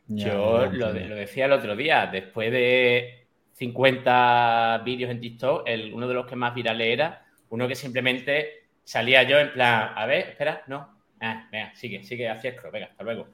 Yo 0.08 0.66
lo, 0.66 0.92
decía 0.92 1.46
el 1.46 1.52
otro 1.52 1.74
día, 1.74 2.06
después 2.06 2.50
de 2.50 3.26
50 3.54 4.82
vídeos 4.84 5.10
en 5.10 5.20
TikTok, 5.20 5.62
el, 5.66 5.94
uno 5.94 6.06
de 6.08 6.14
los 6.14 6.26
que 6.26 6.36
más 6.36 6.54
virales 6.54 6.88
era 6.88 7.22
uno 7.52 7.68
que 7.68 7.74
simplemente 7.74 8.64
salía 8.82 9.24
yo 9.24 9.38
en 9.38 9.52
plan, 9.52 9.92
a 9.94 10.06
ver, 10.06 10.30
espera, 10.30 10.64
no, 10.68 10.88
ah, 11.20 11.48
venga, 11.52 11.74
sigue, 11.74 12.02
sigue, 12.02 12.28
hacia 12.28 12.54
scroll, 12.54 12.72
venga, 12.72 12.86
hasta 12.86 13.04
luego. 13.04 13.28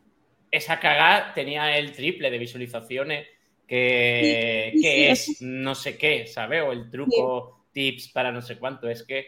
Esa 0.50 0.80
cagada 0.80 1.32
tenía 1.34 1.78
el 1.78 1.92
triple 1.92 2.28
de 2.28 2.38
visualizaciones 2.38 3.28
que, 3.68 5.10
es 5.10 5.42
no 5.42 5.74
sé 5.74 5.96
qué, 5.96 6.26
¿sabes? 6.26 6.62
O 6.66 6.72
el 6.72 6.90
truco, 6.90 7.66
tips 7.72 8.08
para 8.08 8.32
no 8.32 8.42
sé 8.42 8.58
cuánto. 8.58 8.88
Es 8.88 9.02
que 9.02 9.26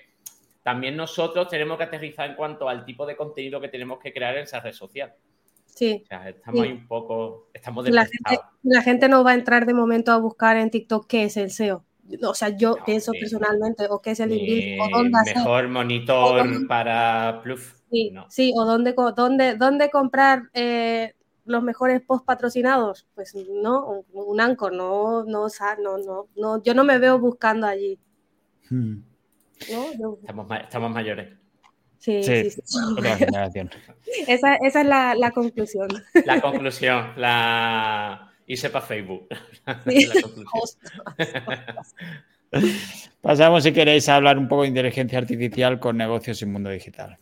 también 0.63 0.97
nosotros 0.97 1.49
tenemos 1.49 1.79
que 1.79 1.85
aterrizar 1.85 2.31
en 2.31 2.37
cuanto 2.37 2.69
al 2.69 2.85
tipo 2.85 3.07
de 3.07 3.17
contenido 3.17 3.61
que 3.61 3.69
tenemos 3.69 3.99
que 3.99 4.13
crear 4.13 4.37
en 4.37 4.45
esa 4.45 4.61
red 4.61 4.73
social. 4.73 5.15
Sí. 5.67 6.01
O 6.03 6.07
sea, 6.07 6.29
estamos 6.29 6.61
ahí 6.63 6.73
un 6.73 6.87
poco, 6.89 7.49
estamos 7.55 7.89
la 7.89 8.05
gente, 8.05 8.43
la 8.63 8.83
gente 8.83 9.09
no 9.09 9.23
va 9.23 9.31
a 9.33 9.35
entrar 9.35 9.67
de 9.67 9.75
momento 9.75 10.11
a 10.11 10.19
buscar 10.19 10.57
en 10.57 10.71
TikTok 10.71 11.07
qué 11.07 11.25
es 11.25 11.37
el 11.37 11.51
SEO. 11.51 11.85
O 12.23 12.35
sea, 12.35 12.49
yo 12.49 12.77
pienso 12.85 13.13
personalmente, 13.13 13.87
o 13.89 14.03
qué 14.03 14.11
es 14.11 14.21
el 14.21 14.33
inglés, 14.33 14.81
o 14.81 14.89
dónde 14.91 15.33
Mejor 15.33 15.69
monitor 15.69 16.67
para 16.67 17.41
Plus. 17.43 17.73
Sí, 17.89 18.13
sí, 18.29 18.53
o 18.57 18.65
dónde, 18.65 18.95
dónde, 19.17 19.55
dónde 19.55 19.91
comprar 19.91 20.43
eh, 20.55 21.15
los 21.51 21.63
mejores 21.63 22.01
post 22.01 22.25
patrocinados? 22.25 23.07
Pues 23.15 23.35
no, 23.35 24.05
un 24.13 24.41
Anchor, 24.41 24.73
no, 24.73 25.25
no, 25.25 25.49
no, 25.83 25.99
no, 25.99 26.29
no, 26.37 26.63
yo 26.63 26.75
no 26.75 26.85
me 26.85 26.99
veo 26.99 27.19
buscando 27.19 27.67
allí. 27.67 27.99
Hmm. 28.69 29.03
Estamos, 29.59 30.91
mayores. 30.91 31.37
Sí, 31.99 32.23
sí, 32.23 32.51
sí. 32.51 32.63
esa, 34.27 34.55
esa, 34.57 34.81
es 34.81 34.87
la, 34.87 35.15
la, 35.15 35.31
conclusión. 35.33 35.89
La 36.25 36.41
conclusión, 36.41 37.13
la... 37.17 38.33
Y 38.47 38.57
sepa 38.57 38.81
Facebook. 38.81 39.29
Pasamos, 43.21 43.63
si 43.63 43.73
queréis, 43.73 44.09
a 44.09 44.17
hablar 44.17 44.39
un 44.39 44.49
poco 44.49 44.63
de 44.63 44.69
inteligencia 44.69 45.19
artificial 45.19 45.79
con 45.79 45.97
negocios 45.97 46.43
y 46.43 46.47
mundo 46.47 46.71
digital. 46.71 47.19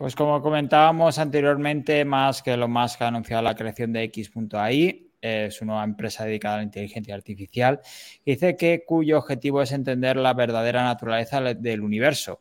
Pues 0.00 0.16
como 0.16 0.40
comentábamos 0.40 1.18
anteriormente, 1.18 2.06
más 2.06 2.40
que 2.40 2.56
lo 2.56 2.68
más 2.68 2.96
que 2.96 3.04
ha 3.04 3.08
anunciado 3.08 3.42
la 3.42 3.54
creación 3.54 3.92
de 3.92 4.04
X.ai, 4.04 5.12
es 5.20 5.60
una 5.60 5.72
nueva 5.72 5.84
empresa 5.84 6.24
dedicada 6.24 6.54
a 6.54 6.56
la 6.56 6.64
inteligencia 6.64 7.14
artificial, 7.14 7.80
dice 8.24 8.56
que 8.56 8.82
cuyo 8.86 9.18
objetivo 9.18 9.60
es 9.60 9.72
entender 9.72 10.16
la 10.16 10.32
verdadera 10.32 10.84
naturaleza 10.84 11.42
del 11.42 11.82
universo. 11.82 12.40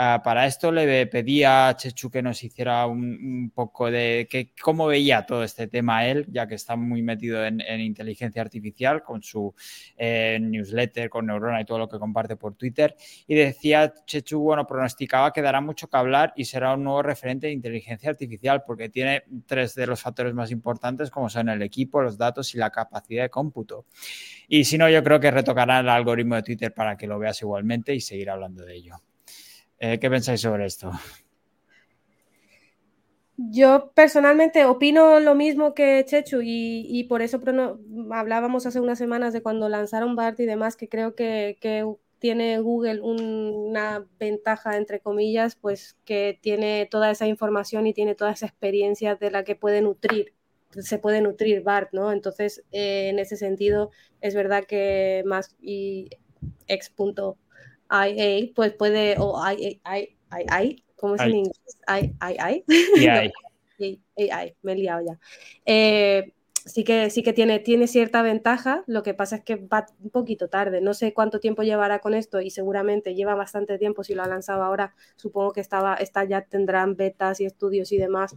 Ah, 0.00 0.22
para 0.22 0.46
esto 0.46 0.70
le 0.70 1.08
pedí 1.08 1.42
a 1.42 1.74
Chechu 1.76 2.08
que 2.08 2.22
nos 2.22 2.44
hiciera 2.44 2.86
un, 2.86 3.50
poco 3.52 3.90
de 3.90 4.28
que, 4.30 4.52
cómo 4.62 4.86
veía 4.86 5.26
todo 5.26 5.42
este 5.42 5.66
tema 5.66 6.06
él, 6.06 6.24
ya 6.30 6.46
que 6.46 6.54
está 6.54 6.76
muy 6.76 7.02
metido 7.02 7.44
en, 7.44 7.60
inteligencia 7.80 8.40
artificial 8.40 9.02
con 9.02 9.24
su 9.24 9.52
eh, 9.96 10.38
newsletter, 10.40 11.10
con 11.10 11.26
Neurona 11.26 11.60
y 11.60 11.64
todo 11.64 11.80
lo 11.80 11.88
que 11.88 11.98
comparte 11.98 12.36
por 12.36 12.54
Twitter. 12.54 12.94
Y 13.26 13.34
decía 13.34 13.92
Chechu, 14.06 14.38
bueno, 14.38 14.68
pronosticaba 14.68 15.32
que 15.32 15.42
dará 15.42 15.60
mucho 15.60 15.88
que 15.88 15.96
hablar 15.96 16.32
y 16.36 16.44
será 16.44 16.74
un 16.74 16.84
nuevo 16.84 17.02
referente 17.02 17.48
de 17.48 17.52
inteligencia 17.54 18.08
artificial 18.08 18.62
porque 18.64 18.88
tiene 18.90 19.24
tres 19.46 19.74
de 19.74 19.88
los 19.88 20.00
factores 20.00 20.32
más 20.32 20.52
importantes 20.52 21.10
como 21.10 21.28
son 21.28 21.48
el 21.48 21.60
equipo, 21.60 22.02
los 22.02 22.16
datos 22.16 22.54
y 22.54 22.58
la 22.58 22.70
capacidad 22.70 23.24
de 23.24 23.30
cómputo. 23.30 23.86
Y 24.46 24.62
si 24.62 24.78
no, 24.78 24.88
yo 24.88 25.02
creo 25.02 25.18
que 25.18 25.32
retocará 25.32 25.80
el 25.80 25.88
algoritmo 25.88 26.36
de 26.36 26.44
Twitter 26.44 26.72
para 26.72 26.96
que 26.96 27.08
lo 27.08 27.18
veas 27.18 27.42
igualmente 27.42 27.92
y 27.96 28.00
seguir 28.00 28.30
hablando 28.30 28.64
de 28.64 28.76
ello. 28.76 29.02
Eh, 29.80 29.98
¿Qué 29.98 30.10
pensáis 30.10 30.40
sobre 30.40 30.66
esto? 30.66 30.90
Yo 33.36 33.92
personalmente 33.94 34.64
opino 34.64 35.20
lo 35.20 35.36
mismo 35.36 35.72
que 35.72 36.04
Chechu 36.04 36.40
y, 36.42 37.04
por 37.04 37.22
eso 37.22 37.40
hablábamos 38.10 38.66
hace 38.66 38.80
unas 38.80 38.98
semanas 38.98 39.32
de 39.32 39.42
cuando 39.42 39.68
lanzaron 39.68 40.16
BART 40.16 40.40
y 40.40 40.46
demás, 40.46 40.76
que 40.76 40.88
creo 40.88 41.14
que, 41.14 41.56
tiene 42.18 42.58
Google 42.58 43.00
una 43.00 44.04
ventaja, 44.18 44.76
entre 44.76 44.98
comillas, 44.98 45.54
pues 45.54 45.96
que 46.04 46.36
tiene 46.42 46.88
toda 46.90 47.12
esa 47.12 47.28
información 47.28 47.86
y 47.86 47.94
tiene 47.94 48.16
toda 48.16 48.32
esa 48.32 48.46
experiencia 48.46 49.14
de 49.14 49.30
la 49.30 49.44
que 49.44 49.54
puede 49.54 49.82
nutrir, 49.82 50.34
se 50.70 50.98
puede 50.98 51.20
nutrir 51.20 51.62
BART, 51.62 51.92
¿no? 51.92 52.10
Entonces, 52.10 52.64
eh, 52.72 53.10
en 53.10 53.20
ese 53.20 53.36
sentido, 53.36 53.92
es 54.20 54.34
verdad 54.34 54.64
que 54.64 55.22
más 55.26 55.54
y 55.60 56.10
ex.com 56.66 57.36
IA, 57.90 58.52
pues 58.54 58.72
puede, 58.72 59.16
o 59.18 59.40
I, 59.50 59.80
I, 59.84 60.16
I, 60.32 60.84
¿cómo 60.96 61.14
es 61.14 61.22
en 61.22 61.36
inglés? 61.36 61.78
I, 61.86 62.12
I, 62.20 62.36
I. 62.38 62.64
AI, 64.16 64.56
me 64.62 64.72
he 64.72 64.76
liado 64.76 65.04
ya. 65.06 65.18
Eh, 65.64 66.32
sí 66.64 66.84
que, 66.84 67.10
sí 67.10 67.22
que 67.22 67.32
tiene, 67.32 67.58
tiene 67.60 67.86
cierta 67.86 68.22
ventaja, 68.22 68.84
lo 68.86 69.02
que 69.02 69.14
pasa 69.14 69.36
es 69.36 69.42
que 69.44 69.56
va 69.56 69.86
un 70.00 70.10
poquito 70.10 70.48
tarde. 70.48 70.80
No 70.80 70.94
sé 70.94 71.12
cuánto 71.12 71.40
tiempo 71.40 71.62
llevará 71.62 72.00
con 72.00 72.14
esto 72.14 72.40
y 72.40 72.50
seguramente 72.50 73.14
lleva 73.14 73.34
bastante 73.34 73.78
tiempo 73.78 74.04
si 74.04 74.14
lo 74.14 74.22
ha 74.22 74.28
lanzado 74.28 74.62
ahora. 74.62 74.94
Supongo 75.16 75.52
que 75.52 75.60
estaba, 75.60 75.94
esta 75.94 76.24
ya 76.24 76.42
tendrán 76.42 76.96
betas 76.96 77.40
y 77.40 77.46
estudios 77.46 77.92
y 77.92 77.98
demás 77.98 78.34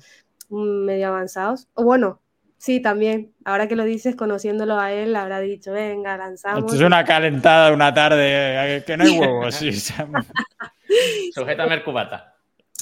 mm, 0.50 0.86
medio 0.86 1.08
avanzados. 1.08 1.68
O 1.74 1.84
bueno, 1.84 2.21
sí, 2.62 2.82
también. 2.82 3.34
Ahora 3.44 3.68
que 3.68 3.76
lo 3.76 3.84
dices, 3.84 4.16
conociéndolo 4.16 4.80
a 4.80 4.92
él, 4.94 5.16
habrá 5.16 5.40
dicho, 5.40 5.72
venga, 5.72 6.16
lanzamos. 6.18 6.64
Esto 6.66 6.76
es 6.76 6.82
una 6.82 7.04
calentada 7.04 7.74
una 7.74 7.94
tarde, 7.94 8.78
eh, 8.78 8.84
que 8.86 8.96
no 8.96 9.04
hay 9.04 9.10
huevos. 9.20 9.56
sí, 9.56 9.72
Sujétame 11.34 11.76
el 11.76 11.84
cubata. 11.84 12.36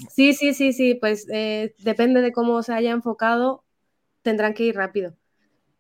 Sí, 0.10 0.34
sí, 0.34 0.54
sí, 0.54 0.74
sí, 0.74 0.96
pues 0.96 1.28
eh, 1.32 1.74
depende 1.80 2.22
de 2.22 2.32
cómo 2.32 2.64
se 2.64 2.74
haya 2.74 2.92
enfocado, 2.92 3.64
tendrán 4.22 4.54
que 4.54 4.64
ir 4.64 4.76
rápido 4.76 5.16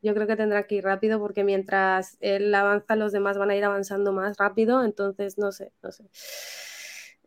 yo 0.02 0.14
creo 0.14 0.28
que 0.28 0.36
tendrá 0.36 0.66
que 0.66 0.76
ir 0.76 0.84
rápido 0.84 1.20
porque 1.20 1.44
mientras 1.44 2.18
él 2.22 2.54
avanza, 2.56 2.96
los 2.96 3.12
demás 3.12 3.38
van 3.38 3.52
a 3.52 3.56
ir 3.56 3.64
avanzando 3.66 4.14
más 4.14 4.38
rápido, 4.38 4.84
entonces 4.84 5.38
no 5.38 5.52
sé, 5.52 5.72
no 5.84 5.92
sé. 5.92 6.06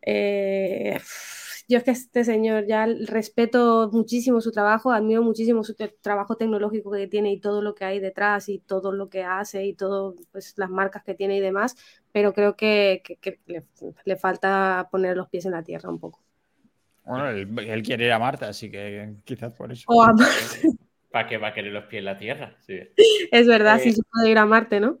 Eh, 0.01 0.99
yo 1.67 1.77
es 1.77 1.83
que 1.83 1.91
este 1.91 2.23
señor 2.23 2.65
ya 2.67 2.85
respeto 3.07 3.89
muchísimo 3.91 4.41
su 4.41 4.51
trabajo, 4.51 4.91
admiro 4.91 5.23
muchísimo 5.23 5.63
su 5.63 5.75
trabajo 6.01 6.35
tecnológico 6.35 6.91
que 6.91 7.07
tiene 7.07 7.31
y 7.31 7.39
todo 7.39 7.61
lo 7.61 7.75
que 7.75 7.85
hay 7.85 7.99
detrás 7.99 8.49
y 8.49 8.59
todo 8.59 8.91
lo 8.91 9.09
que 9.09 9.23
hace 9.23 9.65
y 9.65 9.73
todas 9.73 10.15
pues, 10.31 10.53
las 10.57 10.69
marcas 10.69 11.03
que 11.03 11.15
tiene 11.15 11.37
y 11.37 11.41
demás, 11.41 11.75
pero 12.11 12.33
creo 12.33 12.55
que, 12.55 13.01
le, 14.05 14.15
falta 14.17 14.87
poner 14.91 15.17
los 15.17 15.29
pies 15.29 15.45
en 15.45 15.51
la 15.51 15.63
tierra 15.63 15.89
un 15.89 15.99
poco. 15.99 16.21
Bueno, 17.05 17.29
él, 17.29 17.83
quiere 17.83 18.05
ir 18.05 18.11
a 18.11 18.19
Marte, 18.19 18.45
así 18.45 18.71
que 18.71 19.15
quizás 19.25 19.53
por 19.53 19.71
eso. 19.71 19.85
¿Para 21.11 21.27
qué 21.27 21.37
va 21.37 21.49
a 21.49 21.53
querer 21.53 21.73
los 21.73 21.85
pies 21.85 21.99
en 21.99 22.05
la 22.05 22.17
Tierra? 22.17 22.57
Es 23.31 23.45
verdad, 23.45 23.79
si 23.79 23.89
eh, 23.89 23.93
se 23.93 24.01
puede 24.03 24.31
ir 24.31 24.37
a 24.37 24.45
Marte, 24.45 24.79
¿no? 24.79 24.99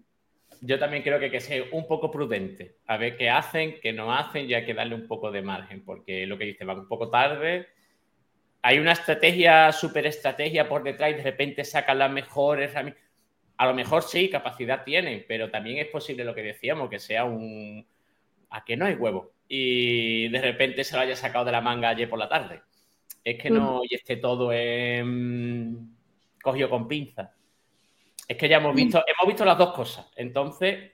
Yo 0.65 0.79
también 0.79 1.03
creo 1.03 1.19
que 1.19 1.25
hay 1.25 1.31
que 1.31 1.41
ser 1.41 1.65
un 1.73 1.85
poco 1.85 2.09
prudente, 2.09 2.77
a 2.87 2.95
ver 2.95 3.17
qué 3.17 3.29
hacen, 3.29 3.81
qué 3.81 3.91
no 3.91 4.13
hacen, 4.13 4.49
y 4.49 4.53
hay 4.53 4.65
que 4.65 4.73
darle 4.73 4.95
un 4.95 5.09
poco 5.09 5.29
de 5.29 5.41
margen, 5.41 5.83
porque 5.83 6.25
lo 6.25 6.37
que 6.37 6.45
dice, 6.45 6.63
va 6.63 6.73
un 6.73 6.87
poco 6.87 7.09
tarde. 7.09 7.67
Hay 8.61 8.79
una 8.79 8.93
estrategia, 8.93 9.73
super 9.73 10.05
estrategia 10.05 10.69
por 10.69 10.83
detrás 10.83 11.11
y 11.11 11.15
de 11.15 11.23
repente 11.23 11.65
sacan 11.65 11.99
las 11.99 12.09
mejores 12.09 12.73
A 13.57 13.65
lo 13.65 13.73
mejor 13.73 14.03
sí, 14.03 14.29
capacidad 14.29 14.85
tienen, 14.85 15.25
pero 15.27 15.51
también 15.51 15.79
es 15.79 15.87
posible 15.87 16.23
lo 16.23 16.33
que 16.33 16.43
decíamos, 16.43 16.89
que 16.89 16.99
sea 16.99 17.25
un... 17.25 17.85
a 18.49 18.63
que 18.63 18.77
no 18.77 18.85
hay 18.85 18.95
huevo. 18.95 19.33
Y 19.49 20.29
de 20.29 20.41
repente 20.41 20.85
se 20.85 20.95
lo 20.95 21.01
haya 21.01 21.17
sacado 21.17 21.43
de 21.43 21.51
la 21.51 21.59
manga 21.59 21.89
ayer 21.89 22.09
por 22.09 22.19
la 22.19 22.29
tarde. 22.29 22.61
Es 23.21 23.37
que 23.37 23.49
no, 23.49 23.81
y 23.83 23.95
esté 23.95 24.15
todo 24.15 24.53
en 24.53 25.93
cogió 26.41 26.69
con 26.69 26.87
pinza. 26.87 27.33
Es 28.27 28.37
que 28.37 28.49
ya 28.49 28.57
hemos 28.57 28.75
visto, 28.75 29.03
hemos 29.05 29.27
visto 29.27 29.45
las 29.45 29.57
dos 29.57 29.73
cosas. 29.73 30.05
Entonces, 30.15 30.91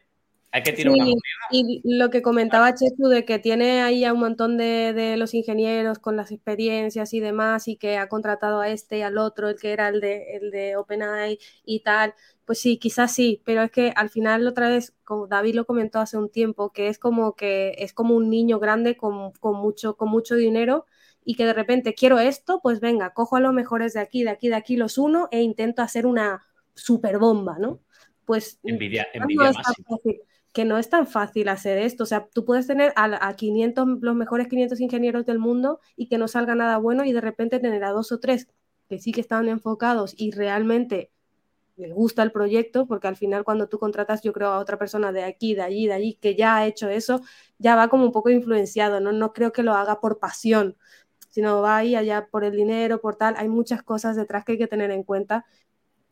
hay 0.52 0.64
que 0.64 0.74
tirar 0.74 0.94
una 0.94 1.04
moneda. 1.04 1.22
Y 1.52 1.82
lo 1.84 2.10
que 2.10 2.22
comentaba 2.22 2.74
Chechu 2.74 3.08
de 3.08 3.24
que 3.24 3.38
tiene 3.38 3.82
ahí 3.82 4.04
a 4.04 4.14
un 4.14 4.20
montón 4.20 4.58
de, 4.58 5.16
los 5.18 5.34
ingenieros 5.34 6.00
con 6.00 6.16
las 6.16 6.32
experiencias 6.32 7.14
y 7.14 7.20
demás, 7.20 7.68
y 7.68 7.78
que 7.78 7.98
ha 7.98 8.10
contratado 8.10 8.60
a 8.60 8.70
este 8.70 9.00
y 9.00 9.02
al 9.02 9.18
otro, 9.18 9.50
el 9.50 9.60
que 9.60 9.72
era 9.72 9.90
el 9.90 10.02
de, 10.02 10.38
el 10.38 10.52
de 10.52 10.76
OpenAI 10.76 11.38
y 11.66 11.82
tal. 11.82 12.16
Pues 12.46 12.60
sí, 12.60 12.78
quizás 12.78 13.14
sí, 13.14 13.42
pero 13.46 13.62
es 13.62 13.72
que 13.72 13.94
al 13.96 14.10
final 14.10 14.48
otra 14.48 14.70
vez, 14.70 14.96
como 15.04 15.28
David 15.28 15.54
lo 15.54 15.66
comentó 15.66 16.00
hace 16.00 16.18
un 16.18 16.30
tiempo, 16.30 16.72
que 16.72 16.88
es 16.88 16.98
como 16.98 17.36
que 17.36 17.76
es 17.78 17.94
como 17.94 18.16
un 18.16 18.30
niño 18.30 18.58
grande 18.58 18.98
con, 18.98 19.32
con 19.34 19.56
mucho, 19.58 19.98
con 19.98 20.10
mucho 20.10 20.36
dinero 20.36 20.86
y 21.24 21.36
que 21.36 21.46
de 21.46 21.54
repente 21.54 21.94
quiero 21.94 22.18
esto, 22.18 22.60
pues 22.64 22.80
venga, 22.80 23.14
cojo 23.14 23.36
a 23.36 23.40
los 23.40 23.54
mejores 23.54 23.94
de 23.94 24.00
aquí, 24.00 24.24
de 24.24 24.32
aquí, 24.32 24.50
de 24.50 24.56
aquí, 24.56 24.78
los 24.78 24.98
uno 24.98 25.28
e 25.32 25.42
intento 25.42 25.84
hacer 25.84 26.08
una 26.08 26.49
super 26.82 27.18
bomba, 27.20 27.58
¿no? 27.60 27.80
Pues 28.26 28.60
envidia, 28.64 29.08
que 30.54 30.66
no 30.66 30.78
es 30.78 30.90
tan 30.90 31.08
fácil 31.08 31.48
hacer 31.50 31.78
esto. 31.78 32.04
O 32.04 32.08
sea, 32.08 32.28
tú 32.34 32.46
puedes 32.46 32.68
tener 32.68 32.94
a, 32.96 33.36
500, 33.36 34.02
los 34.02 34.16
mejores 34.16 34.48
500 34.48 34.80
ingenieros 34.82 35.26
del 35.26 35.40
mundo 35.40 35.80
y 35.96 36.08
que 36.08 36.18
no 36.18 36.28
salga 36.28 36.56
nada 36.56 36.78
bueno 36.78 37.06
y 37.06 37.14
de 37.14 37.22
repente 37.22 37.60
tener 37.60 37.84
a 37.84 37.92
dos 37.92 38.12
o 38.12 38.20
tres 38.20 38.48
que 38.88 39.00
sí 39.00 39.12
que 39.12 39.22
están 39.22 39.48
enfocados 39.48 40.16
y 40.18 40.32
realmente 40.32 41.12
les 41.76 41.94
gusta 41.94 42.24
el 42.24 42.32
proyecto, 42.32 42.88
porque 42.88 43.08
al 43.08 43.16
final 43.16 43.46
cuando 43.46 43.70
tú 43.70 43.80
contratas, 43.80 44.22
yo 44.22 44.34
creo, 44.34 44.50
a 44.50 44.60
otra 44.60 44.78
persona 44.78 45.12
de 45.14 45.24
aquí, 45.24 45.56
de 45.56 45.62
allí, 45.62 45.88
de 45.88 45.94
allí, 45.94 46.16
que 46.16 46.36
ya 46.36 46.58
ha 46.58 46.68
hecho 46.68 46.90
eso, 46.90 47.22
ya 47.58 47.76
va 47.76 47.88
como 47.88 48.04
un 48.04 48.12
poco 48.12 48.30
influenciado, 48.30 49.00
¿no? 49.00 49.14
No 49.14 49.32
creo 49.32 49.54
que 49.54 49.64
lo 49.64 49.74
haga 49.74 50.02
por 50.02 50.20
pasión, 50.20 50.76
sino 51.30 51.62
va 51.62 51.78
ahí 51.78 51.96
allá 51.96 52.28
por 52.30 52.44
el 52.44 52.56
dinero, 52.56 53.00
por 53.00 53.16
tal. 53.16 53.36
Hay 53.38 53.48
muchas 53.48 53.82
cosas 53.84 54.18
detrás 54.18 54.44
que 54.44 54.54
hay 54.54 54.58
que 54.58 54.68
tener 54.68 54.92
en 54.92 55.04
cuenta, 55.04 55.46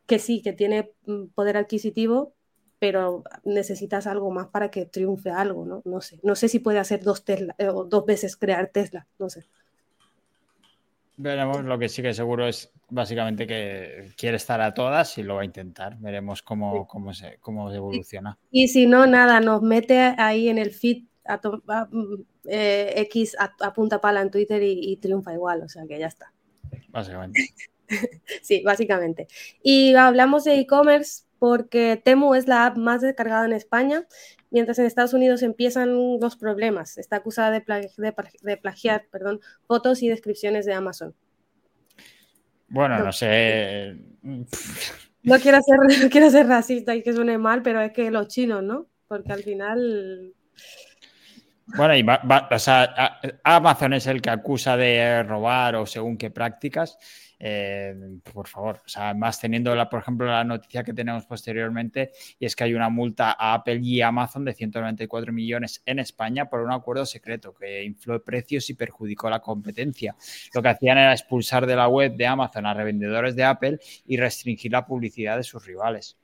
que 0.08 0.20
sí, 0.20 0.42
que 0.42 0.54
tiene 0.54 0.92
mm, 1.06 1.28
poder 1.36 1.58
adquisitivo, 1.58 2.34
pero 2.80 3.24
necesitas 3.44 4.08
algo 4.08 4.32
más 4.32 4.48
para 4.48 4.72
que 4.72 4.86
triunfe 4.86 5.30
algo, 5.30 5.66
¿no? 5.66 5.82
No 5.86 6.02
sé. 6.02 6.20
No 6.24 6.36
sé 6.36 6.48
si 6.48 6.60
puede 6.60 6.80
hacer 6.80 7.04
dos, 7.04 7.24
Tesla, 7.24 7.56
eh, 7.58 7.68
o 7.68 7.84
dos 7.84 8.06
veces 8.06 8.38
crear 8.38 8.70
Tesla, 8.70 9.08
no 9.20 9.30
sé. 9.30 9.46
Veremos, 11.20 11.64
lo 11.64 11.80
que 11.80 11.90
sí 11.90 12.04
que 12.04 12.14
seguro 12.14 12.48
es 12.48 12.72
básicamente 12.90 13.48
que 13.48 14.14
quiere 14.16 14.38
estar 14.38 14.62
a 14.62 14.76
todas 14.76 15.18
y 15.18 15.24
lo 15.24 15.36
va 15.36 15.42
a 15.42 15.46
intentar. 15.46 15.98
Veremos 15.98 16.44
cómo, 16.44 16.88
cómo, 16.88 17.12
se, 17.12 17.40
cómo 17.40 17.72
evoluciona. 17.72 18.38
Y, 18.52 18.68
si 18.68 18.86
no, 18.86 19.08
nada, 19.08 19.40
nos 19.40 19.64
mete 19.64 19.98
ahí 20.00 20.48
en 20.48 20.60
el 20.60 20.72
feed 20.72 21.06
a, 21.26 21.40
mm, 21.90 22.24
eh, 22.46 22.94
X 23.08 23.36
a, 23.40 23.74
punta 23.74 24.00
pala 24.00 24.22
en 24.22 24.30
Twitter 24.30 24.62
y, 24.64 24.96
triunfa 24.98 25.34
igual, 25.34 25.64
o 25.64 25.68
sea 25.68 25.86
que 25.88 25.98
ya 25.98 26.08
está. 26.08 26.32
Básicamente. 26.90 27.40
sí, 28.42 28.62
básicamente. 28.64 29.28
Y 29.62 29.96
hablamos 29.96 30.44
de 30.44 30.60
e-commerce 30.60 31.24
porque 31.40 32.02
Temu 32.04 32.34
es 32.34 32.48
la 32.48 32.66
app 32.66 32.78
más 32.78 33.02
descargada 33.02 33.46
en 33.46 33.54
España, 33.54 34.08
mientras 34.50 34.80
en 34.80 34.86
Estados 34.86 35.14
Unidos 35.14 35.44
empiezan 35.44 36.20
los 36.20 36.36
problemas. 36.36 36.98
Está 36.98 37.18
acusada 37.18 37.52
de, 37.52 38.58
plagiar 38.58 39.06
perdón, 39.12 39.40
fotos 39.68 40.02
y 40.02 40.10
descripciones 40.10 40.66
de 40.66 40.74
Amazon. 40.74 41.14
Bueno, 42.70 43.00
no, 43.00 43.14
sé. 43.14 43.96
No 44.22 45.40
quiero, 45.40 45.60
ser, 45.62 45.78
no 46.04 46.10
quiero 46.10 46.30
ser 46.30 46.48
racista 46.48 46.96
y 46.96 47.04
que 47.04 47.14
suene 47.14 47.38
mal, 47.38 47.62
pero 47.62 47.82
es 47.82 47.94
que 47.94 48.12
los 48.12 48.28
chinos, 48.28 48.64
¿no? 48.64 48.88
Porque 49.08 49.32
al 49.32 49.44
final 49.44 50.34
bueno, 51.76 51.96
y 51.98 52.06
o 52.50 52.60
sea, 52.60 53.20
Amazon 53.44 53.94
es 53.94 54.08
el 54.08 54.22
que 54.22 54.30
acusa 54.30 54.78
de 54.78 55.22
robar 55.24 55.76
o 55.76 55.86
según 55.86 56.18
qué 56.18 56.30
prácticas. 56.30 56.98
Eh, 57.40 57.94
por 58.34 58.48
favor, 58.48 58.82
o 58.84 58.90
sea, 58.90 59.14
más 59.14 59.40
teniendo, 59.40 59.76
la, 59.76 59.90
por 59.90 60.02
ejemplo, 60.02 60.26
la 60.26 60.44
noticia 60.44 60.84
que 60.84 60.94
tenemos 60.94 61.26
posteriormente, 61.26 62.12
y 62.40 62.46
es 62.46 62.56
que 62.56 62.64
hay 62.64 62.74
una 62.74 62.90
multa 62.90 63.36
a 63.38 63.54
Apple 63.54 63.80
y 63.84 64.02
Amazon 64.02 64.44
de 64.44 64.54
194 64.54 65.32
millones 65.32 65.84
en 65.86 66.00
España 66.00 66.50
por 66.50 66.62
un 66.62 66.72
acuerdo 66.72 67.06
secreto 67.06 67.54
que 67.54 67.84
infló 67.84 68.24
precios 68.24 68.70
y 68.70 68.74
perjudicó 68.74 69.30
la 69.30 69.40
competencia. 69.40 70.16
Lo 70.54 70.62
que 70.62 70.70
hacían 70.70 70.98
era 70.98 71.14
expulsar 71.14 71.68
de 71.68 71.76
la 71.76 71.88
web 71.88 72.16
de 72.16 72.26
Amazon 72.26 72.66
a 72.66 72.74
revendedores 72.74 73.36
de 73.36 73.44
Apple 73.44 73.80
y 74.06 74.18
restringir 74.18 74.72
la 74.72 74.86
publicidad 74.86 75.38
de 75.38 75.44
sus 75.44 75.66
rivales. 75.66 76.18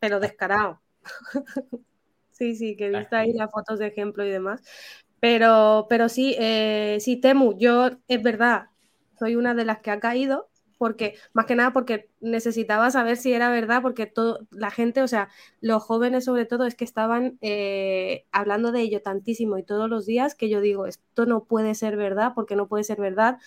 Pero 0.00 0.20
descarado. 0.20 0.80
Sí, 2.38 2.54
sí, 2.54 2.76
que 2.76 2.90
viste 2.90 3.16
ahí 3.16 3.32
las 3.32 3.50
fotos 3.50 3.78
de 3.78 3.86
ejemplo 3.86 4.22
y 4.22 4.28
demás. 4.28 4.62
Pero, 5.20 5.86
pero 5.88 6.10
sí, 6.10 6.36
eh, 6.38 6.98
sí, 7.00 7.16
Temu, 7.16 7.56
yo 7.58 7.92
es 8.08 8.22
verdad, 8.22 8.66
soy 9.18 9.36
una 9.36 9.54
de 9.54 9.64
las 9.64 9.78
que 9.78 9.90
ha 9.90 10.00
caído, 10.00 10.50
porque 10.78 11.14
más 11.32 11.46
que 11.46 11.56
nada 11.56 11.72
porque 11.72 12.10
necesitaba 12.20 12.90
saber 12.90 13.16
si 13.16 13.32
era 13.32 13.50
verdad, 13.50 13.82
porque 13.82 14.06
todo, 14.06 14.46
la 14.50 14.70
gente, 14.70 15.02
o 15.02 15.08
sea, 15.08 15.28
los 15.60 15.82
jóvenes 15.82 16.24
sobre 16.24 16.46
todo, 16.46 16.66
es 16.66 16.74
que 16.74 16.84
estaban 16.84 17.38
eh, 17.40 18.26
hablando 18.32 18.72
de 18.72 18.80
ello 18.82 19.02
tantísimo 19.02 19.58
y 19.58 19.62
todos 19.62 19.88
los 19.88 20.06
días 20.06 20.34
que 20.34 20.48
yo 20.48 20.60
digo, 20.60 20.86
esto 20.86 21.26
no 21.26 21.44
puede 21.44 21.74
ser 21.74 21.96
verdad, 21.96 22.32
porque 22.34 22.56
no 22.56 22.68
puede 22.68 22.84
ser 22.84 23.00
verdad. 23.00 23.38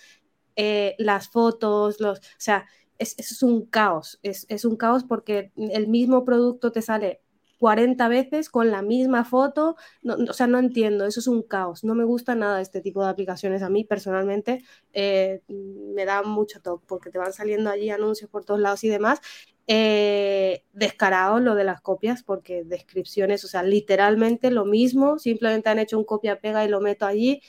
Eh, 0.56 0.96
las 0.98 1.30
fotos, 1.30 2.00
los, 2.02 2.20
o 2.20 2.22
sea, 2.38 2.66
es, 2.98 3.18
es 3.18 3.44
un 3.44 3.66
caos, 3.66 4.20
es, 4.24 4.46
es, 4.50 4.66
un 4.66 4.76
caos 4.76 5.04
porque 5.06 5.52
el 5.56 5.88
mismo 5.88 6.26
producto 6.26 6.72
te 6.72 6.82
sale 6.82 7.22
40 7.60 8.08
veces 8.08 8.50
con 8.50 8.72
la 8.72 8.82
misma 8.82 9.26
foto. 9.26 9.76
o 10.04 10.34
sea, 10.34 10.48
no 10.48 10.58
entiendo, 10.60 11.06
eso 11.06 11.20
es 11.20 11.28
un 11.28 11.44
caos. 11.44 11.84
No 11.84 11.94
me 11.94 12.06
gusta 12.06 12.34
nada 12.34 12.62
este 12.62 12.82
tipo 12.82 13.04
de 13.04 13.10
aplicaciones. 13.10 13.62
A 13.62 13.70
mí 13.70 13.84
personalmente 13.84 14.64
eh, 14.94 15.42
me 15.48 16.06
da 16.06 16.24
mucho 16.24 16.62
top 16.62 16.82
porque 16.88 17.12
te 17.12 17.20
van 17.20 17.34
saliendo 17.34 17.70
allí 17.70 17.90
anuncios 17.90 18.30
por 18.30 18.46
todos 18.46 18.62
lados 18.62 18.84
y 18.84 18.90
demás. 18.90 19.20
Eh, 19.68 20.64
descarado 20.74 21.40
lo 21.40 21.54
de 21.54 21.64
las 21.64 21.80
copias 21.82 22.24
porque 22.24 22.64
descripciones, 22.64 23.44
o 23.46 23.48
sea, 23.48 23.62
literalmente 23.62 24.50
lo 24.50 24.66
mismo, 24.66 25.20
simplemente 25.20 25.70
han 25.70 25.78
hecho 25.78 26.00
un 26.00 26.06
copia-pega 26.06 26.66
y 26.66 26.70
lo 26.70 26.82
meto 26.82 27.06
allí 27.06 27.42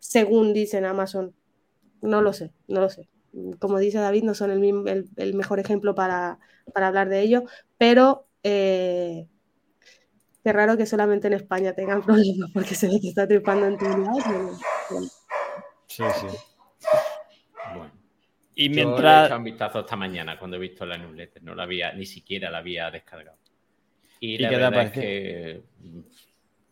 según 0.00 0.54
dicen 0.54 0.84
Amazon. 0.84 1.34
No 2.00 2.22
lo 2.22 2.32
sé, 2.32 2.52
no 2.66 2.80
lo 2.80 2.88
sé. 2.88 3.08
Como 3.60 3.78
dice 3.78 3.98
David, 3.98 4.24
no 4.24 4.34
son 4.34 4.50
el, 4.50 5.34
mejor 5.34 5.60
ejemplo 5.60 5.94
para, 5.94 6.40
para, 6.74 6.88
hablar 6.88 7.08
de 7.08 7.20
ello, 7.20 7.44
pero 7.78 8.26
eh, 8.42 9.28
Qué 10.42 10.52
raro 10.52 10.76
que 10.76 10.86
solamente 10.86 11.28
en 11.28 11.34
España 11.34 11.72
tengan 11.72 12.02
problemas 12.04 12.50
porque 12.52 12.74
se 12.74 12.88
ve 12.88 13.00
que 13.00 13.08
está 13.08 13.26
tripando 13.26 13.66
en 13.66 13.78
tu 13.78 13.84
lado. 13.84 14.18
Sí, 15.86 16.04
sí. 16.20 16.26
Bueno. 17.76 17.92
Y 18.54 18.68
mientras... 18.68 19.28
Yo 19.28 19.34
he 19.34 19.38
un 19.38 19.44
vistazo 19.44 19.80
esta 19.80 19.96
mañana 19.96 20.38
cuando 20.38 20.56
he 20.56 20.60
visto 20.60 20.84
la 20.84 20.98
newsletter, 20.98 21.42
no 21.42 21.54
la 21.54 21.62
había, 21.62 21.92
ni 21.92 22.06
siquiera 22.06 22.50
la 22.50 22.58
había 22.58 22.90
descargado. 22.90 23.38
Y, 24.20 24.38
la 24.38 24.50
verdad 24.50 24.82
es 24.84 24.92
que 24.92 25.62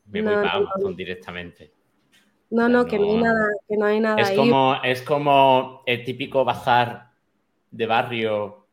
me 0.06 0.22
voy 0.22 0.34
para 0.34 0.52
Amazon 0.52 0.94
directamente. 0.94 1.72
No, 2.50 2.68
no, 2.68 2.84
que 2.84 2.98
no 2.98 3.04
hay 3.04 3.22
nada, 3.22 3.48
que 3.68 3.76
no 3.76 3.86
hay 3.86 4.00
nada 4.00 4.20
es 4.20 4.30
Como, 4.32 4.74
es 4.82 5.02
como 5.02 5.82
el 5.86 6.04
típico 6.04 6.44
bazar 6.44 7.10
de 7.70 7.86
barrio. 7.86 8.66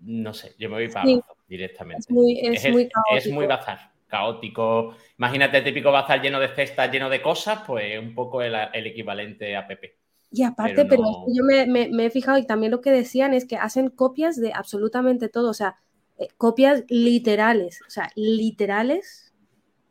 No 0.00 0.32
sé, 0.32 0.54
yo 0.58 0.68
me 0.70 0.76
voy 0.76 0.88
para 0.88 1.02
Amazon 1.02 1.39
directamente. 1.50 2.04
Es 2.08 2.10
muy, 2.10 2.40
es, 2.40 2.70
muy 2.70 2.88
caótico. 2.88 3.16
Es 3.16 3.30
muy 3.30 3.46
bazar, 3.46 3.90
caótico. 4.06 4.94
Imagínate 5.18 5.58
el 5.58 5.64
típico 5.64 5.90
bazar 5.90 6.22
lleno 6.22 6.40
de 6.40 6.48
cestas, 6.48 6.90
lleno 6.90 7.10
de 7.10 7.20
cosas, 7.20 7.60
pues 7.66 7.98
un 7.98 8.14
poco 8.14 8.40
el, 8.40 8.54
equivalente 8.86 9.56
a 9.56 9.66
Pepe. 9.66 9.98
Y 10.32 10.44
aparte, 10.44 10.84
pero, 10.86 11.02
yo 11.26 11.42
me, 11.42 12.06
he 12.06 12.10
fijado 12.10 12.38
y 12.38 12.46
también 12.46 12.70
lo 12.70 12.80
que 12.80 12.92
decían 12.92 13.34
es 13.34 13.44
que 13.46 13.56
hacen 13.56 13.90
copias 13.90 14.40
de 14.40 14.52
absolutamente 14.54 15.28
todo, 15.28 15.50
o 15.50 15.54
sea, 15.54 15.76
eh, 16.18 16.28
copias 16.36 16.84
literales, 16.88 17.80
o 17.86 17.90
sea, 17.90 18.12
literales 18.14 19.34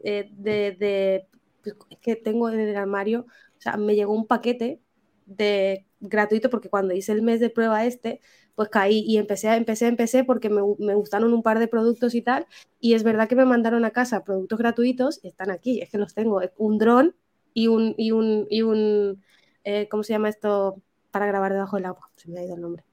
eh, 0.02 0.30
de, 0.32 1.28
pues, 1.62 1.76
que 2.02 2.16
tengo 2.16 2.50
en 2.50 2.62
el 2.62 2.76
armario, 2.78 3.26
o 3.58 3.62
sea, 3.62 3.76
me 3.76 3.96
llegó 3.96 4.14
un 4.14 4.28
paquete 4.28 4.80
de 5.26 5.86
gratuito 6.00 6.50
porque 6.50 6.70
cuando 6.70 6.94
hice 6.94 7.12
el 7.12 7.22
mes 7.22 7.42
de 7.42 7.50
prueba 7.50 7.86
este, 7.86 8.22
pues 8.60 8.68
caí 8.68 9.06
y 9.08 9.18
empecé, 9.18 9.56
empecé, 9.56 9.88
empecé 9.88 10.26
porque 10.26 10.50
me, 10.50 10.62
me, 10.80 10.94
gustaron 10.94 11.32
un 11.32 11.44
par 11.44 11.60
de 11.60 11.70
productos 11.70 12.14
y 12.14 12.22
tal, 12.22 12.46
y 12.82 12.94
es 12.94 13.04
verdad 13.04 13.30
que 13.30 13.38
me 13.38 13.46
mandaron 13.46 13.86
a 13.86 13.92
casa 13.92 14.26
productos 14.26 14.60
gratuitos, 14.60 15.24
están 15.24 15.50
aquí, 15.50 15.80
es 15.80 15.90
que 15.90 15.98
los 15.98 16.14
tengo, 16.14 16.42
un 16.58 16.78
dron 16.78 17.16
y 17.54 17.68
un, 17.68 17.96
y 17.98 18.12
un, 18.12 18.48
y 18.50 18.64
un 18.64 19.24
eh, 19.64 19.88
¿cómo 19.88 20.04
se 20.04 20.12
llama 20.12 20.28
esto? 20.28 20.76
Para 21.10 21.26
grabar 21.26 21.54
debajo 21.54 21.78
del 21.78 21.86
agua, 21.86 22.10
se 22.18 22.30
me 22.30 22.42
ha 22.42 22.44
ido 22.44 22.56
el 22.56 22.62
nombre. 22.62 22.84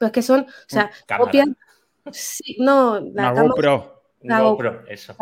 Pues 0.00 0.10
que 0.10 0.20
son, 0.20 0.40
o 0.40 0.46
sea, 0.66 0.90
copias... 1.16 1.46
Sí, 2.10 2.56
no, 2.58 2.98
la, 2.98 3.40
GoPro. 3.40 4.02
La 4.22 4.40
GoPro, 4.40 4.84
eso. 4.88 5.14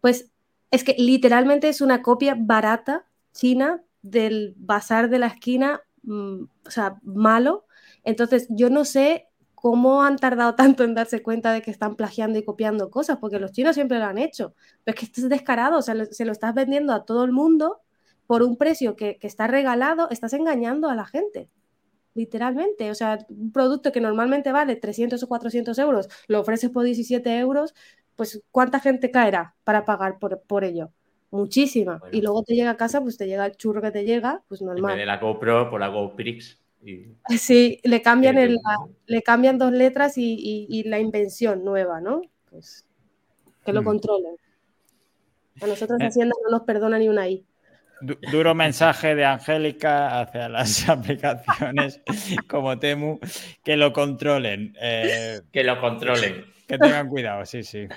Pues 0.00 0.30
es 0.70 0.82
que 0.82 0.94
literalmente 0.96 1.68
es 1.68 1.82
una 1.82 2.00
copia 2.00 2.34
barata 2.38 3.04
china 3.34 3.82
del 4.00 4.54
bazar 4.56 5.10
de 5.10 5.18
la 5.18 5.26
esquina, 5.26 5.82
mm, 6.04 6.42
o 6.66 6.70
sea, 6.70 6.98
malo. 7.02 7.66
Entonces, 8.08 8.46
yo 8.48 8.70
no 8.70 8.86
sé 8.86 9.28
cómo 9.54 10.02
han 10.02 10.16
tardado 10.16 10.54
tanto 10.54 10.82
en 10.82 10.94
darse 10.94 11.22
cuenta 11.22 11.52
de 11.52 11.60
que 11.60 11.70
están 11.70 11.94
plagiando 11.94 12.38
y 12.38 12.44
copiando 12.44 12.90
cosas, 12.90 13.18
porque 13.18 13.38
los 13.38 13.52
chinos 13.52 13.74
siempre 13.74 13.98
lo 13.98 14.06
han 14.06 14.16
hecho. 14.16 14.54
Pero 14.82 14.94
es 14.94 14.98
que 14.98 15.06
esto 15.06 15.20
es 15.20 15.28
descarado, 15.28 15.78
o 15.78 15.82
sea, 15.82 15.94
se 16.06 16.24
lo 16.24 16.32
estás 16.32 16.54
vendiendo 16.54 16.94
a 16.94 17.04
todo 17.04 17.24
el 17.24 17.32
mundo 17.32 17.80
por 18.26 18.42
un 18.42 18.56
precio 18.56 18.96
que, 18.96 19.18
que 19.18 19.26
está 19.26 19.46
regalado, 19.46 20.08
estás 20.10 20.32
engañando 20.32 20.88
a 20.88 20.94
la 20.94 21.04
gente 21.04 21.50
literalmente. 22.14 22.90
O 22.90 22.94
sea, 22.94 23.18
un 23.28 23.52
producto 23.52 23.92
que 23.92 24.00
normalmente 24.00 24.52
vale 24.52 24.76
300 24.76 25.22
o 25.22 25.28
400 25.28 25.78
euros, 25.78 26.08
lo 26.26 26.40
ofreces 26.40 26.70
por 26.70 26.84
17 26.84 27.38
euros, 27.38 27.74
pues 28.16 28.42
¿cuánta 28.50 28.80
gente 28.80 29.10
caerá 29.10 29.54
para 29.64 29.84
pagar 29.84 30.18
por, 30.18 30.64
ello? 30.64 30.90
Muchísima. 31.30 32.00
y 32.10 32.22
luego 32.22 32.42
te 32.42 32.54
llega 32.54 32.70
a 32.70 32.76
casa, 32.76 33.00
pues 33.02 33.18
te 33.18 33.26
llega 33.26 33.46
el 33.46 33.56
churro 33.56 33.82
que 33.82 33.92
te 33.92 34.04
llega, 34.04 34.42
pues 34.48 34.62
normal. 34.62 34.92
En 34.92 34.96
vez 34.96 35.02
de 35.02 35.06
la 35.06 35.18
GoPro, 35.18 35.70
por 35.70 35.80
la 35.80 35.88
GoPrix. 35.88 36.58
Sí, 37.38 37.80
le 37.82 38.02
cambian, 38.02 38.38
el, 38.38 38.58
le 39.06 39.22
cambian 39.22 39.58
dos 39.58 39.72
letras 39.72 40.14
y, 40.16 40.82
la 40.86 40.98
invención 40.98 41.64
nueva, 41.64 42.00
¿no? 42.00 42.22
Pues 42.50 42.84
que 43.64 43.72
lo 43.72 43.82
mm. 43.82 43.84
controlen. 43.84 44.36
A 45.60 45.66
nosotros 45.66 46.00
eh. 46.00 46.06
Hacienda 46.06 46.34
no 46.44 46.50
nos 46.56 46.66
perdona 46.66 46.98
ni 46.98 47.08
una 47.08 47.28
I. 47.28 47.44
Duro 48.00 48.54
mensaje 48.54 49.16
de 49.16 49.24
Angélica 49.24 50.20
hacia 50.20 50.48
las 50.48 50.88
aplicaciones 50.88 52.00
como 52.48 52.78
Temu 52.78 53.18
que 53.64 53.76
lo 53.76 53.92
controlen. 53.92 54.74
Eh, 54.80 55.40
que 55.52 55.64
lo 55.64 55.80
controlen. 55.80 56.44
Que 56.66 56.78
tengan 56.78 57.08
cuidado, 57.08 57.44
sí, 57.44 57.64
sí. 57.64 57.88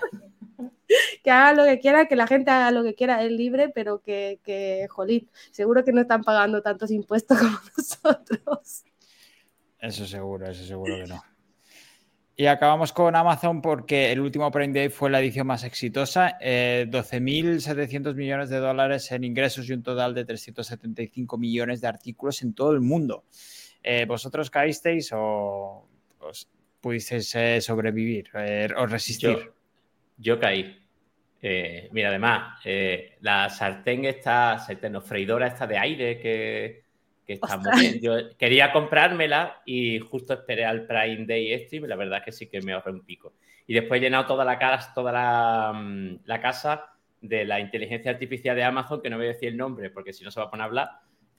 Que 1.24 1.32
haga 1.32 1.54
lo 1.54 1.66
que 1.66 1.80
quiera, 1.80 2.08
que 2.08 2.16
la 2.16 2.28
gente 2.28 2.52
haga 2.52 2.72
lo 2.72 2.84
que 2.84 2.96
quiera, 2.96 3.24
es 3.24 3.32
libre, 3.32 3.70
pero 3.70 4.02
que, 4.02 4.39
que 4.44 4.88
jolín, 4.89 5.30
seguro 5.52 5.84
que 5.84 5.92
no 5.92 6.02
están 6.02 6.24
pagando 6.24 6.62
tantos 6.62 6.92
impuestos 6.92 7.38
como 7.39 7.60
nosotros. 7.78 8.84
Eso 9.80 10.06
seguro, 10.06 10.48
eso 10.50 10.64
seguro 10.64 10.96
que 10.98 11.06
no. 11.06 11.24
Y 12.36 12.48
acabamos 12.48 12.92
con 12.94 13.16
Amazon 13.16 13.62
porque 13.62 14.12
el 14.12 14.20
último 14.20 14.50
Prime 14.50 14.74
Day 14.74 14.89
fue 14.89 15.10
la 15.10 15.20
edición 15.20 15.46
más 15.46 15.64
exitosa, 15.64 16.39
12.700 16.39 18.10
eh, 18.10 18.14
millones 18.16 18.50
de 18.50 18.58
dólares 18.58 19.12
en 19.12 19.24
ingresos 19.24 19.70
y 19.70 19.74
un 19.74 19.84
total 19.84 20.16
de 20.16 20.26
375 20.26 21.38
millones 21.38 21.82
de 21.82 21.88
artículos 21.88 22.42
en 22.42 22.54
todo 22.54 22.72
el 22.72 22.82
mundo. 22.82 23.26
Eh, 23.84 24.06
¿Vosotros 24.08 24.50
caísteis 24.50 25.12
o 25.14 25.88
pudisteis 26.80 27.36
eh, 27.36 27.62
sobrevivir 27.62 28.32
o 28.76 28.88
resistir? 28.88 29.52
Yo, 30.18 30.39
caí. 30.39 30.80
Mira, 31.42 32.10
además, 32.10 32.64
la 33.22 33.50
sartén 33.50 34.06
esta, 34.06 34.60
sartén 34.60 35.02
freidora 35.02 35.48
esta 35.48 35.66
de 35.66 35.78
aire 35.78 36.20
que, 36.20 36.84
está 37.34 37.58
muy 37.58 37.80
bien. 37.80 38.00
Yo 38.02 38.38
quería 38.38 38.72
comprármela 38.72 39.62
y 39.66 40.00
justo 40.00 40.34
esperé 40.34 40.66
al 40.66 40.86
Prime 40.86 41.26
Day 41.26 41.54
este 41.54 41.78
y 41.78 41.80
la 41.80 41.96
verdad 41.96 42.20
es 42.20 42.26
que 42.26 42.32
sí 42.32 42.48
que 42.48 42.62
me 42.62 42.74
ahorré 42.74 42.92
un 42.92 43.06
pico. 43.06 43.34
Y 43.68 43.74
después 43.74 44.00
he 44.00 44.04
llenado 44.04 44.26
toda 44.26 44.44
la 44.44 44.60
casa, 44.60 44.92
toda 44.94 45.12
la, 45.12 45.74
mm, 45.74 46.26
casa 46.42 46.94
de 47.22 47.46
la 47.46 47.60
inteligencia 47.60 48.12
artificial 48.12 48.56
de 48.56 48.64
Amazon, 48.64 49.02
que 49.02 49.10
no 49.10 49.18
voy 49.18 49.28
a 49.28 49.30
decir 49.30 49.50
el 49.50 49.58
nombre 49.58 49.89
porque 49.89 50.14
si 50.14 50.24
no 50.24 50.32
se 50.32 50.39
va 50.39 50.48
a 50.48 50.52
poner 50.52 50.64
a 50.64 50.66
hablar, 50.66 50.89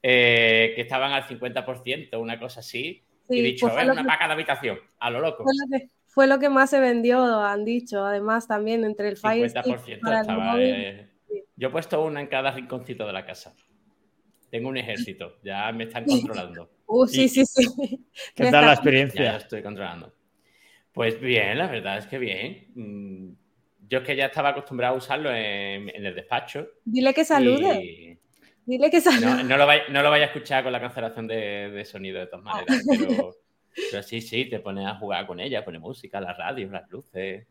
eh, 0.02 0.72
que 0.74 0.82
estaban 0.82 1.12
al 1.12 1.24
50%, 1.24 2.20
una 2.20 2.38
cosa 2.38 2.60
así. 2.60 3.02
y 3.28 3.40
he 3.40 3.42
dicho, 3.42 3.68
pues 3.68 3.88
una 3.88 4.04
paca 4.04 4.26
de 4.26 4.32
habitación, 4.34 4.78
a 4.98 5.10
lo 5.10 5.20
loco. 5.20 5.44
Fue 6.12 6.26
lo, 6.26 6.38
que, 6.38 6.48
más 6.48 6.70
se 6.70 6.78
vendió, 6.78 7.22
han 7.42 7.64
dicho. 7.64 8.04
Además, 8.04 8.46
también 8.46 8.84
entre 8.84 9.08
el 9.08 9.16
Fire 9.16 9.50
50% 9.50 10.20
estaba, 10.20 10.60
eh, 10.60 11.08
Yo 11.56 11.68
he 11.68 11.70
puesto 11.70 12.02
una 12.04 12.20
en 12.20 12.26
cada 12.26 12.50
rinconcito 12.50 13.06
de 13.06 13.12
la 13.12 13.24
casa 13.24 13.54
tengo 14.52 14.68
un 14.68 14.76
ejército, 14.76 15.38
ya 15.42 15.72
me 15.72 15.84
están 15.84 16.04
controlando. 16.06 16.70
Uh, 16.86 17.06
sí, 17.06 17.26
sí, 17.28 17.44
sí. 17.46 17.66
¿Qué 18.34 18.50
tal 18.50 18.66
la 18.66 18.74
experiencia? 18.74 19.24
Ya 19.24 19.32
lo 19.32 19.38
estoy 19.38 19.62
controlando. 19.62 20.12
Pues 20.92 21.18
bien, 21.18 21.56
la 21.56 21.68
verdad 21.68 21.96
es 21.96 22.06
que 22.06 22.18
bien. 22.18 22.66
Mm, 22.74 23.32
yo 23.88 23.98
es 24.00 24.04
que 24.04 24.14
ya 24.14 24.26
estaba 24.26 24.50
acostumbrado 24.50 24.94
a 24.94 24.98
usarlo 24.98 25.30
en, 25.34 25.88
el 25.88 26.14
despacho. 26.14 26.68
Dile 26.84 27.14
que 27.14 27.24
salude. 27.24 28.18
Dile 28.66 28.90
que 28.90 29.00
salude. 29.00 29.42
No, 29.44 29.56
lo 29.56 29.66
vaya, 29.66 30.24
a 30.24 30.26
escuchar 30.26 30.62
con 30.62 30.72
la 30.72 30.80
cancelación 30.80 31.26
de, 31.26 31.82
sonido 31.86 32.20
de 32.20 32.26
todas 32.26 32.44
maneras, 32.44 32.84
pero, 32.86 33.34
pero, 33.90 34.02
sí, 34.02 34.20
sí, 34.20 34.46
te 34.46 34.60
pones 34.60 34.86
a 34.86 34.96
jugar 34.96 35.26
con 35.26 35.40
ella, 35.40 35.64
pone 35.64 35.78
música, 35.78 36.20
la 36.20 36.32
radio, 36.32 36.70
las 36.70 36.90
luces. 36.90 37.46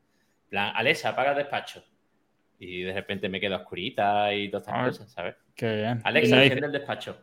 plan, 0.49 0.71
Alexa, 0.75 1.09
apaga 1.09 1.31
el 1.31 1.37
despacho 1.37 1.83
y 2.59 2.83
de 2.83 2.93
repente 2.93 3.27
me 3.27 3.39
quedo 3.39 3.55
oscurita 3.55 4.33
y 4.33 4.49
todas 4.49 4.67
estas 4.67 4.75
ah, 4.79 4.85
cosas, 4.85 5.11
¿sabes? 5.11 5.35
Qué 5.55 5.77
bien. 5.77 6.01
Alexa, 6.03 6.43
enciende 6.43 6.67
el 6.67 6.71
despacho. 6.71 7.17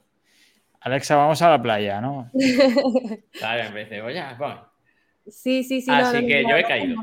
Alexa, 0.80 1.16
vamos 1.16 1.40
a 1.42 1.50
la 1.50 1.62
playa, 1.62 2.00
¿no? 2.00 2.30
Claro, 3.32 3.68
en 3.68 3.74
vez 3.74 3.88
de, 3.90 4.02
oye, 4.02 4.22
bueno. 4.36 4.68
Sí, 5.28 5.62
sí, 5.62 5.80
sí. 5.80 5.90
Así 5.90 6.26
que 6.26 6.42
yo 6.42 6.56
he 6.56 6.64
caído. 6.64 6.96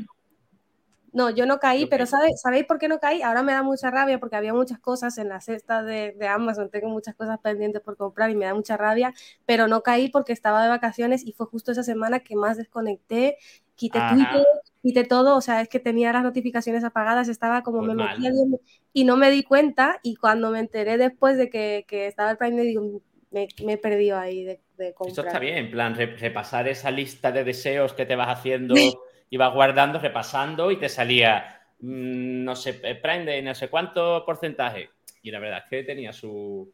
No, 1.16 1.30
yo 1.30 1.46
no 1.46 1.58
caí, 1.58 1.86
pero 1.86 2.04
¿sabéis 2.04 2.66
por 2.66 2.78
qué 2.78 2.88
no 2.88 2.98
caí? 2.98 3.22
Ahora 3.22 3.42
me 3.42 3.52
da 3.52 3.62
mucha 3.62 3.90
rabia 3.90 4.20
porque 4.20 4.36
había 4.36 4.52
muchas 4.52 4.78
cosas 4.78 5.16
en 5.16 5.30
la 5.30 5.40
cesta 5.40 5.82
de, 5.82 6.12
de, 6.12 6.28
Amazon, 6.28 6.68
tengo 6.68 6.90
muchas 6.90 7.14
cosas 7.14 7.38
pendientes 7.38 7.80
por 7.80 7.96
comprar 7.96 8.30
y 8.30 8.34
me 8.34 8.44
da 8.44 8.52
mucha 8.52 8.76
rabia, 8.76 9.14
pero 9.46 9.66
no 9.66 9.82
caí 9.82 10.10
porque 10.10 10.34
estaba 10.34 10.62
de 10.62 10.68
vacaciones 10.68 11.26
y 11.26 11.32
fue 11.32 11.46
justo 11.46 11.72
esa 11.72 11.82
semana 11.82 12.20
que 12.20 12.36
más 12.36 12.58
desconecté, 12.58 13.38
quité 13.76 13.98
Twitter, 14.12 14.44
quité 14.82 15.04
todo, 15.04 15.38
o 15.38 15.40
sea, 15.40 15.62
es 15.62 15.70
que 15.70 15.80
tenía 15.80 16.12
las 16.12 16.22
notificaciones 16.22 16.84
apagadas, 16.84 17.28
estaba 17.28 17.62
como 17.62 17.80
me 17.80 17.94
metía 17.94 18.30
y 18.92 19.04
no 19.04 19.16
me 19.16 19.30
di 19.30 19.42
cuenta 19.42 20.00
y 20.02 20.16
cuando 20.16 20.50
me 20.50 20.60
enteré 20.60 20.98
después 20.98 21.38
de 21.38 21.48
que, 21.48 21.86
que 21.88 22.08
estaba 22.08 22.30
el 22.30 22.36
Prime, 22.36 22.60
digo, 22.60 23.00
me, 23.30 23.48
me 23.64 23.72
he 23.72 23.78
perdido 23.78 24.18
ahí 24.18 24.44
de, 24.44 24.60
de 24.76 24.92
comprar. 24.92 25.12
Eso 25.12 25.26
está 25.26 25.38
bien, 25.38 25.56
en 25.56 25.70
plan, 25.70 25.94
repasar 25.94 26.68
esa 26.68 26.90
lista 26.90 27.32
de 27.32 27.42
deseos 27.42 27.94
que 27.94 28.04
te 28.04 28.16
vas 28.16 28.28
haciendo 28.28 28.74
ibas 29.30 29.52
guardando, 29.52 29.98
repasando 29.98 30.70
y 30.70 30.76
te 30.76 30.88
salía, 30.88 31.62
mm, 31.80 32.44
no 32.44 32.56
sé, 32.56 32.80
eh, 32.82 32.94
Prime 32.94 33.42
no 33.42 33.54
sé 33.54 33.68
cuánto 33.68 34.24
porcentaje. 34.24 34.90
Y 35.22 35.30
la 35.30 35.38
verdad 35.38 35.62
es 35.64 35.70
que 35.70 35.82
tenía 35.82 36.12
su, 36.12 36.72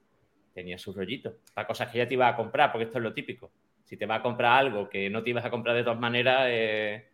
tenía 0.53 0.79
su 0.79 0.93
rollito 0.93 1.37
para 1.55 1.67
cosas 1.67 1.91
que 1.91 1.99
ya 1.99 2.09
te 2.09 2.15
iba 2.15 2.29
a 2.29 2.37
comprar, 2.37 2.71
porque 2.71 2.85
esto 2.85 2.99
es 2.99 3.05
lo 3.05 3.15
típico. 3.15 3.51
Si 3.85 3.97
te 3.97 4.07
vas 4.07 4.21
a 4.21 4.23
comprar 4.23 4.59
algo 4.59 4.89
que 4.89 5.11
no 5.11 5.23
te 5.23 5.31
ibas 5.31 5.45
a 5.45 5.51
comprar 5.51 5.75
de 5.77 5.83
todas 5.83 5.99
maneras, 5.99 6.47
eh, 6.49 7.09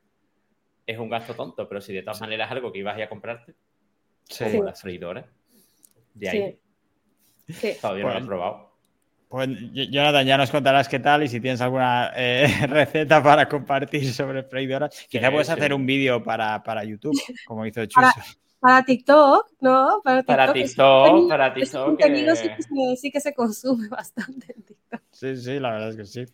es 0.86 0.98
un 0.98 1.08
gasto 1.08 1.34
tonto, 1.34 1.68
pero 1.68 1.80
si 1.80 1.92
de 1.92 2.02
todas 2.02 2.20
maneras 2.20 2.48
es 2.48 2.52
algo 2.52 2.72
que 2.72 2.78
ibas 2.78 2.94
a, 2.94 2.98
ir 2.98 3.04
a 3.04 3.08
comprarte, 3.08 3.54
como 4.38 4.64
las 4.64 4.80
freidoras, 4.80 5.26
de 6.14 6.28
ahí. 6.28 6.60
Todavía 7.80 8.04
no 8.04 8.12
lo 8.14 8.18
he 8.18 8.26
probado. 8.26 8.67
Pues 9.28 9.50
Jonathan, 9.90 10.26
ya 10.26 10.38
nos 10.38 10.50
contarás 10.50 10.88
qué 10.88 10.98
tal 11.00 11.22
y 11.22 11.28
si 11.28 11.38
tienes 11.38 11.60
alguna 11.60 12.12
eh, 12.16 12.46
receta 12.66 13.22
para 13.22 13.46
compartir 13.46 14.10
sobre 14.12 14.42
freidora. 14.42 14.88
Quizá 15.08 15.30
puedes 15.30 15.50
hacer 15.50 15.74
un 15.74 15.84
vídeo 15.84 16.22
para, 16.22 16.84
YouTube, 16.84 17.18
como 17.46 17.66
hizo 17.66 17.84
Chuso. 17.84 18.08
Para, 18.58 18.82
TikTok, 18.82 19.46
¿no? 19.60 20.00
Para 20.02 20.22
TikTok, 20.22 20.36
para 20.36 20.52
TikTok, 20.52 21.28
para 21.28 21.54
TikTok. 21.54 22.00
Sí, 22.96 23.10
que 23.10 23.20
se, 23.20 23.34
consume 23.34 23.88
bastante 23.90 24.54
en 24.56 24.62
TikTok. 24.62 25.02
Sí, 25.12 25.36
sí, 25.36 25.60
la 25.60 25.72
verdad 25.72 25.90
es 25.90 25.96
que 25.96 26.04
sí. 26.06 26.24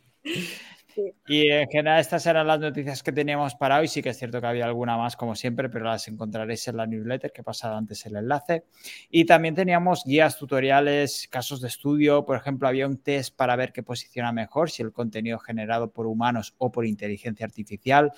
Y 1.26 1.50
en 1.50 1.68
general 1.68 2.00
estas 2.00 2.26
eran 2.26 2.46
las 2.46 2.60
noticias 2.60 3.02
que 3.02 3.12
teníamos 3.12 3.54
para 3.54 3.78
hoy. 3.78 3.88
Sí 3.88 4.02
que 4.02 4.10
es 4.10 4.18
cierto 4.18 4.40
que 4.40 4.46
había 4.46 4.64
alguna 4.64 4.96
más 4.96 5.16
como 5.16 5.34
siempre, 5.34 5.68
pero 5.68 5.86
las 5.86 6.06
encontraréis 6.08 6.66
en 6.68 6.76
la 6.76 6.86
newsletter 6.86 7.32
que 7.32 7.40
he 7.40 7.44
pasado 7.44 7.76
antes 7.76 8.04
el 8.06 8.16
enlace. 8.16 8.64
Y 9.10 9.24
también 9.24 9.54
teníamos 9.54 10.04
guías, 10.04 10.38
tutoriales, 10.38 11.28
casos 11.30 11.60
de 11.60 11.68
estudio. 11.68 12.24
Por 12.24 12.36
ejemplo, 12.36 12.68
había 12.68 12.86
un 12.86 12.98
test 12.98 13.34
para 13.36 13.56
ver 13.56 13.72
qué 13.72 13.82
posiciona 13.82 14.32
mejor, 14.32 14.70
si 14.70 14.82
el 14.82 14.92
contenido 14.92 15.38
generado 15.38 15.90
por 15.90 16.06
humanos 16.06 16.54
o 16.58 16.70
por 16.70 16.86
inteligencia 16.86 17.46
artificial. 17.46 18.12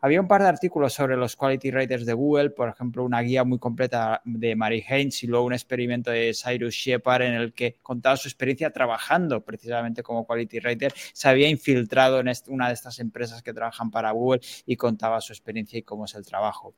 Había 0.00 0.20
un 0.20 0.28
par 0.28 0.42
de 0.42 0.48
artículos 0.48 0.92
sobre 0.92 1.16
los 1.16 1.36
quality 1.36 1.70
writers 1.70 2.06
de 2.06 2.12
Google, 2.12 2.50
por 2.50 2.68
ejemplo, 2.68 3.04
una 3.04 3.20
guía 3.20 3.44
muy 3.44 3.58
completa 3.58 4.22
de 4.24 4.56
Mary 4.56 4.84
Haynes 4.88 5.22
y 5.22 5.26
luego 5.26 5.44
un 5.46 5.52
experimento 5.52 6.10
de 6.10 6.32
Cyrus 6.34 6.74
Shepard 6.74 7.22
en 7.22 7.34
el 7.34 7.52
que 7.52 7.78
contaba 7.82 8.16
su 8.16 8.28
experiencia 8.28 8.70
trabajando 8.70 9.44
precisamente 9.44 10.02
como 10.02 10.26
quality 10.26 10.60
writer. 10.60 10.92
Se 11.12 11.28
había 11.28 11.48
infiltrado 11.48 12.21
una 12.48 12.68
de 12.68 12.74
estas 12.74 12.98
empresas 12.98 13.42
que 13.42 13.52
trabajan 13.52 13.90
para 13.90 14.10
Google 14.10 14.40
y 14.66 14.76
contaba 14.76 15.20
su 15.20 15.32
experiencia 15.32 15.78
y 15.78 15.82
cómo 15.82 16.04
es 16.04 16.14
el 16.14 16.24
trabajo. 16.24 16.74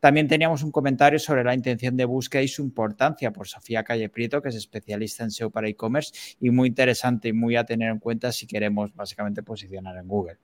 También 0.00 0.28
teníamos 0.28 0.62
un 0.62 0.72
comentario 0.72 1.18
sobre 1.18 1.44
la 1.44 1.54
intención 1.54 1.96
de 1.96 2.04
búsqueda 2.04 2.42
y 2.42 2.48
su 2.48 2.62
importancia 2.62 3.32
por 3.32 3.46
Sofía 3.46 3.84
Calle 3.84 4.08
Prieto, 4.08 4.42
que 4.42 4.48
es 4.48 4.56
especialista 4.56 5.24
en 5.24 5.30
SEO 5.30 5.50
para 5.50 5.68
e-commerce 5.68 6.12
y 6.40 6.50
muy 6.50 6.68
interesante 6.68 7.28
y 7.28 7.32
muy 7.32 7.56
a 7.56 7.64
tener 7.64 7.90
en 7.90 7.98
cuenta 7.98 8.32
si 8.32 8.46
queremos 8.46 8.94
básicamente 8.94 9.42
posicionar 9.42 9.96
en 9.96 10.08
Google. 10.08 10.38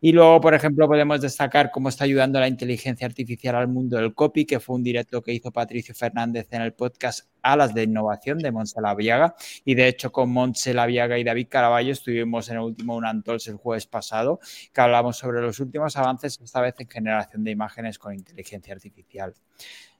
Y 0.00 0.12
luego, 0.12 0.40
por 0.40 0.54
ejemplo, 0.54 0.86
podemos 0.86 1.20
destacar 1.20 1.70
cómo 1.70 1.88
está 1.88 2.04
ayudando 2.04 2.40
la 2.40 2.48
inteligencia 2.48 3.06
artificial 3.06 3.56
al 3.56 3.68
mundo 3.68 3.96
del 3.96 4.14
copy, 4.14 4.44
que 4.44 4.60
fue 4.60 4.76
un 4.76 4.82
directo 4.82 5.22
que 5.22 5.32
hizo 5.32 5.50
Patricio 5.50 5.94
Fernández 5.94 6.48
en 6.50 6.62
el 6.62 6.72
podcast 6.72 7.28
Alas 7.42 7.74
de 7.74 7.84
Innovación 7.84 8.38
de 8.38 8.52
Montse 8.52 8.80
Laviaga. 8.80 9.34
Y 9.64 9.74
de 9.74 9.88
hecho, 9.88 10.12
con 10.12 10.30
Montse 10.30 10.74
Laviaga 10.74 11.18
y 11.18 11.24
David 11.24 11.48
Caraballo 11.48 11.92
estuvimos 11.92 12.48
en 12.48 12.56
el 12.56 12.62
último 12.62 12.96
Unantols 12.96 13.46
el 13.48 13.56
jueves 13.56 13.86
pasado, 13.90 14.40
que 14.72 14.80
hablamos 14.80 15.18
sobre 15.18 15.42
los 15.42 15.60
últimos 15.60 15.96
avances, 15.96 16.40
esta 16.42 16.60
vez 16.60 16.74
en 16.78 16.88
generación 16.88 17.44
de 17.44 17.50
imágenes 17.50 17.98
con 17.98 18.14
inteligencia 18.14 18.72
artificial. 18.74 19.34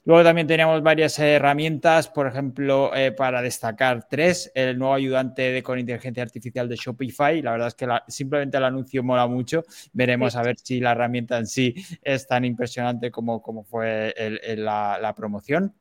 Luego 0.05 0.25
también 0.25 0.47
tenemos 0.47 0.83
varias 0.83 1.19
herramientas, 1.19 2.09
por 2.09 2.27
ejemplo, 2.27 2.95
eh, 2.95 3.13
para 3.13 3.43
destacar 3.43 4.09
tres, 4.09 4.51
el 4.55 4.79
nuevo 4.79 4.95
ayudante 4.95 5.53
de, 5.53 5.63
con 5.63 5.79
inteligencia 5.79 6.23
artificial 6.23 6.69
de 6.71 6.77
Shopify. 6.77 7.43
La 7.43 7.53
verdad 7.53 7.69
es 7.69 7.75
que 7.75 7.87
simplemente 8.09 8.57
el 8.57 8.65
anuncio 8.65 9.03
mola 9.03 9.27
mucho. 9.27 9.63
Veremos 9.93 10.37
a 10.37 10.43
ver 10.43 10.57
si 10.59 10.81
la 10.81 10.93
herramienta 10.93 11.37
en 11.37 11.47
sí 11.47 11.75
es 12.03 12.27
tan 12.27 12.47
impresionante 12.47 13.11
como, 13.11 13.43
como 13.43 13.63
fue 13.63 14.15
la 14.57 15.13
promoción. 15.15 15.75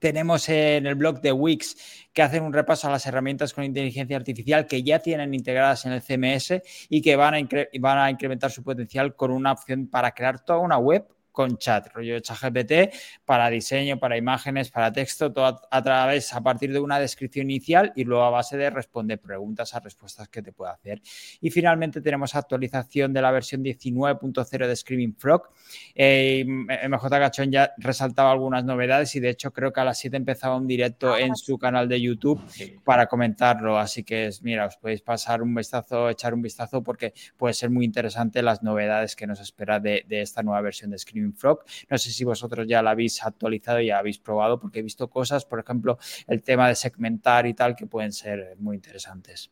Tenemos 0.00 0.48
en 0.48 0.86
el 0.86 0.96
blog 0.96 1.20
de 1.20 1.32
Wix 1.32 1.76
que 2.12 2.22
hacen 2.22 2.42
un 2.42 2.52
repaso 2.52 2.88
a 2.88 2.90
las 2.90 3.06
herramientas 3.06 3.54
con 3.54 3.62
inteligencia 3.62 4.16
artificial 4.16 4.66
que 4.66 4.82
ya 4.82 4.98
tienen 4.98 5.32
integradas 5.32 5.86
en 5.86 5.92
el 5.92 6.02
CMS 6.02 6.60
y 6.88 7.00
que 7.00 7.14
van 7.14 7.34
a, 7.34 7.48
van 7.78 7.98
a 7.98 8.10
incrementar 8.10 8.50
su 8.50 8.64
potencial 8.64 9.14
con 9.14 9.30
una 9.30 9.52
opción 9.52 9.88
para 9.88 10.12
crear 10.12 10.44
toda 10.44 10.58
una 10.58 10.78
web 10.78 11.06
con 11.36 11.58
chat, 11.58 11.88
rollo 11.92 12.18
ChatGPT, 12.18 12.94
para 13.26 13.50
diseño, 13.50 13.98
para 13.98 14.16
imágenes, 14.16 14.70
para 14.70 14.90
texto, 14.90 15.30
todo 15.30 15.60
a, 15.70 15.82
través, 15.82 16.32
a 16.32 16.42
partir 16.42 16.72
de 16.72 16.80
una 16.80 16.98
descripción 16.98 17.50
inicial 17.50 17.92
y 17.94 18.04
luego 18.04 18.24
a 18.24 18.30
base 18.30 18.56
de 18.56 18.70
responder 18.70 19.20
preguntas 19.20 19.74
a 19.74 19.80
respuestas 19.80 20.30
que 20.30 20.40
te 20.40 20.52
pueda 20.52 20.72
hacer. 20.72 21.02
Y 21.42 21.50
finalmente 21.50 22.00
tenemos 22.00 22.34
actualización 22.34 23.12
de 23.12 23.20
la 23.20 23.30
versión 23.32 23.62
19.0 23.62 24.66
de 24.66 24.76
Screaming 24.76 25.14
Frog. 25.14 25.50
Eh, 25.94 26.42
MJ 26.46 27.10
Cachón 27.10 27.52
ya 27.52 27.70
resaltaba 27.76 28.32
algunas 28.32 28.64
novedades 28.64 29.14
y 29.14 29.20
de 29.20 29.28
hecho 29.28 29.52
creo 29.52 29.74
que 29.74 29.80
a 29.80 29.84
las 29.84 29.98
7 29.98 30.16
empezaba 30.16 30.56
un 30.56 30.66
directo 30.66 31.18
en 31.18 31.36
su 31.36 31.58
canal 31.58 31.86
de 31.86 32.00
YouTube 32.00 32.40
para 32.82 33.08
comentarlo. 33.08 33.78
Así 33.78 34.04
que, 34.04 34.30
mira, 34.40 34.64
os 34.64 34.78
podéis 34.78 35.02
pasar 35.02 35.42
un 35.42 35.54
vistazo, 35.54 36.08
echar 36.08 36.32
un 36.32 36.40
vistazo 36.40 36.82
porque 36.82 37.12
puede 37.36 37.52
ser 37.52 37.68
muy 37.68 37.84
interesante 37.84 38.40
las 38.40 38.62
novedades 38.62 39.14
que 39.14 39.26
nos 39.26 39.38
espera 39.38 39.80
de, 39.80 40.06
de 40.08 40.22
esta 40.22 40.42
nueva 40.42 40.62
versión 40.62 40.90
de 40.90 40.98
Screaming 40.98 41.25
Frog. 41.34 41.60
No 41.88 41.98
sé 41.98 42.10
si 42.10 42.24
vosotros 42.24 42.66
ya 42.66 42.82
la 42.82 42.90
habéis 42.90 43.22
actualizado 43.22 43.80
y 43.80 43.86
ya 43.86 43.98
habéis 43.98 44.18
probado, 44.18 44.58
porque 44.60 44.80
he 44.80 44.82
visto 44.82 45.08
cosas, 45.08 45.44
por 45.44 45.60
ejemplo, 45.60 45.98
el 46.26 46.42
tema 46.42 46.68
de 46.68 46.74
segmentar 46.74 47.46
y 47.46 47.54
tal, 47.54 47.74
que 47.74 47.86
pueden 47.86 48.12
ser 48.12 48.56
muy 48.58 48.76
interesantes. 48.76 49.50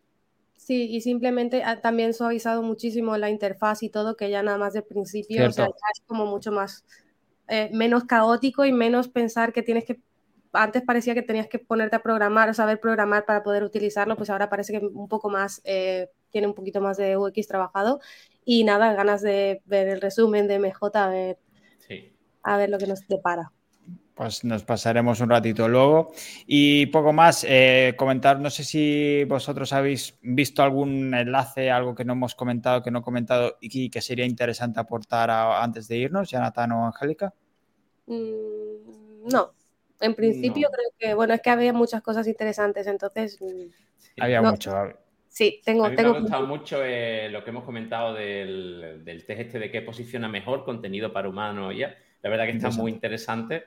Sí, 0.57 0.89
y 0.91 1.03
simplemente 1.03 1.63
ha 1.63 1.83
también 1.83 2.15
suavizado 2.15 2.63
muchísimo 2.63 3.19
la 3.19 3.29
interfaz 3.29 3.83
y 3.83 3.91
todo, 3.91 4.17
que 4.17 4.31
ya 4.31 4.43
nada 4.43 4.57
más 4.57 4.73
de 4.73 4.81
principio, 4.81 5.47
o 5.47 5.53
sea, 5.53 5.67
es 5.67 6.01
como 6.07 6.25
mucho 6.25 6.53
más, 6.53 6.87
eh, 7.49 7.69
menos 7.75 8.05
caótico 8.05 8.65
y 8.65 8.73
menos 8.73 9.09
pensar 9.09 9.53
que 9.53 9.63
tienes 9.63 9.85
que, 9.85 10.01
antes 10.55 10.83
parecía 10.83 11.13
que 11.13 11.21
tenías 11.21 11.49
que 11.49 11.59
ponerte 11.59 11.97
a 11.97 12.03
programar 12.03 12.49
o 12.49 12.55
saber 12.55 12.81
programar 12.81 13.27
para 13.27 13.43
poder 13.43 13.63
utilizarlo, 13.63 14.17
pues 14.17 14.31
ahora 14.31 14.49
parece 14.49 14.73
que 14.73 14.87
un 14.87 15.07
poco 15.07 15.29
más, 15.29 15.61
eh, 15.65 16.09
tiene 16.31 16.47
un 16.47 16.55
poquito 16.55 16.81
más 16.81 16.97
de 16.97 17.19
UX 17.19 17.47
trabajado 17.47 18.01
y 18.47 18.65
nada, 18.65 18.95
ganas 18.95 19.21
de 19.21 19.61
ver 19.67 19.89
el 19.89 20.01
resumen 20.01 20.49
de 20.49 20.55
MJ, 20.55 21.05
a 21.05 21.09
ver 21.09 21.39
a 22.45 22.57
ver 22.57 22.71
lo 22.71 22.79
que 22.79 22.87
nos 22.87 23.07
depara. 23.09 23.51
Pues 24.15 24.45
nos 24.45 24.63
pasaremos 24.63 25.21
un 25.21 25.29
ratito 25.29 25.69
luego. 25.69 26.13
Y 26.47 26.87
poco 26.87 27.13
más, 27.13 27.45
eh, 27.49 27.95
comentar, 27.97 28.39
no 28.39 28.49
sé 28.49 28.63
si 28.63 29.25
vosotros 29.25 29.73
habéis 29.73 30.17
visto 30.23 30.63
algún 30.63 31.13
enlace, 31.15 31.71
algo 31.71 31.97
que 31.97 32.05
no 32.05 32.13
hemos 32.13 32.37
comentado, 32.37 32.81
que 32.81 32.93
no 32.93 33.01
he 33.01 33.03
comentado 33.03 33.59
y 33.61 33.91
que 33.91 34.01
sería 34.01 34.25
interesante 34.25 34.79
aportar 34.79 35.31
antes 35.31 35.89
de 35.89 35.97
irnos, 35.97 36.31
Jonathan 36.31 36.73
o 36.73 36.87
Angélica. 36.87 37.35
Mm, 38.07 39.29
no, 39.33 39.53
en 40.01 40.15
principio 40.15 40.69
creo 40.71 40.91
que, 40.97 41.15
bueno, 41.15 41.35
es 41.35 41.41
que 41.41 41.51
había 41.51 41.73
muchas 41.73 42.01
cosas 42.01 42.29
interesantes, 42.29 42.87
entonces... 42.87 43.41
Mm, 43.41 44.23
había 44.23 44.43
mucho. 44.43 44.73
Sí, 45.29 45.61
tengo... 45.65 45.87
A 45.87 45.91
mí 45.91 45.97
tengo... 45.97 46.13
me 46.13 46.19
ha 46.19 46.21
gustado 46.21 46.47
mucho 46.47 46.85
eh, 46.85 47.29
lo 47.31 47.43
que 47.43 47.51
hemos 47.51 47.65
comentado 47.65 48.15
del, 48.15 49.03
del 49.05 49.27
test 49.27 49.41
este 49.41 49.59
de 49.59 49.73
qué 49.73 49.83
posiciona 49.83 50.29
mejor 50.29 50.65
contenido 50.65 51.13
para 51.13 51.29
humanos 51.29 51.75
y 51.75 51.79
ya 51.79 51.97
la 52.25 52.31
verdad 52.31 52.47
que 52.47 52.53
está 52.53 52.71
muy 52.71 52.91
interesante. 52.91 53.65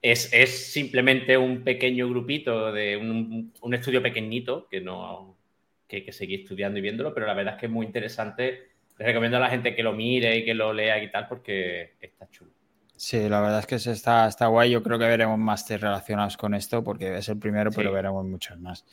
Es, 0.00 0.32
es, 0.32 0.72
simplemente 0.72 1.36
un 1.36 1.64
pequeño 1.64 2.08
grupito 2.08 2.70
de 2.72 2.96
un, 2.96 3.52
un 3.60 3.74
estudio 3.74 4.00
pequeñito 4.00 4.68
que 4.70 4.80
no 4.80 5.36
que 5.88 5.96
hay 5.96 6.04
que 6.04 6.12
seguir 6.12 6.40
estudiando 6.40 6.78
y 6.78 6.82
viéndolo, 6.82 7.12
pero 7.12 7.26
la 7.26 7.34
verdad 7.34 7.54
es 7.54 7.60
que 7.60 7.66
es 7.66 7.72
muy 7.72 7.86
interesante. 7.86 8.68
Les 8.98 9.08
recomiendo 9.08 9.38
a 9.38 9.40
la 9.40 9.48
gente 9.48 9.74
que 9.74 9.82
lo 9.82 9.92
mire 9.94 10.36
y 10.36 10.44
que 10.44 10.54
lo 10.54 10.72
lea 10.72 11.02
y 11.02 11.10
tal 11.10 11.26
porque 11.26 11.94
está 12.00 12.30
chulo. 12.30 12.52
Sí, 12.94 13.28
la 13.28 13.40
verdad 13.40 13.60
es 13.60 13.66
que 13.66 13.90
está, 13.90 14.28
está 14.28 14.46
guay. 14.46 14.70
Yo 14.70 14.82
creo 14.82 14.98
que 14.98 15.06
veremos 15.06 15.38
más 15.38 15.68
relacionados 15.68 16.36
con 16.36 16.54
esto 16.54 16.84
porque 16.84 17.18
es 17.18 17.28
el 17.28 17.38
primero, 17.38 17.70
pero 17.72 17.90
veremos 17.90 18.24
muchos 18.26 18.58
más. 18.60 18.84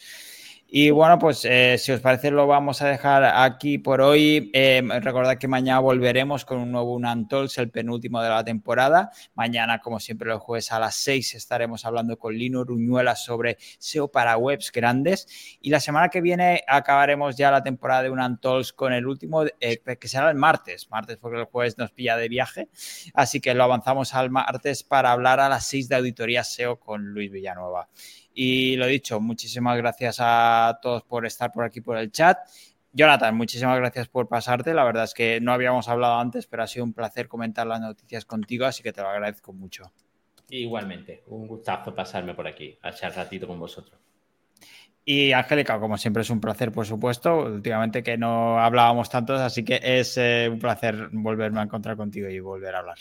Y 0.68 0.90
bueno, 0.90 1.20
pues 1.20 1.46
eh, 1.46 1.78
si 1.78 1.92
os 1.92 2.02
parece 2.02 2.32
lo 2.32 2.48
vamos 2.48 2.82
a 2.82 2.88
dejar 2.88 3.24
aquí 3.24 3.78
por 3.78 4.02
hoy. 4.02 4.50
Eh, 4.52 4.82
recordad 5.00 5.38
que 5.38 5.48
mañana 5.48 5.80
volveremos 5.80 6.44
con 6.44 6.58
un 6.58 6.72
nuevo 6.72 6.96
Unantols, 6.96 7.60
el 7.60 7.70
penúltimo 7.70 8.20
de 8.22 8.30
la 8.30 8.44
temporada. 8.44 9.12
Mañana, 9.36 9.80
como 9.80 10.00
siempre, 10.00 10.28
los 10.28 10.42
jueves 10.42 10.72
a 10.72 10.80
las 10.80 10.96
6 10.96 11.36
estaremos 11.36 11.86
hablando 11.86 12.18
con 12.18 12.34
Lino 12.36 12.64
Ruñuela 12.64 13.16
sobre 13.16 13.58
SEO 13.78 14.08
para 14.08 14.38
webs 14.38 14.72
grandes. 14.72 15.28
Y 15.62 15.70
la 15.70 15.80
semana 15.80 16.10
que 16.10 16.22
viene 16.22 16.64
acabaremos 16.68 17.38
ya 17.38 17.52
la 17.52 17.64
temporada 17.64 18.02
de 18.02 18.10
Unantols 18.10 18.74
con 18.74 18.92
el 18.92 19.06
último, 19.06 19.44
eh, 19.60 19.78
que 19.78 20.08
será 20.08 20.32
el 20.32 20.36
martes. 20.36 20.90
Martes 20.90 21.18
porque 21.18 21.40
el 21.40 21.46
jueves 21.46 21.78
nos 21.78 21.92
pilla 21.92 22.18
de 22.18 22.28
viaje. 22.28 22.70
Así 23.14 23.40
que 23.40 23.54
lo 23.54 23.64
avanzamos 23.64 24.16
al 24.16 24.32
martes 24.32 24.84
para 24.84 25.12
hablar 25.12 25.40
a 25.40 25.48
las 25.48 25.68
6 25.68 25.90
de 25.90 25.96
auditoría 25.96 26.44
SEO 26.44 26.80
con 26.80 27.14
Luis 27.14 27.32
Villanueva. 27.32 27.88
Y 28.38 28.76
lo 28.76 28.86
dicho, 28.86 29.22
muchísimas 29.22 29.78
gracias 29.78 30.18
a 30.20 30.78
todos 30.82 31.04
por 31.04 31.26
estar 31.26 31.54
por 31.54 31.64
aquí 31.64 31.80
por 31.80 31.98
el 31.98 32.12
chat. 32.12 32.38
Jonathan, 32.92 33.36
muchísimas 33.36 33.78
gracias 33.78 34.10
por 34.10 34.28
pasarte. 34.28 34.74
La 34.74 34.84
verdad 34.84 35.06
es 35.06 35.14
que 35.14 35.40
no 35.40 35.54
habíamos 35.54 35.88
hablado 35.88 36.20
antes, 36.20 36.46
pero 36.46 36.64
ha 36.64 36.68
sido 36.68 36.84
un 36.84 36.94
placer 36.94 37.30
comentar 37.30 37.66
las 37.66 37.80
noticias 37.80 38.26
contigo, 38.26 38.66
así 38.66 38.84
que 38.84 38.92
te 38.92 39.02
lo 39.02 39.08
agradezco 39.08 39.54
mucho. 39.54 39.92
Igualmente, 40.50 41.24
un 41.28 41.48
gustazo 41.48 41.96
pasarme 41.96 42.34
por 42.36 42.46
aquí, 42.46 42.78
a 42.82 42.90
echar 42.90 43.16
ratito 43.16 43.48
con 43.48 43.58
vosotros. 43.58 44.00
Y 45.06 45.32
Angélica, 45.32 45.80
como 45.80 45.98
siempre 45.98 46.24
es 46.24 46.30
un 46.30 46.42
placer, 46.42 46.72
por 46.72 46.86
supuesto. 46.86 47.38
Últimamente 47.38 48.04
que 48.04 48.18
no 48.18 48.60
hablábamos 48.60 49.10
tantos, 49.10 49.40
así 49.40 49.64
que 49.64 49.80
es 49.82 50.18
eh, 50.18 50.50
un 50.52 50.60
placer 50.60 51.10
volverme 51.12 51.62
a 51.62 51.64
encontrar 51.64 51.96
contigo 51.96 52.28
y 52.28 52.40
volver 52.40 52.76
a 52.76 52.80
hablar. 52.80 52.98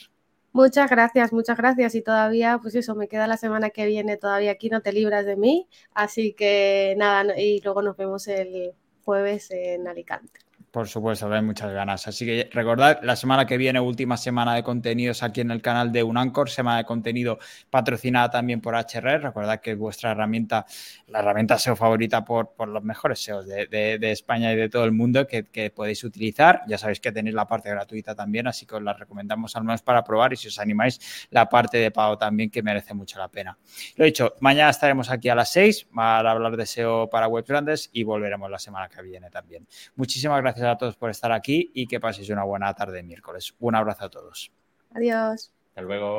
Muchas 0.55 0.88
gracias, 0.88 1.32
muchas 1.32 1.57
gracias. 1.59 1.94
Y 1.96 2.02
todavía, 2.02 2.59
pues 2.62 2.74
eso, 2.76 2.94
me 2.94 3.09
queda 3.09 3.26
la 3.26 3.36
semana 3.36 3.70
que 3.70 3.86
viene 3.86 4.16
todavía 4.16 4.52
aquí, 4.52 4.68
no 4.70 4.80
te 4.82 4.92
libras 4.92 5.26
de 5.26 5.36
mí. 5.36 5.68
Así 5.94 6.32
que 6.32 6.94
nada, 6.96 7.36
y 7.38 7.61
luego 7.61 7.82
nos 7.82 7.96
vemos 7.96 8.28
el 8.28 8.72
jueves 9.05 9.50
en 9.50 9.88
Alicante. 9.88 10.43
Por 10.74 10.88
supuesto, 10.88 11.32
hay 11.32 11.40
muchas 11.40 11.72
ganas. 11.72 12.08
Así 12.08 12.26
que 12.26 12.50
recordad, 12.52 12.98
la 13.04 13.14
semana 13.14 13.46
que 13.46 13.56
viene, 13.56 13.78
última 13.78 14.16
semana 14.16 14.56
de 14.56 14.64
contenidos 14.64 15.22
aquí 15.22 15.40
en 15.40 15.52
el 15.52 15.62
canal 15.62 15.92
de 15.92 16.02
Unancor, 16.02 16.50
semana 16.50 16.78
de 16.78 16.84
contenido 16.84 17.38
patrocinada 17.70 18.28
también 18.28 18.60
por 18.60 18.74
HR. 18.74 19.20
Recordad 19.22 19.60
que 19.60 19.70
es 19.70 19.78
vuestra 19.78 20.10
herramienta, 20.10 20.66
la 21.06 21.20
herramienta 21.20 21.60
SEO 21.60 21.76
favorita 21.76 22.24
por, 22.24 22.54
por 22.56 22.66
los 22.66 22.82
mejores 22.82 23.20
SEOs 23.20 23.46
de, 23.46 24.10
España 24.10 24.52
y 24.52 24.56
de 24.56 24.68
todo 24.68 24.84
el 24.84 24.90
mundo 24.90 25.28
que, 25.28 25.44
que, 25.44 25.70
podéis 25.70 26.02
utilizar. 26.02 26.62
Ya 26.66 26.76
sabéis 26.76 26.98
que 26.98 27.12
tenéis 27.12 27.36
la 27.36 27.46
parte 27.46 27.70
gratuita 27.70 28.16
también, 28.16 28.48
así 28.48 28.66
que 28.66 28.74
os 28.74 28.82
la 28.82 28.94
recomendamos 28.94 29.54
al 29.54 29.62
menos 29.62 29.80
para 29.82 30.02
probar 30.02 30.32
y 30.32 30.36
si 30.36 30.48
os 30.48 30.58
animáis, 30.58 31.28
la 31.30 31.48
parte 31.48 31.78
de 31.78 31.92
pago 31.92 32.18
también 32.18 32.50
que 32.50 32.64
merece 32.64 32.94
mucho 32.94 33.16
la 33.20 33.28
pena. 33.28 33.56
Lo 33.94 34.04
dicho, 34.04 34.34
mañana 34.40 34.70
estaremos 34.70 35.08
aquí 35.08 35.28
a 35.28 35.36
las 35.36 35.52
6 35.52 35.86
para 35.94 36.32
hablar 36.32 36.56
de 36.56 36.66
SEO 36.66 37.08
para 37.08 37.28
web 37.28 37.44
grandes 37.46 37.90
y 37.92 38.02
volveremos 38.02 38.50
la 38.50 38.58
semana 38.58 38.88
que 38.88 39.00
viene 39.02 39.30
también. 39.30 39.68
Muchísimas 39.94 40.42
gracias 40.42 40.63
gracias 40.64 40.76
a 40.76 40.78
todos 40.78 40.96
por 40.96 41.10
estar 41.10 41.32
aquí 41.32 41.70
y 41.74 41.86
que 41.86 42.00
paséis 42.00 42.30
una 42.30 42.44
buena 42.44 42.72
tarde 42.74 43.02
miércoles. 43.02 43.54
Un 43.58 43.74
abrazo 43.74 44.04
a 44.04 44.10
todos. 44.10 44.50
Adiós. 44.94 45.52
Hasta 45.68 45.82
luego. 45.82 46.18